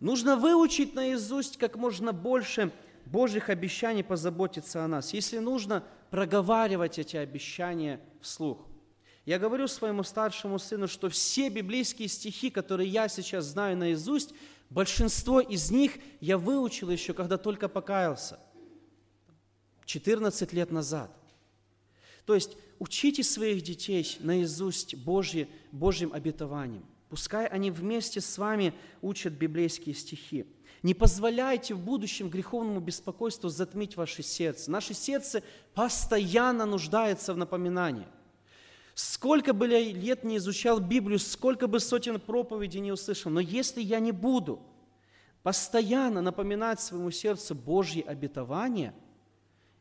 Нужно 0.00 0.36
выучить 0.36 0.94
наизусть 0.94 1.58
как 1.58 1.76
можно 1.76 2.14
больше 2.14 2.72
Божьих 3.04 3.50
обещаний 3.50 4.02
позаботиться 4.02 4.82
о 4.82 4.88
нас. 4.88 5.12
Если 5.12 5.38
нужно, 5.38 5.84
проговаривать 6.08 6.98
эти 6.98 7.18
обещания 7.18 8.00
вслух. 8.22 8.66
Я 9.24 9.38
говорю 9.38 9.68
своему 9.68 10.02
старшему 10.02 10.58
сыну, 10.58 10.86
что 10.86 11.08
все 11.08 11.48
библейские 11.48 12.08
стихи, 12.08 12.50
которые 12.50 12.88
я 12.88 13.08
сейчас 13.08 13.46
знаю 13.46 13.76
наизусть, 13.76 14.34
большинство 14.68 15.40
из 15.40 15.70
них 15.70 15.92
я 16.20 16.36
выучил 16.36 16.90
еще, 16.90 17.14
когда 17.14 17.38
только 17.38 17.68
покаялся. 17.68 18.38
14 19.86 20.52
лет 20.52 20.70
назад. 20.70 21.10
То 22.26 22.34
есть 22.34 22.56
учите 22.78 23.22
своих 23.22 23.62
детей 23.62 24.16
наизусть 24.20 24.94
Божьи, 24.94 25.48
Божьим 25.72 26.12
обетованием. 26.12 26.84
Пускай 27.08 27.46
они 27.46 27.70
вместе 27.70 28.20
с 28.20 28.38
вами 28.38 28.74
учат 29.00 29.34
библейские 29.34 29.94
стихи. 29.94 30.46
Не 30.82 30.92
позволяйте 30.92 31.72
в 31.72 31.78
будущем 31.78 32.28
греховному 32.28 32.80
беспокойству 32.80 33.48
затмить 33.48 33.96
ваше 33.96 34.22
сердце. 34.22 34.70
Наше 34.70 34.92
сердце 34.92 35.42
постоянно 35.72 36.66
нуждается 36.66 37.32
в 37.32 37.38
напоминании. 37.38 38.06
Сколько 38.94 39.52
бы 39.52 39.66
лет 39.66 40.24
не 40.24 40.36
изучал 40.36 40.78
Библию, 40.78 41.18
сколько 41.18 41.66
бы 41.66 41.80
сотен 41.80 42.20
проповедей 42.20 42.80
не 42.80 42.92
услышал, 42.92 43.30
но 43.30 43.40
если 43.40 43.82
я 43.82 43.98
не 43.98 44.12
буду 44.12 44.62
постоянно 45.42 46.22
напоминать 46.22 46.80
своему 46.80 47.10
сердцу 47.10 47.54
Божьи 47.54 48.02
обетования, 48.02 48.94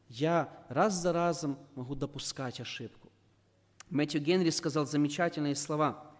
я 0.09 0.49
раз 0.70 0.95
за 0.95 1.14
разом 1.14 1.57
могу 1.76 1.95
допускать 1.95 2.59
ошибку. 2.59 3.11
Мэтью 3.89 4.22
Генри 4.22 4.49
сказал 4.49 4.86
замечательные 4.86 5.55
слова– 5.55 6.09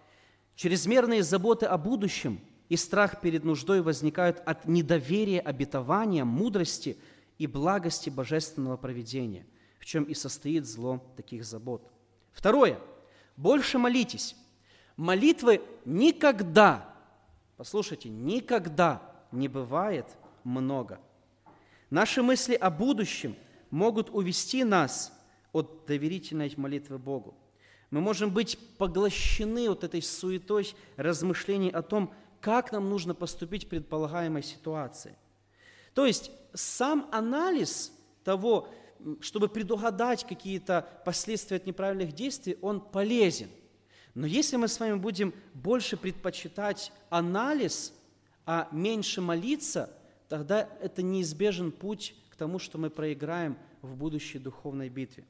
Чрезмерные 0.56 1.24
заботы 1.24 1.66
о 1.66 1.78
будущем 1.78 2.40
и 2.70 2.78
страх 2.78 3.22
перед 3.22 3.44
нуждой 3.44 3.82
возникают 3.82 4.40
от 4.46 4.68
недоверия 4.68 5.40
обетования, 5.40 6.26
мудрости 6.26 6.98
и 7.38 7.48
благости 7.48 8.10
божественного 8.10 8.78
проведения, 8.78 9.48
в 9.80 9.86
чем 9.86 10.04
и 10.04 10.14
состоит 10.14 10.66
зло 10.66 11.04
таких 11.18 11.44
забот. 11.44 11.92
Второе. 12.34 12.80
Больше 13.38 13.78
молитесь. 13.78 14.36
Молитвы 14.98 15.62
никогда, 15.86 16.94
послушайте, 17.58 18.10
никогда 18.10 19.02
не 19.32 19.48
бывает 19.48 20.06
много. 20.44 21.00
Наши 21.90 22.22
мысли 22.22 22.56
о 22.56 22.70
будущем 22.70 23.36
могут 23.72 24.10
увести 24.10 24.64
нас 24.64 25.12
от 25.52 25.86
доверительной 25.86 26.54
молитвы 26.58 26.98
Богу. 26.98 27.36
Мы 27.90 28.02
можем 28.02 28.32
быть 28.32 28.58
поглощены 28.78 29.70
вот 29.70 29.84
этой 29.84 30.02
суетой 30.02 30.76
размышлений 30.98 31.70
о 31.70 31.82
том, 31.82 32.14
как 32.42 32.72
нам 32.72 32.90
нужно 32.90 33.16
поступить 33.16 33.66
в 33.66 33.70
предполагаемой 33.70 34.44
ситуации. 34.44 35.16
То 35.94 36.06
есть 36.06 36.32
сам 36.54 37.08
анализ 37.12 37.94
того, 38.24 38.68
чтобы 39.22 39.50
предугадать 39.50 40.26
какие-то 40.26 40.88
последствия 41.06 41.58
от 41.58 41.66
неправильных 41.66 42.14
действий, 42.14 42.58
он 42.62 42.80
полезен. 42.80 43.50
Но 44.16 44.28
если 44.28 44.58
мы 44.58 44.68
с 44.68 44.80
вами 44.80 44.98
будем 44.98 45.34
больше 45.54 45.98
предпочитать 45.98 46.92
анализ, 47.10 47.94
а 48.46 48.68
меньше 48.72 49.22
молиться, 49.22 49.90
тогда 50.30 50.70
это 50.82 51.02
неизбежен 51.02 51.72
путь 51.72 52.16
к 52.30 52.36
тому, 52.36 52.60
что 52.60 52.78
мы 52.78 52.90
проиграем 52.90 53.58
в 53.82 53.96
будущей 53.96 54.40
духовной 54.40 54.90
битве. 54.90 55.26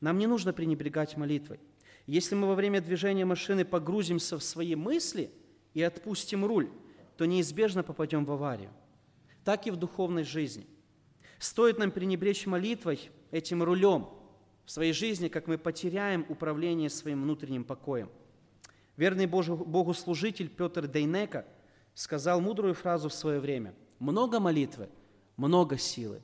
Нам 0.00 0.18
не 0.18 0.26
нужно 0.26 0.52
пренебрегать 0.52 1.16
молитвой. 1.16 1.60
Если 2.06 2.34
мы 2.34 2.46
во 2.46 2.54
время 2.54 2.80
движения 2.80 3.24
машины 3.24 3.64
погрузимся 3.64 4.38
в 4.38 4.44
свои 4.44 4.74
мысли 4.74 5.30
и 5.72 5.82
отпустим 5.82 6.44
руль, 6.44 6.68
то 7.16 7.24
неизбежно 7.24 7.82
попадем 7.82 8.24
в 8.24 8.32
аварию. 8.32 8.70
Так 9.44 9.66
и 9.66 9.70
в 9.70 9.76
духовной 9.76 10.24
жизни. 10.24 10.66
Стоит 11.38 11.78
нам 11.78 11.90
пренебречь 11.90 12.46
молитвой, 12.46 13.10
этим 13.30 13.62
рулем 13.62 14.08
в 14.64 14.70
своей 14.70 14.92
жизни, 14.92 15.28
как 15.28 15.46
мы 15.46 15.58
потеряем 15.58 16.24
управление 16.28 16.88
своим 16.88 17.22
внутренним 17.22 17.64
покоем. 17.64 18.10
Верный 18.96 19.26
Богу 19.26 19.92
служитель 19.92 20.48
Петр 20.48 20.86
Дейнека 20.86 21.44
сказал 21.94 22.40
мудрую 22.40 22.74
фразу 22.74 23.08
в 23.08 23.14
свое 23.14 23.40
время. 23.40 23.74
«Много 23.98 24.40
молитвы, 24.40 24.88
много 25.36 25.78
силы. 25.78 26.22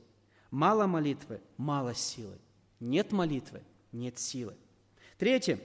Мало 0.50 0.86
молитвы, 0.86 1.40
мало 1.56 1.94
силы. 1.94 2.38
Нет 2.78 3.12
молитвы, 3.12 3.62
нет 3.92 4.18
силы». 4.18 4.54
Третье. 5.18 5.60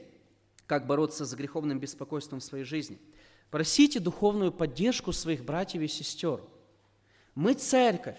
Как 0.68 0.88
бороться 0.88 1.26
с 1.26 1.34
греховным 1.34 1.80
беспокойством 1.80 2.40
в 2.40 2.44
своей 2.44 2.66
жизни. 2.66 3.00
Просите 3.52 4.00
духовную 4.00 4.52
поддержку 4.52 5.14
своих 5.14 5.46
братьев 5.46 5.82
и 5.82 5.88
сестер. 5.88 6.42
Мы 7.36 7.54
церковь. 7.54 8.18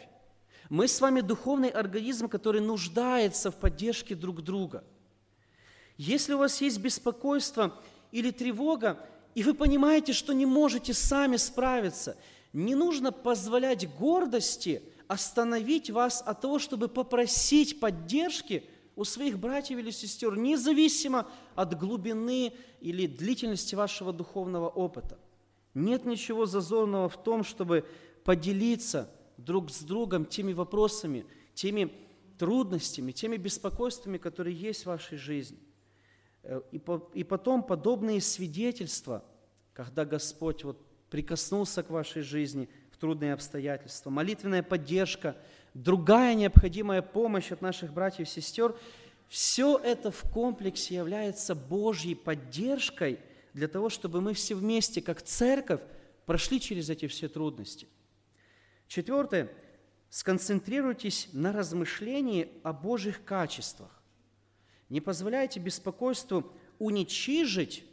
Мы 0.69 0.89
с 0.89 1.01
вами 1.01 1.21
духовный 1.21 1.69
организм, 1.69 2.29
который 2.29 2.61
нуждается 2.61 3.51
в 3.51 3.57
поддержке 3.57 4.15
друг 4.15 4.43
друга. 4.43 4.83
Если 5.97 6.35
у 6.35 6.39
вас 6.39 6.61
есть 6.61 6.79
беспокойство 6.81 7.81
или 8.11 8.31
тревога, 8.31 8.99
и 9.35 9.43
вы 9.43 9.55
понимаете, 9.55 10.13
что 10.13 10.33
не 10.33 10.47
можете 10.47 10.93
сами 10.93 11.37
справиться, 11.37 12.17
не 12.53 12.75
нужно 12.75 13.13
позволять 13.13 13.89
гордости 13.97 14.83
остановить 15.09 15.91
вас 15.91 16.23
от 16.27 16.41
того, 16.41 16.59
чтобы 16.59 16.89
попросить 16.89 17.79
поддержки 17.79 18.65
у 18.97 19.05
своих 19.05 19.39
братьев 19.39 19.79
или 19.79 19.91
сестер, 19.91 20.37
независимо 20.37 21.29
от 21.55 21.79
глубины 21.79 22.53
или 22.81 23.07
длительности 23.07 23.75
вашего 23.75 24.13
духовного 24.13 24.69
опыта. 24.69 25.19
Нет 25.75 26.07
ничего 26.07 26.47
зазорного 26.47 27.09
в 27.09 27.23
том, 27.23 27.45
чтобы 27.45 27.87
поделиться 28.25 29.09
друг 29.47 29.71
с 29.71 29.81
другом 29.83 30.27
теми 30.27 30.53
вопросами, 30.53 31.25
теми 31.55 31.93
трудностями, 32.37 33.13
теми 33.13 33.37
беспокойствами, 33.37 34.19
которые 34.19 34.55
есть 34.55 34.83
в 34.83 34.87
вашей 34.87 35.17
жизни. 35.17 35.59
Э, 36.43 36.61
и, 36.73 36.79
по, 36.79 37.09
и 37.15 37.25
потом 37.25 37.63
подобные 37.63 38.21
свидетельства, 38.21 39.25
когда 39.73 40.05
Господь 40.05 40.65
вот 40.65 40.79
прикоснулся 41.09 41.83
к 41.83 41.91
вашей 41.91 42.23
жизни 42.23 42.69
в 42.91 42.99
трудные 42.99 43.33
обстоятельства, 43.33 44.11
молитвенная 44.11 44.65
поддержка, 44.65 45.37
другая 45.75 46.35
необходимая 46.35 47.01
помощь 47.01 47.53
от 47.53 47.63
наших 47.63 47.93
братьев 47.93 48.27
и 48.27 48.31
сестер, 48.31 48.77
все 49.29 49.79
это 49.79 50.11
в 50.11 50.23
комплексе 50.33 50.97
является 50.97 51.55
Божьей 51.55 52.15
поддержкой 52.15 53.21
для 53.55 53.69
того, 53.69 53.91
чтобы 53.91 54.21
мы 54.21 54.35
все 54.35 54.55
вместе, 54.55 55.01
как 55.01 55.23
церковь, 55.23 55.81
прошли 56.27 56.61
через 56.61 56.91
эти 56.91 57.07
все 57.07 57.29
трудности. 57.29 57.87
Четвертое. 58.89 59.53
Сконцентрируйтесь 60.11 61.29
на 61.33 61.53
размышлении 61.53 62.49
о 62.63 62.73
Божьих 62.73 63.25
качествах. 63.25 63.91
Не 64.89 65.01
позволяйте 65.01 65.59
беспокойству 65.59 66.53
уничижить, 66.79 67.85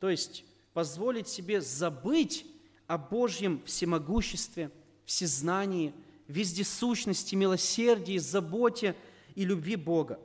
то 0.00 0.10
есть 0.10 0.44
позволить 0.72 1.28
себе 1.28 1.60
забыть 1.60 2.44
о 2.86 2.98
Божьем 2.98 3.62
всемогуществе, 3.64 4.70
всезнании, 5.04 5.94
вездесущности, 6.26 7.34
милосердии, 7.34 8.18
заботе 8.18 8.96
и 9.34 9.44
любви 9.44 9.76
Бога. 9.76 10.18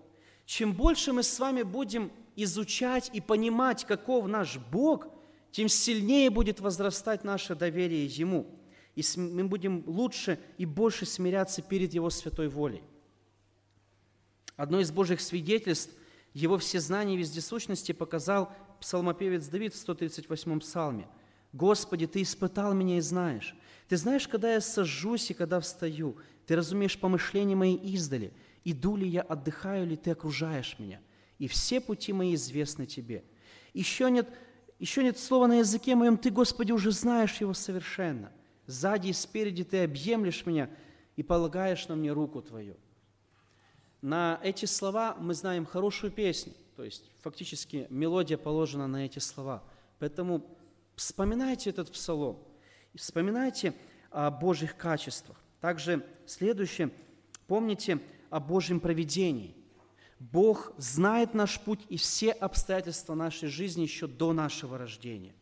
Чем 0.46 0.74
больше 0.74 1.14
мы 1.14 1.24
с 1.24 1.40
вами 1.40 1.64
будем 1.64 2.12
изучать 2.36 3.10
и 3.14 3.22
понимать, 3.22 3.86
каков 3.86 4.28
наш 4.28 4.58
Бог, 4.58 5.08
тем 5.52 5.70
сильнее 5.70 6.30
будет 6.30 6.60
возрастать 6.60 7.24
наше 7.24 7.56
доверие 7.56 8.06
Ему, 8.06 8.46
и 8.96 9.04
мы 9.18 9.44
будем 9.44 9.84
лучше 9.86 10.40
и 10.58 10.66
больше 10.66 11.06
смиряться 11.06 11.62
перед 11.62 11.94
Его 11.94 12.10
святой 12.10 12.48
волей. 12.48 12.84
Одно 14.56 14.80
из 14.80 14.92
Божьих 14.92 15.22
свидетельств– 15.22 15.92
его 16.36 16.58
всезнание 16.58 17.16
и 17.16 17.20
вездесущности 17.20 17.94
показал 17.94 18.52
псалмопевец 18.82 19.48
Давид 19.48 19.74
в 19.74 19.88
138-м 19.88 20.60
псалме. 20.60 21.08
«Господи, 21.54 22.08
Ты 22.08 22.22
испытал 22.22 22.74
меня 22.74 22.98
и 22.98 23.02
знаешь. 23.02 23.56
Ты 23.88 23.96
знаешь, 23.96 24.28
когда 24.28 24.52
я 24.52 24.60
сажусь 24.60 25.32
и 25.32 25.34
когда 25.34 25.62
встаю. 25.62 26.18
Ты 26.46 26.58
разумеешь 26.58 27.00
помышления 27.00 27.56
мои 27.56 27.76
издали. 27.76 28.34
Иду 28.66 28.98
ли 28.98 29.08
я, 29.08 29.22
отдыхаю 29.22 29.88
ли, 29.88 29.96
Ты 29.96 30.12
окружаешь 30.12 30.76
меня. 30.78 31.00
И 31.40 31.48
все 31.48 31.80
пути 31.80 32.12
мои 32.12 32.36
известны 32.36 32.86
Тебе. 32.86 33.24
Еще 33.74 34.12
нет, 34.12 34.28
еще 34.78 35.04
нет 35.04 35.18
слова 35.18 35.48
на 35.48 35.60
языке 35.60 35.96
моем, 35.96 36.18
Ты, 36.18 36.32
Господи, 36.32 36.74
уже 36.74 36.92
знаешь 36.92 37.38
его 37.40 37.54
совершенно. 37.54 38.30
Сзади 38.68 39.10
и 39.10 39.14
спереди 39.14 39.64
Ты 39.64 39.84
объемлешь 39.84 40.46
меня 40.46 40.70
и 41.16 41.24
полагаешь 41.24 41.88
на 41.88 41.96
мне 41.96 42.12
руку 42.12 42.42
Твою 42.42 42.76
на 44.06 44.40
эти 44.44 44.66
слова 44.66 45.18
мы 45.20 45.34
знаем 45.34 45.66
хорошую 45.66 46.12
песню, 46.12 46.54
то 46.76 46.84
есть 46.84 47.10
фактически 47.22 47.88
мелодия 47.90 48.38
положена 48.38 48.86
на 48.86 49.04
эти 49.04 49.18
слова. 49.18 49.64
Поэтому 49.98 50.46
вспоминайте 50.96 51.72
этот 51.72 51.92
псалом, 51.92 52.38
вспоминайте 52.94 53.74
о 54.12 54.30
Божьих 54.30 54.78
качествах. 54.78 55.42
Также 55.60 56.06
следующее, 56.28 56.92
помните 57.48 58.00
о 58.30 58.40
Божьем 58.40 58.80
проведении. 58.80 59.56
Бог 60.20 60.74
знает 60.78 61.34
наш 61.34 61.60
путь 61.60 61.82
и 61.90 61.98
все 61.98 62.32
обстоятельства 62.32 63.16
нашей 63.16 63.50
жизни 63.50 63.82
еще 63.82 64.06
до 64.06 64.34
нашего 64.34 64.78
рождения. 64.78 65.34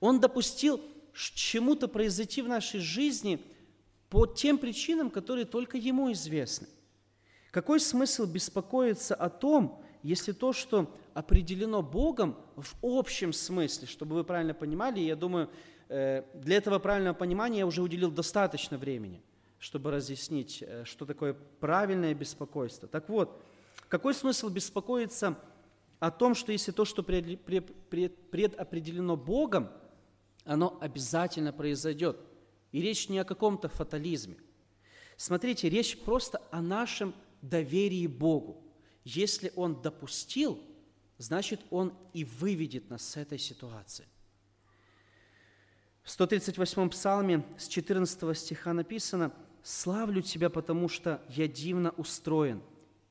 Он 0.00 0.20
допустил 0.20 0.82
чему-то 1.16 1.88
произойти 1.88 2.42
в 2.42 2.48
нашей 2.48 2.80
жизни 2.80 3.40
по 4.08 4.26
тем 4.26 4.58
причинам, 4.58 5.10
которые 5.10 5.46
только 5.46 5.78
Ему 5.78 6.12
известны. 6.12 6.68
Какой 7.50 7.80
смысл 7.80 8.26
беспокоиться 8.26 9.14
о 9.14 9.30
том, 9.30 9.82
если 10.02 10.32
то, 10.32 10.52
что 10.52 10.94
определено 11.14 11.82
Богом 11.82 12.36
в 12.54 12.74
общем 12.82 13.32
смысле, 13.32 13.88
чтобы 13.88 14.14
вы 14.14 14.24
правильно 14.24 14.52
понимали, 14.52 15.00
я 15.00 15.16
думаю, 15.16 15.48
э, 15.88 16.24
для 16.34 16.58
этого 16.58 16.78
правильного 16.78 17.14
понимания 17.14 17.60
я 17.60 17.66
уже 17.66 17.80
уделил 17.82 18.10
достаточно 18.10 18.76
времени, 18.76 19.22
чтобы 19.58 19.90
разъяснить, 19.90 20.62
э, 20.62 20.84
что 20.84 21.06
такое 21.06 21.34
правильное 21.58 22.12
беспокойство. 22.14 22.88
Так 22.88 23.08
вот, 23.08 23.42
какой 23.88 24.12
смысл 24.14 24.50
беспокоиться 24.50 25.38
о 25.98 26.10
том, 26.10 26.34
что 26.34 26.52
если 26.52 26.72
то, 26.72 26.84
что 26.84 27.02
предопределено 27.02 29.16
Богом, 29.16 29.70
оно 30.46 30.78
обязательно 30.80 31.52
произойдет. 31.52 32.18
И 32.72 32.80
речь 32.80 33.08
не 33.08 33.18
о 33.18 33.24
каком-то 33.24 33.68
фатализме. 33.68 34.36
Смотрите, 35.16 35.68
речь 35.68 35.98
просто 35.98 36.40
о 36.50 36.60
нашем 36.60 37.14
доверии 37.42 38.06
Богу. 38.06 38.62
Если 39.04 39.52
Он 39.56 39.80
допустил, 39.80 40.60
значит, 41.18 41.60
Он 41.70 41.94
и 42.12 42.24
выведет 42.24 42.90
нас 42.90 43.02
с 43.02 43.16
этой 43.16 43.38
ситуации. 43.38 44.06
В 46.02 46.08
138-м 46.08 46.90
псалме 46.90 47.44
с 47.58 47.66
14 47.66 48.38
стиха 48.38 48.72
написано 48.72 49.32
«Славлю 49.62 50.22
Тебя, 50.22 50.50
потому 50.50 50.88
что 50.88 51.20
я 51.28 51.48
дивно 51.48 51.90
устроен. 51.96 52.62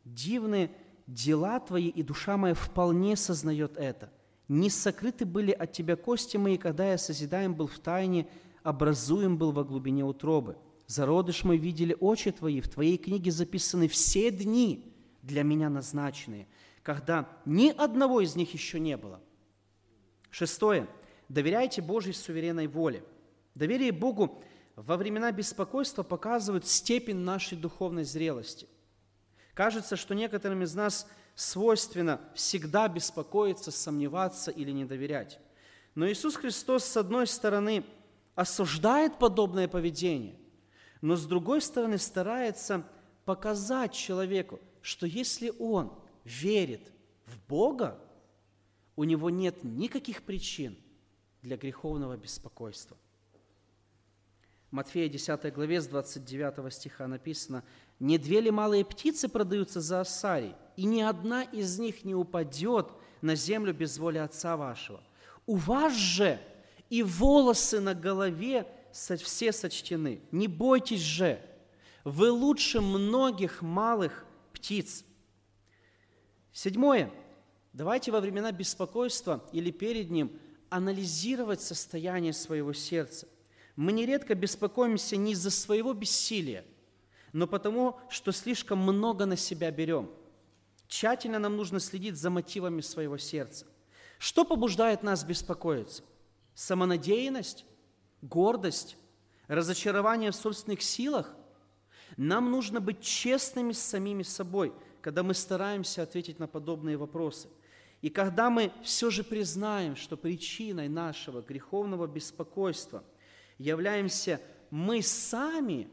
Дивные 0.06 0.72
дела 1.08 1.60
Твои, 1.60 1.90
и 1.90 2.04
душа 2.04 2.38
моя 2.38 2.54
вполне 2.54 3.18
сознает 3.18 3.78
это. 3.78 4.12
Не 4.48 4.70
сокрыты 4.70 5.26
были 5.26 5.52
от 5.52 5.72
Тебя 5.72 5.96
кости 5.96 6.38
мои, 6.38 6.58
когда 6.58 6.92
я 6.92 6.98
созидаем 6.98 7.56
был 7.56 7.68
в 7.68 7.80
тайне, 7.80 8.28
образуем 8.64 9.38
был 9.38 9.52
во 9.52 9.64
глубине 9.64 10.04
утробы. 10.04 10.58
Зародыш 10.88 11.44
мой 11.44 11.58
видели 11.58 11.98
очи 12.00 12.32
Твои, 12.32 12.62
в 12.62 12.70
Твоей 12.70 12.98
книге 12.98 13.32
записаны 13.32 13.88
все 13.88 14.30
дни 14.30 14.94
для 15.24 15.42
меня 15.44 15.70
назначенные, 15.70 16.48
когда 16.84 17.28
ни 17.46 17.70
одного 17.70 18.22
из 18.22 18.36
них 18.36 18.54
еще 18.54 18.80
не 18.80 18.96
было. 18.98 19.20
Шестое. 20.30 20.88
Доверяйте 21.28 21.82
Божьей 21.82 22.14
суверенной 22.14 22.68
воле. 22.68 23.04
Доверие 23.56 23.92
Богу 23.92 24.44
во 24.76 24.98
времена 24.98 25.32
беспокойства 25.32 26.04
показывает 26.04 26.68
степень 26.68 27.18
нашей 27.18 27.58
духовной 27.58 28.04
зрелости. 28.04 28.68
Кажется, 29.56 29.96
что 29.96 30.14
некоторым 30.14 30.62
из 30.62 30.76
нас 30.76 31.08
свойственно 31.36 32.20
всегда 32.34 32.88
беспокоиться, 32.88 33.72
сомневаться 33.72 34.52
или 34.52 34.72
не 34.72 34.86
доверять. 34.86 35.40
Но 35.94 36.10
Иисус 36.10 36.36
Христос, 36.36 36.86
с 36.86 36.98
одной 36.98 37.28
стороны, 37.28 37.86
осуждает 38.36 39.20
подобное 39.20 39.68
поведение– 39.68 40.40
но 41.06 41.16
с 41.16 41.28
другой 41.28 41.62
стороны 41.62 42.00
старается 42.00 42.84
показать 43.26 43.94
человеку, 43.94 44.60
что 44.82 45.06
если 45.06 45.54
он 45.60 45.94
верит 46.24 46.92
в 47.28 47.40
Бога, 47.48 48.00
у 48.96 49.04
него 49.04 49.30
нет 49.30 49.64
никаких 49.64 50.24
причин 50.24 50.76
для 51.44 51.58
греховного 51.58 52.18
беспокойства. 52.18 52.98
Матфея 54.72 55.10
10 55.10 55.54
главе 55.54 55.80
с 55.80 55.86
29 55.86 56.74
стиха 56.74 57.06
написано, 57.06 57.64
«Не 58.00 58.18
две 58.18 58.42
ли 58.42 58.50
малые 58.50 58.84
птицы 58.84 59.30
продаются 59.30 59.82
за 59.82 60.02
осарий, 60.02 60.56
и 60.76 60.86
ни 60.86 61.02
одна 61.02 61.44
из 61.44 61.80
них 61.80 62.04
не 62.04 62.16
упадет 62.16 62.90
на 63.22 63.36
землю 63.36 63.74
без 63.74 63.98
воли 63.98 64.18
Отца 64.18 64.58
вашего. 64.58 65.02
У 65.46 65.56
вас 65.56 65.94
же 65.94 66.40
и 66.90 67.04
волосы 67.04 67.80
на 67.80 67.94
голове 67.94 68.68
все 68.92 69.52
сочтены. 69.52 70.22
Не 70.32 70.48
бойтесь 70.48 71.02
же, 71.02 71.42
вы 72.04 72.32
лучше 72.32 72.82
многих 72.82 73.62
малых 73.62 74.26
птиц. 74.54 75.04
Седьмое. 76.54 77.12
Давайте 77.74 78.12
во 78.12 78.22
времена 78.22 78.52
беспокойства 78.52 79.44
или 79.52 79.72
перед 79.72 80.10
ним 80.10 80.32
анализировать 80.70 81.62
состояние 81.62 82.32
своего 82.32 82.72
сердца. 82.72 83.28
Мы 83.76 83.92
нередко 83.92 84.36
беспокоимся 84.36 85.18
не 85.18 85.34
из-за 85.34 85.52
своего 85.52 85.94
бессилия, 85.94 86.64
но 87.34 87.48
потому, 87.48 88.00
что 88.10 88.32
слишком 88.32 88.80
много 88.80 89.26
на 89.26 89.36
себя 89.36 89.70
берем. 89.72 90.10
Тщательно 90.96 91.40
нам 91.40 91.58
нужно 91.58 91.82
следить 91.82 92.16
за 92.16 92.30
мотивами 92.30 92.80
своего 92.80 93.18
сердца. 93.18 93.66
Что 94.18 94.46
побуждает 94.46 95.04
нас 95.04 95.26
беспокоиться? 95.26 96.04
Самонадеянность? 96.54 97.66
Гордость? 98.22 98.96
Разочарование 99.48 100.32
в 100.32 100.36
собственных 100.38 100.82
силах? 100.82 101.36
Нам 102.16 102.50
нужно 102.50 102.80
быть 102.80 103.02
честными 103.02 103.74
с 103.74 103.80
самими 103.80 104.24
собой, 104.24 104.72
когда 105.02 105.22
мы 105.22 105.34
стараемся 105.34 106.02
ответить 106.02 106.40
на 106.40 106.48
подобные 106.48 106.96
вопросы. 106.96 107.50
И 108.02 108.10
когда 108.10 108.50
мы 108.50 108.72
все 108.82 109.10
же 109.10 109.26
признаем, 109.26 109.98
что 109.98 110.16
причиной 110.16 110.88
нашего 110.88 111.42
греховного 111.42 112.08
беспокойства 112.08 113.04
являемся 113.58 114.40
мы 114.72 115.02
сами 115.02 115.90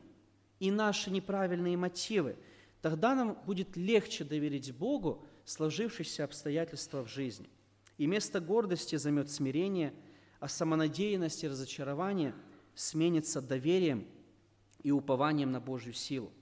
и 0.61 0.71
наши 0.71 1.11
неправильные 1.11 1.77
мотивы, 1.77 2.37
тогда 2.83 3.15
нам 3.15 3.39
будет 3.47 3.77
легче 3.77 4.25
доверить 4.25 4.75
Богу 4.75 5.25
сложившиеся 5.45 6.25
обстоятельства 6.25 7.03
в 7.03 7.09
жизни. 7.09 7.49
И 7.97 8.07
место 8.07 8.41
гордости 8.41 8.97
займет 8.97 9.31
смирение, 9.31 9.95
а 10.41 10.49
самонадеянность 10.49 11.45
и 11.45 11.49
разочарование 11.49 12.35
сменится 12.75 13.41
доверием 13.41 14.07
и 14.83 14.91
упованием 14.91 15.53
на 15.53 15.61
Божью 15.61 15.93
силу. 15.93 16.33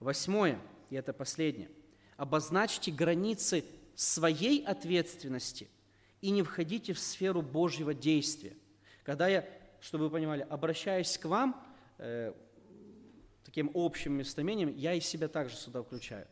Восьмое, 0.00 0.60
и 0.90 0.96
это 0.96 1.12
последнее, 1.12 1.70
обозначьте 2.16 2.92
границы 2.92 3.64
своей 3.94 4.62
ответственности 4.64 5.68
и 6.20 6.30
не 6.30 6.42
входите 6.42 6.92
в 6.92 6.98
сферу 6.98 7.40
Божьего 7.40 7.94
действия. 7.94 8.54
Когда 9.02 9.28
я, 9.28 9.48
чтобы 9.80 10.04
вы 10.04 10.10
понимали, 10.10 10.46
обращаюсь 10.50 11.16
к 11.16 11.24
вам 11.24 11.64
э, 11.98 12.34
таким 13.44 13.70
общим 13.74 14.14
местоимением, 14.14 14.74
я 14.74 14.94
и 14.94 15.00
себя 15.00 15.28
также 15.28 15.56
сюда 15.56 15.82
включаю. 15.82 16.26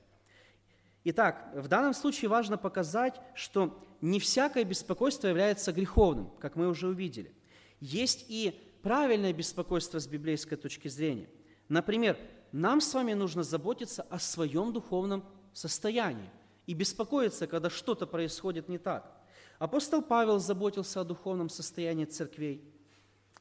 Итак, 1.04 1.52
в 1.54 1.68
данном 1.68 1.94
случае 1.94 2.28
важно 2.28 2.56
показать, 2.56 3.20
что 3.34 3.84
не 4.00 4.20
всякое 4.20 4.64
беспокойство 4.64 5.26
является 5.26 5.72
греховным, 5.72 6.30
как 6.38 6.56
мы 6.56 6.68
уже 6.68 6.88
увидели. 6.88 7.34
Есть 7.80 8.26
и 8.28 8.60
правильное 8.82 9.32
беспокойство 9.32 9.98
с 9.98 10.06
библейской 10.06 10.56
точки 10.56 10.88
зрения. 10.88 11.28
Например, 11.68 12.16
нам 12.52 12.80
с 12.80 12.94
вами 12.94 13.14
нужно 13.14 13.42
заботиться 13.42 14.02
о 14.02 14.18
своем 14.18 14.72
духовном 14.72 15.24
состоянии 15.52 16.30
и 16.66 16.74
беспокоиться, 16.74 17.46
когда 17.46 17.70
что-то 17.70 18.06
происходит 18.06 18.68
не 18.68 18.78
так. 18.78 19.10
Апостол 19.58 20.02
Павел 20.02 20.38
заботился 20.38 21.00
о 21.00 21.04
духовном 21.04 21.48
состоянии 21.48 22.04
церквей. 22.04 22.71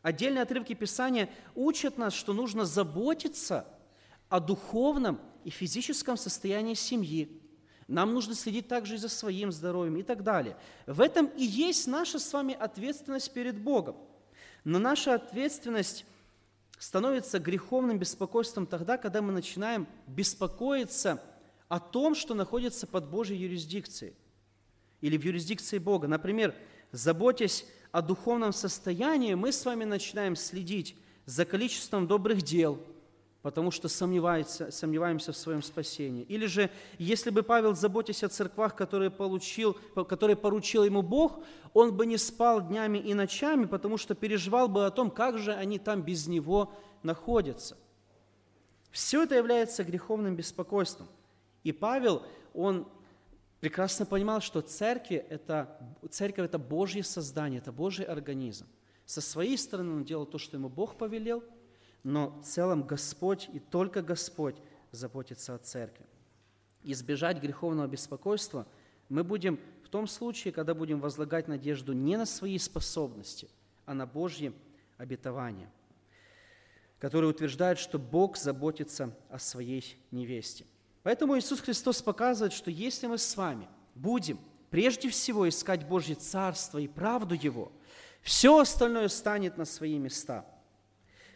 Отдельные 0.02 0.42
отрывки 0.42 0.74
Писания 0.74 1.30
учат 1.56 1.98
нас, 1.98 2.14
что 2.14 2.34
нужно 2.34 2.66
заботиться 2.66 3.68
о 4.30 4.40
духовном 4.40 5.20
и 5.44 5.50
физическом 5.50 6.18
состоянии 6.18 6.74
семьи. 6.74 7.42
Нам 7.88 8.14
нужно 8.14 8.36
следить 8.36 8.68
также 8.68 8.96
и 8.96 8.98
за 8.98 9.10
своим 9.10 9.52
здоровьем 9.52 9.98
и 9.98 10.04
так 10.04 10.24
далее. 10.24 10.56
В 10.88 11.02
этом 11.02 11.26
и 11.26 11.44
есть 11.44 11.88
наша 11.88 12.20
с 12.20 12.32
вами 12.34 12.54
ответственность 12.54 13.32
перед 13.34 13.60
Богом– 13.60 13.96
но 14.64 14.80
наша 14.80 15.16
ответственность 15.16 16.06
становится 16.78 17.40
греховным 17.40 17.98
беспокойством 17.98 18.68
тогда, 18.68 18.98
когда 18.98 19.22
мы 19.22 19.32
начинаем 19.32 19.88
беспокоиться 20.08 21.22
о 21.68 21.80
том, 21.80 22.16
что 22.16 22.34
находится 22.34 22.88
под 22.88 23.10
Божьей 23.10 23.38
юрисдикцией 23.38 24.14
или 25.00 25.18
в 25.18 25.24
юрисдикции 25.24 25.78
Бога. 25.78 26.08
Например, 26.08 26.56
заботясь 26.92 27.66
о 27.92 28.02
духовном 28.02 28.54
состоянии, 28.54 29.34
мы 29.34 29.52
с 29.52 29.66
вами 29.66 29.84
начинаем 29.84 30.36
следить 30.36 30.96
за 31.26 31.46
количеством 31.46 32.08
добрых 32.08 32.42
дел– 32.42 32.80
потому 33.42 33.72
что 33.72 33.88
сомневаемся, 33.88 34.72
сомневаемся 34.72 35.32
в 35.32 35.38
своем 35.38 35.64
спасении. 35.64 36.24
Или 36.24 36.46
же, 36.46 36.70
если 36.98 37.30
бы 37.32 37.44
Павел, 37.44 37.76
заботясь 37.76 38.24
о 38.24 38.30
церквах, 38.30 38.76
которые, 38.76 39.10
получил, 39.10 39.74
которые 40.08 40.36
поручил 40.36 40.84
ему 40.84 41.02
Бог, 41.02 41.44
он 41.74 41.96
бы 41.96 42.06
не 42.06 42.18
спал 42.18 42.62
днями 42.62 43.00
и 43.00 43.14
ночами, 43.14 43.66
потому 43.66 43.98
что 43.98 44.14
переживал 44.14 44.68
бы 44.68 44.86
о 44.86 44.92
том, 44.92 45.10
как 45.10 45.38
же 45.38 45.54
они 45.54 45.80
там 45.80 46.04
без 46.04 46.28
него 46.28 46.72
находятся. 47.04 47.78
Все 48.92 49.24
это 49.24 49.36
является 49.36 49.84
греховным 49.84 50.36
беспокойством. 50.36 51.08
И 51.64 51.72
Павел, 51.72 52.24
он 52.54 52.88
прекрасно 53.62 54.06
понимал, 54.06 54.42
что 54.42 54.60
церковь 54.60 55.24
это, 55.30 55.80
церковь– 56.10 56.46
это 56.48 56.60
Божье 56.60 57.04
создание, 57.04 57.60
это 57.60 57.72
Божий 57.72 58.04
организм. 58.04 58.68
Со 59.06 59.22
своей 59.22 59.58
стороны 59.58 59.94
он 59.94 60.04
делал 60.04 60.26
то, 60.26 60.38
что 60.38 60.58
ему 60.58 60.68
Бог 60.68 60.98
повелел– 60.98 61.42
но 62.04 62.40
в 62.42 62.44
целом 62.44 62.84
Господь 62.84 63.50
и 63.54 63.60
только 63.60 64.02
Господь 64.02 64.56
заботится 64.92 65.56
о 65.56 65.60
церкви. 65.60 66.06
Избежать 66.84 67.40
греховного 67.42 67.88
беспокойства 67.88 68.68
мы 69.10 69.24
будем 69.24 69.60
в 69.84 69.90
том 69.90 70.08
случае, 70.08 70.54
когда 70.54 70.74
будем 70.74 71.00
возлагать 71.00 71.48
надежду 71.48 71.94
не 71.94 72.18
на 72.18 72.26
свои 72.26 72.58
способности, 72.58 73.50
а 73.86 73.94
на 73.94 74.06
Божье 74.06 74.54
обетование, 74.98 75.70
которое 76.98 77.28
утверждает, 77.28 77.78
что 77.78 78.00
Бог 78.00 78.38
заботится 78.38 79.16
о 79.30 79.38
своей 79.38 79.98
невесте. 80.12 80.66
Поэтому 81.04 81.38
Иисус 81.38 81.60
Христос 81.62 82.02
показывает, 82.02 82.54
что 82.54 82.70
если 82.70 83.08
мы 83.08 83.18
с 83.18 83.36
вами 83.36 83.68
будем 83.96 84.40
прежде 84.70 85.10
всего 85.10 85.48
искать 85.50 85.88
Божье 85.88 86.16
Царство 86.16 86.78
и 86.78 86.88
правду 86.88 87.36
Его, 87.36 87.72
все 88.22 88.60
остальное 88.60 89.08
станет 89.08 89.58
на 89.58 89.66
свои 89.66 89.98
места– 89.98 90.46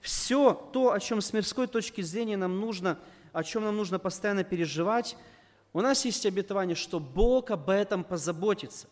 все 0.06 0.54
то, 0.72 0.92
о 0.92 1.00
чем 1.00 1.20
с 1.20 1.34
мирской 1.34 1.66
точки 1.66 2.02
зрения 2.02 2.38
нам 2.38 2.60
нужно, 2.60 3.00
о 3.34 3.44
чем 3.44 3.64
нам 3.64 3.76
нужно 3.76 3.98
постоянно 3.98 4.44
переживать, 4.44 5.18
у 5.74 5.82
нас 5.82 6.06
есть 6.06 6.28
обетование, 6.28 6.76
что 6.76 7.00
Бог 7.00 7.50
об 7.50 7.72
этом 7.72 8.04
позаботится. 8.04 8.88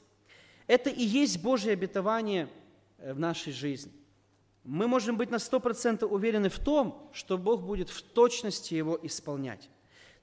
Это 0.66 0.90
и 0.90 1.04
есть 1.04 1.40
Божье 1.40 1.74
обетование 1.74 2.50
э, 2.98 3.14
в 3.14 3.20
нашей 3.20 3.54
жизни. 3.54 3.92
Мы 4.64 4.88
можем 4.88 5.16
быть 5.16 5.30
на 5.30 5.36
100% 5.36 6.04
уверены 6.04 6.50
в 6.50 6.58
том, 6.58 7.08
что 7.14 7.38
Бог 7.38 7.62
будет 7.62 7.92
в 7.92 8.02
точности 8.02 8.74
его 8.74 9.00
исполнять. 9.04 9.70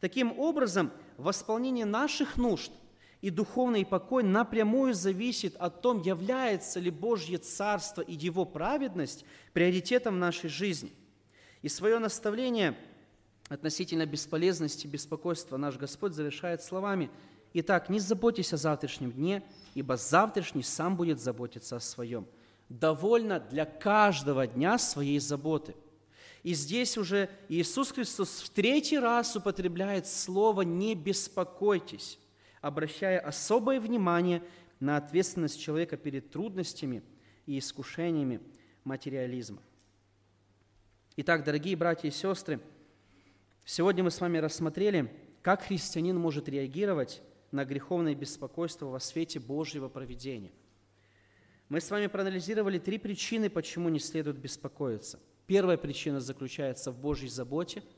Таким 0.01 0.39
образом, 0.39 0.91
восполнение 1.19 1.85
наших 1.85 2.37
нужд 2.37 2.73
и 3.21 3.29
духовный 3.29 3.85
покой 3.85 4.23
напрямую 4.23 4.95
зависит 4.95 5.55
от 5.57 5.83
том, 5.83 6.01
является 6.01 6.81
ли 6.81 6.91
Божье 6.91 7.37
Царство 7.37 8.01
и 8.01 8.15
Его 8.15 8.47
праведность 8.47 9.25
приоритетом 9.53 10.19
нашей 10.19 10.49
жизни. 10.49 10.93
И 11.61 11.69
свое 11.69 11.99
наставление 11.99 12.77
относительно 13.51 14.07
бесполезности 14.07 14.87
беспокойства 14.87 15.59
наш 15.59 15.77
Господь 15.77 16.15
завершает 16.15 16.63
словами 16.63 17.11
«Итак, 17.53 17.91
не 17.91 17.99
заботьтесь 17.99 18.55
о 18.55 18.57
завтрашнем 18.57 19.13
дне, 19.13 19.43
ибо 19.75 19.97
завтрашний 19.97 20.63
сам 20.63 20.97
будет 20.97 21.21
заботиться 21.21 21.77
о 21.77 21.81
своем. 21.81 22.27
Довольно 22.71 23.41
для 23.41 23.67
каждого 23.67 24.47
дня 24.47 24.79
своей 24.79 25.19
заботы». 25.19 25.75
И 26.43 26.55
здесь 26.55 26.97
уже 26.97 27.29
Иисус 27.49 27.93
Христос 27.93 28.41
в 28.41 28.51
третий 28.51 28.99
раз 28.99 29.37
употребляет 29.37 30.07
слово 30.07 30.63
«не 30.63 30.95
беспокойтесь» 30.95 32.19
обращая 32.61 33.19
особое 33.21 33.81
внимание 33.81 34.43
на 34.79 34.97
ответственность 34.97 35.61
человека 35.61 35.97
перед 35.97 36.31
трудностями 36.31 37.03
и 37.47 37.59
искушениями 37.59 38.41
материализма. 38.85 39.63
Итак, 41.17 41.45
дорогие 41.45 41.77
братья 41.77 42.09
и 42.09 42.13
сестры, 42.13 42.61
сегодня 43.65 44.05
мы 44.05 44.11
с 44.11 44.21
вами 44.21 44.39
рассмотрели, 44.39 45.13
как 45.43 45.63
христианин 45.63 46.17
может 46.17 46.49
реагировать 46.49 47.23
на 47.51 47.65
греховное 47.65 48.15
беспокойство 48.15 48.87
во 48.87 49.01
свете 49.01 49.41
Божьего 49.41 49.89
проведения. 49.89 50.53
Мы 51.69 51.81
с 51.81 51.91
вами 51.91 52.07
проанализировали 52.07 52.79
три 52.79 52.99
причины, 52.99 53.49
почему 53.49 53.89
не 53.89 53.99
следует 53.99 54.39
беспокоиться. 54.39 55.21
Первая 55.51 55.77
причина 55.77 56.21
заключается 56.21 56.93
в 56.93 57.01
Божьей 57.01 57.29
заботе– 57.29 57.83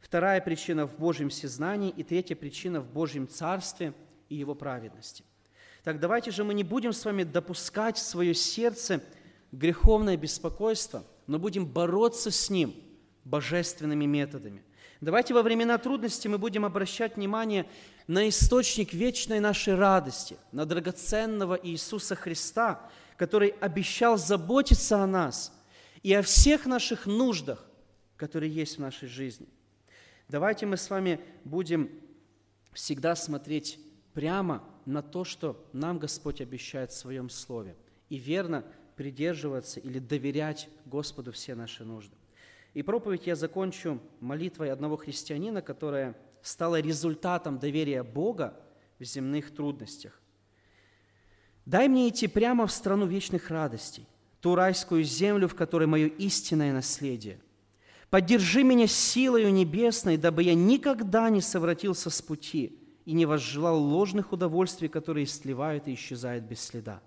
Вторая 0.00 0.40
причина 0.40 0.86
в 0.86 0.96
Божьем 0.96 1.28
всезнании 1.28 1.90
и 1.90 2.02
третья 2.02 2.34
причина 2.34 2.80
в 2.80 2.90
Божьем 2.90 3.28
царстве 3.28 3.92
и 4.30 4.36
Его 4.36 4.54
праведности. 4.54 5.22
Так 5.84 6.00
давайте 6.00 6.30
же 6.30 6.44
мы 6.44 6.54
не 6.54 6.64
будем 6.64 6.94
с 6.94 7.04
вами 7.04 7.24
допускать 7.24 7.98
в 7.98 8.02
свое 8.02 8.32
сердце 8.32 9.02
греховное 9.52 10.16
беспокойство, 10.16 11.04
но 11.26 11.38
будем 11.38 11.66
бороться 11.66 12.30
с 12.30 12.48
ним 12.48 12.74
божественными 13.24 14.06
методами. 14.06 14.62
Давайте 15.02 15.34
во 15.34 15.42
времена 15.42 15.76
трудностей 15.76 16.30
мы 16.30 16.38
будем 16.38 16.64
обращать 16.64 17.16
внимание 17.16 17.68
на 18.06 18.26
источник 18.30 18.94
вечной 18.94 19.40
нашей 19.40 19.74
радости, 19.74 20.38
на 20.52 20.64
драгоценного 20.64 21.60
Иисуса 21.62 22.14
Христа, 22.14 22.88
который 23.18 23.50
обещал 23.60 24.16
заботиться 24.16 25.02
о 25.02 25.06
нас 25.06 25.52
и 26.02 26.12
о 26.12 26.22
всех 26.22 26.66
наших 26.66 27.06
нуждах, 27.06 27.64
которые 28.16 28.52
есть 28.52 28.76
в 28.76 28.80
нашей 28.80 29.08
жизни. 29.08 29.48
Давайте 30.28 30.66
мы 30.66 30.76
с 30.76 30.90
вами 30.90 31.20
будем 31.44 31.90
всегда 32.72 33.16
смотреть 33.16 33.78
прямо 34.12 34.64
на 34.84 35.02
то, 35.02 35.24
что 35.24 35.64
нам 35.72 35.98
Господь 35.98 36.40
обещает 36.40 36.90
в 36.90 36.96
Своем 36.96 37.30
Слове, 37.30 37.76
и 38.08 38.16
верно 38.16 38.64
придерживаться 38.96 39.80
или 39.80 39.98
доверять 39.98 40.68
Господу 40.84 41.32
все 41.32 41.54
наши 41.54 41.84
нужды. 41.84 42.16
И 42.74 42.82
проповедь 42.82 43.26
я 43.26 43.36
закончу 43.36 44.00
молитвой 44.20 44.70
одного 44.70 44.96
христианина, 44.96 45.62
которая 45.62 46.16
стала 46.42 46.80
результатом 46.80 47.58
доверия 47.58 48.02
Бога 48.02 48.60
в 48.98 49.04
земных 49.04 49.54
трудностях. 49.54 50.20
«Дай 51.64 51.88
мне 51.88 52.08
идти 52.08 52.26
прямо 52.26 52.66
в 52.66 52.72
страну 52.72 53.06
вечных 53.06 53.50
радостей, 53.50 54.06
ту 54.40 54.54
райскую 54.54 55.04
землю, 55.04 55.48
в 55.48 55.54
которой 55.54 55.86
мое 55.86 56.06
истинное 56.06 56.72
наследие. 56.72 57.40
Поддержи 58.10 58.62
меня 58.62 58.86
силою 58.86 59.52
небесной, 59.52 60.16
дабы 60.16 60.42
я 60.42 60.54
никогда 60.54 61.28
не 61.28 61.40
совратился 61.40 62.08
с 62.08 62.22
пути 62.22 62.78
и 63.04 63.12
не 63.12 63.26
возжелал 63.26 63.78
ложных 63.78 64.32
удовольствий, 64.32 64.88
которые 64.88 65.26
сливают 65.26 65.88
и 65.88 65.94
исчезают 65.94 66.44
без 66.44 66.60
следа. 66.60 67.00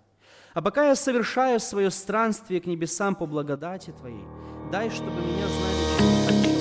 А 0.54 0.62
пока 0.62 0.88
я 0.88 0.96
совершаю 0.96 1.60
свое 1.60 1.90
странствие 1.92 2.60
к 2.60 2.66
небесам 2.66 3.16
по 3.16 3.26
благодати 3.26 3.94
Твоей, 3.98 4.26
дай, 4.72 4.90
чтобы 4.90 5.22
меня 5.22 5.48
знали 5.48 6.61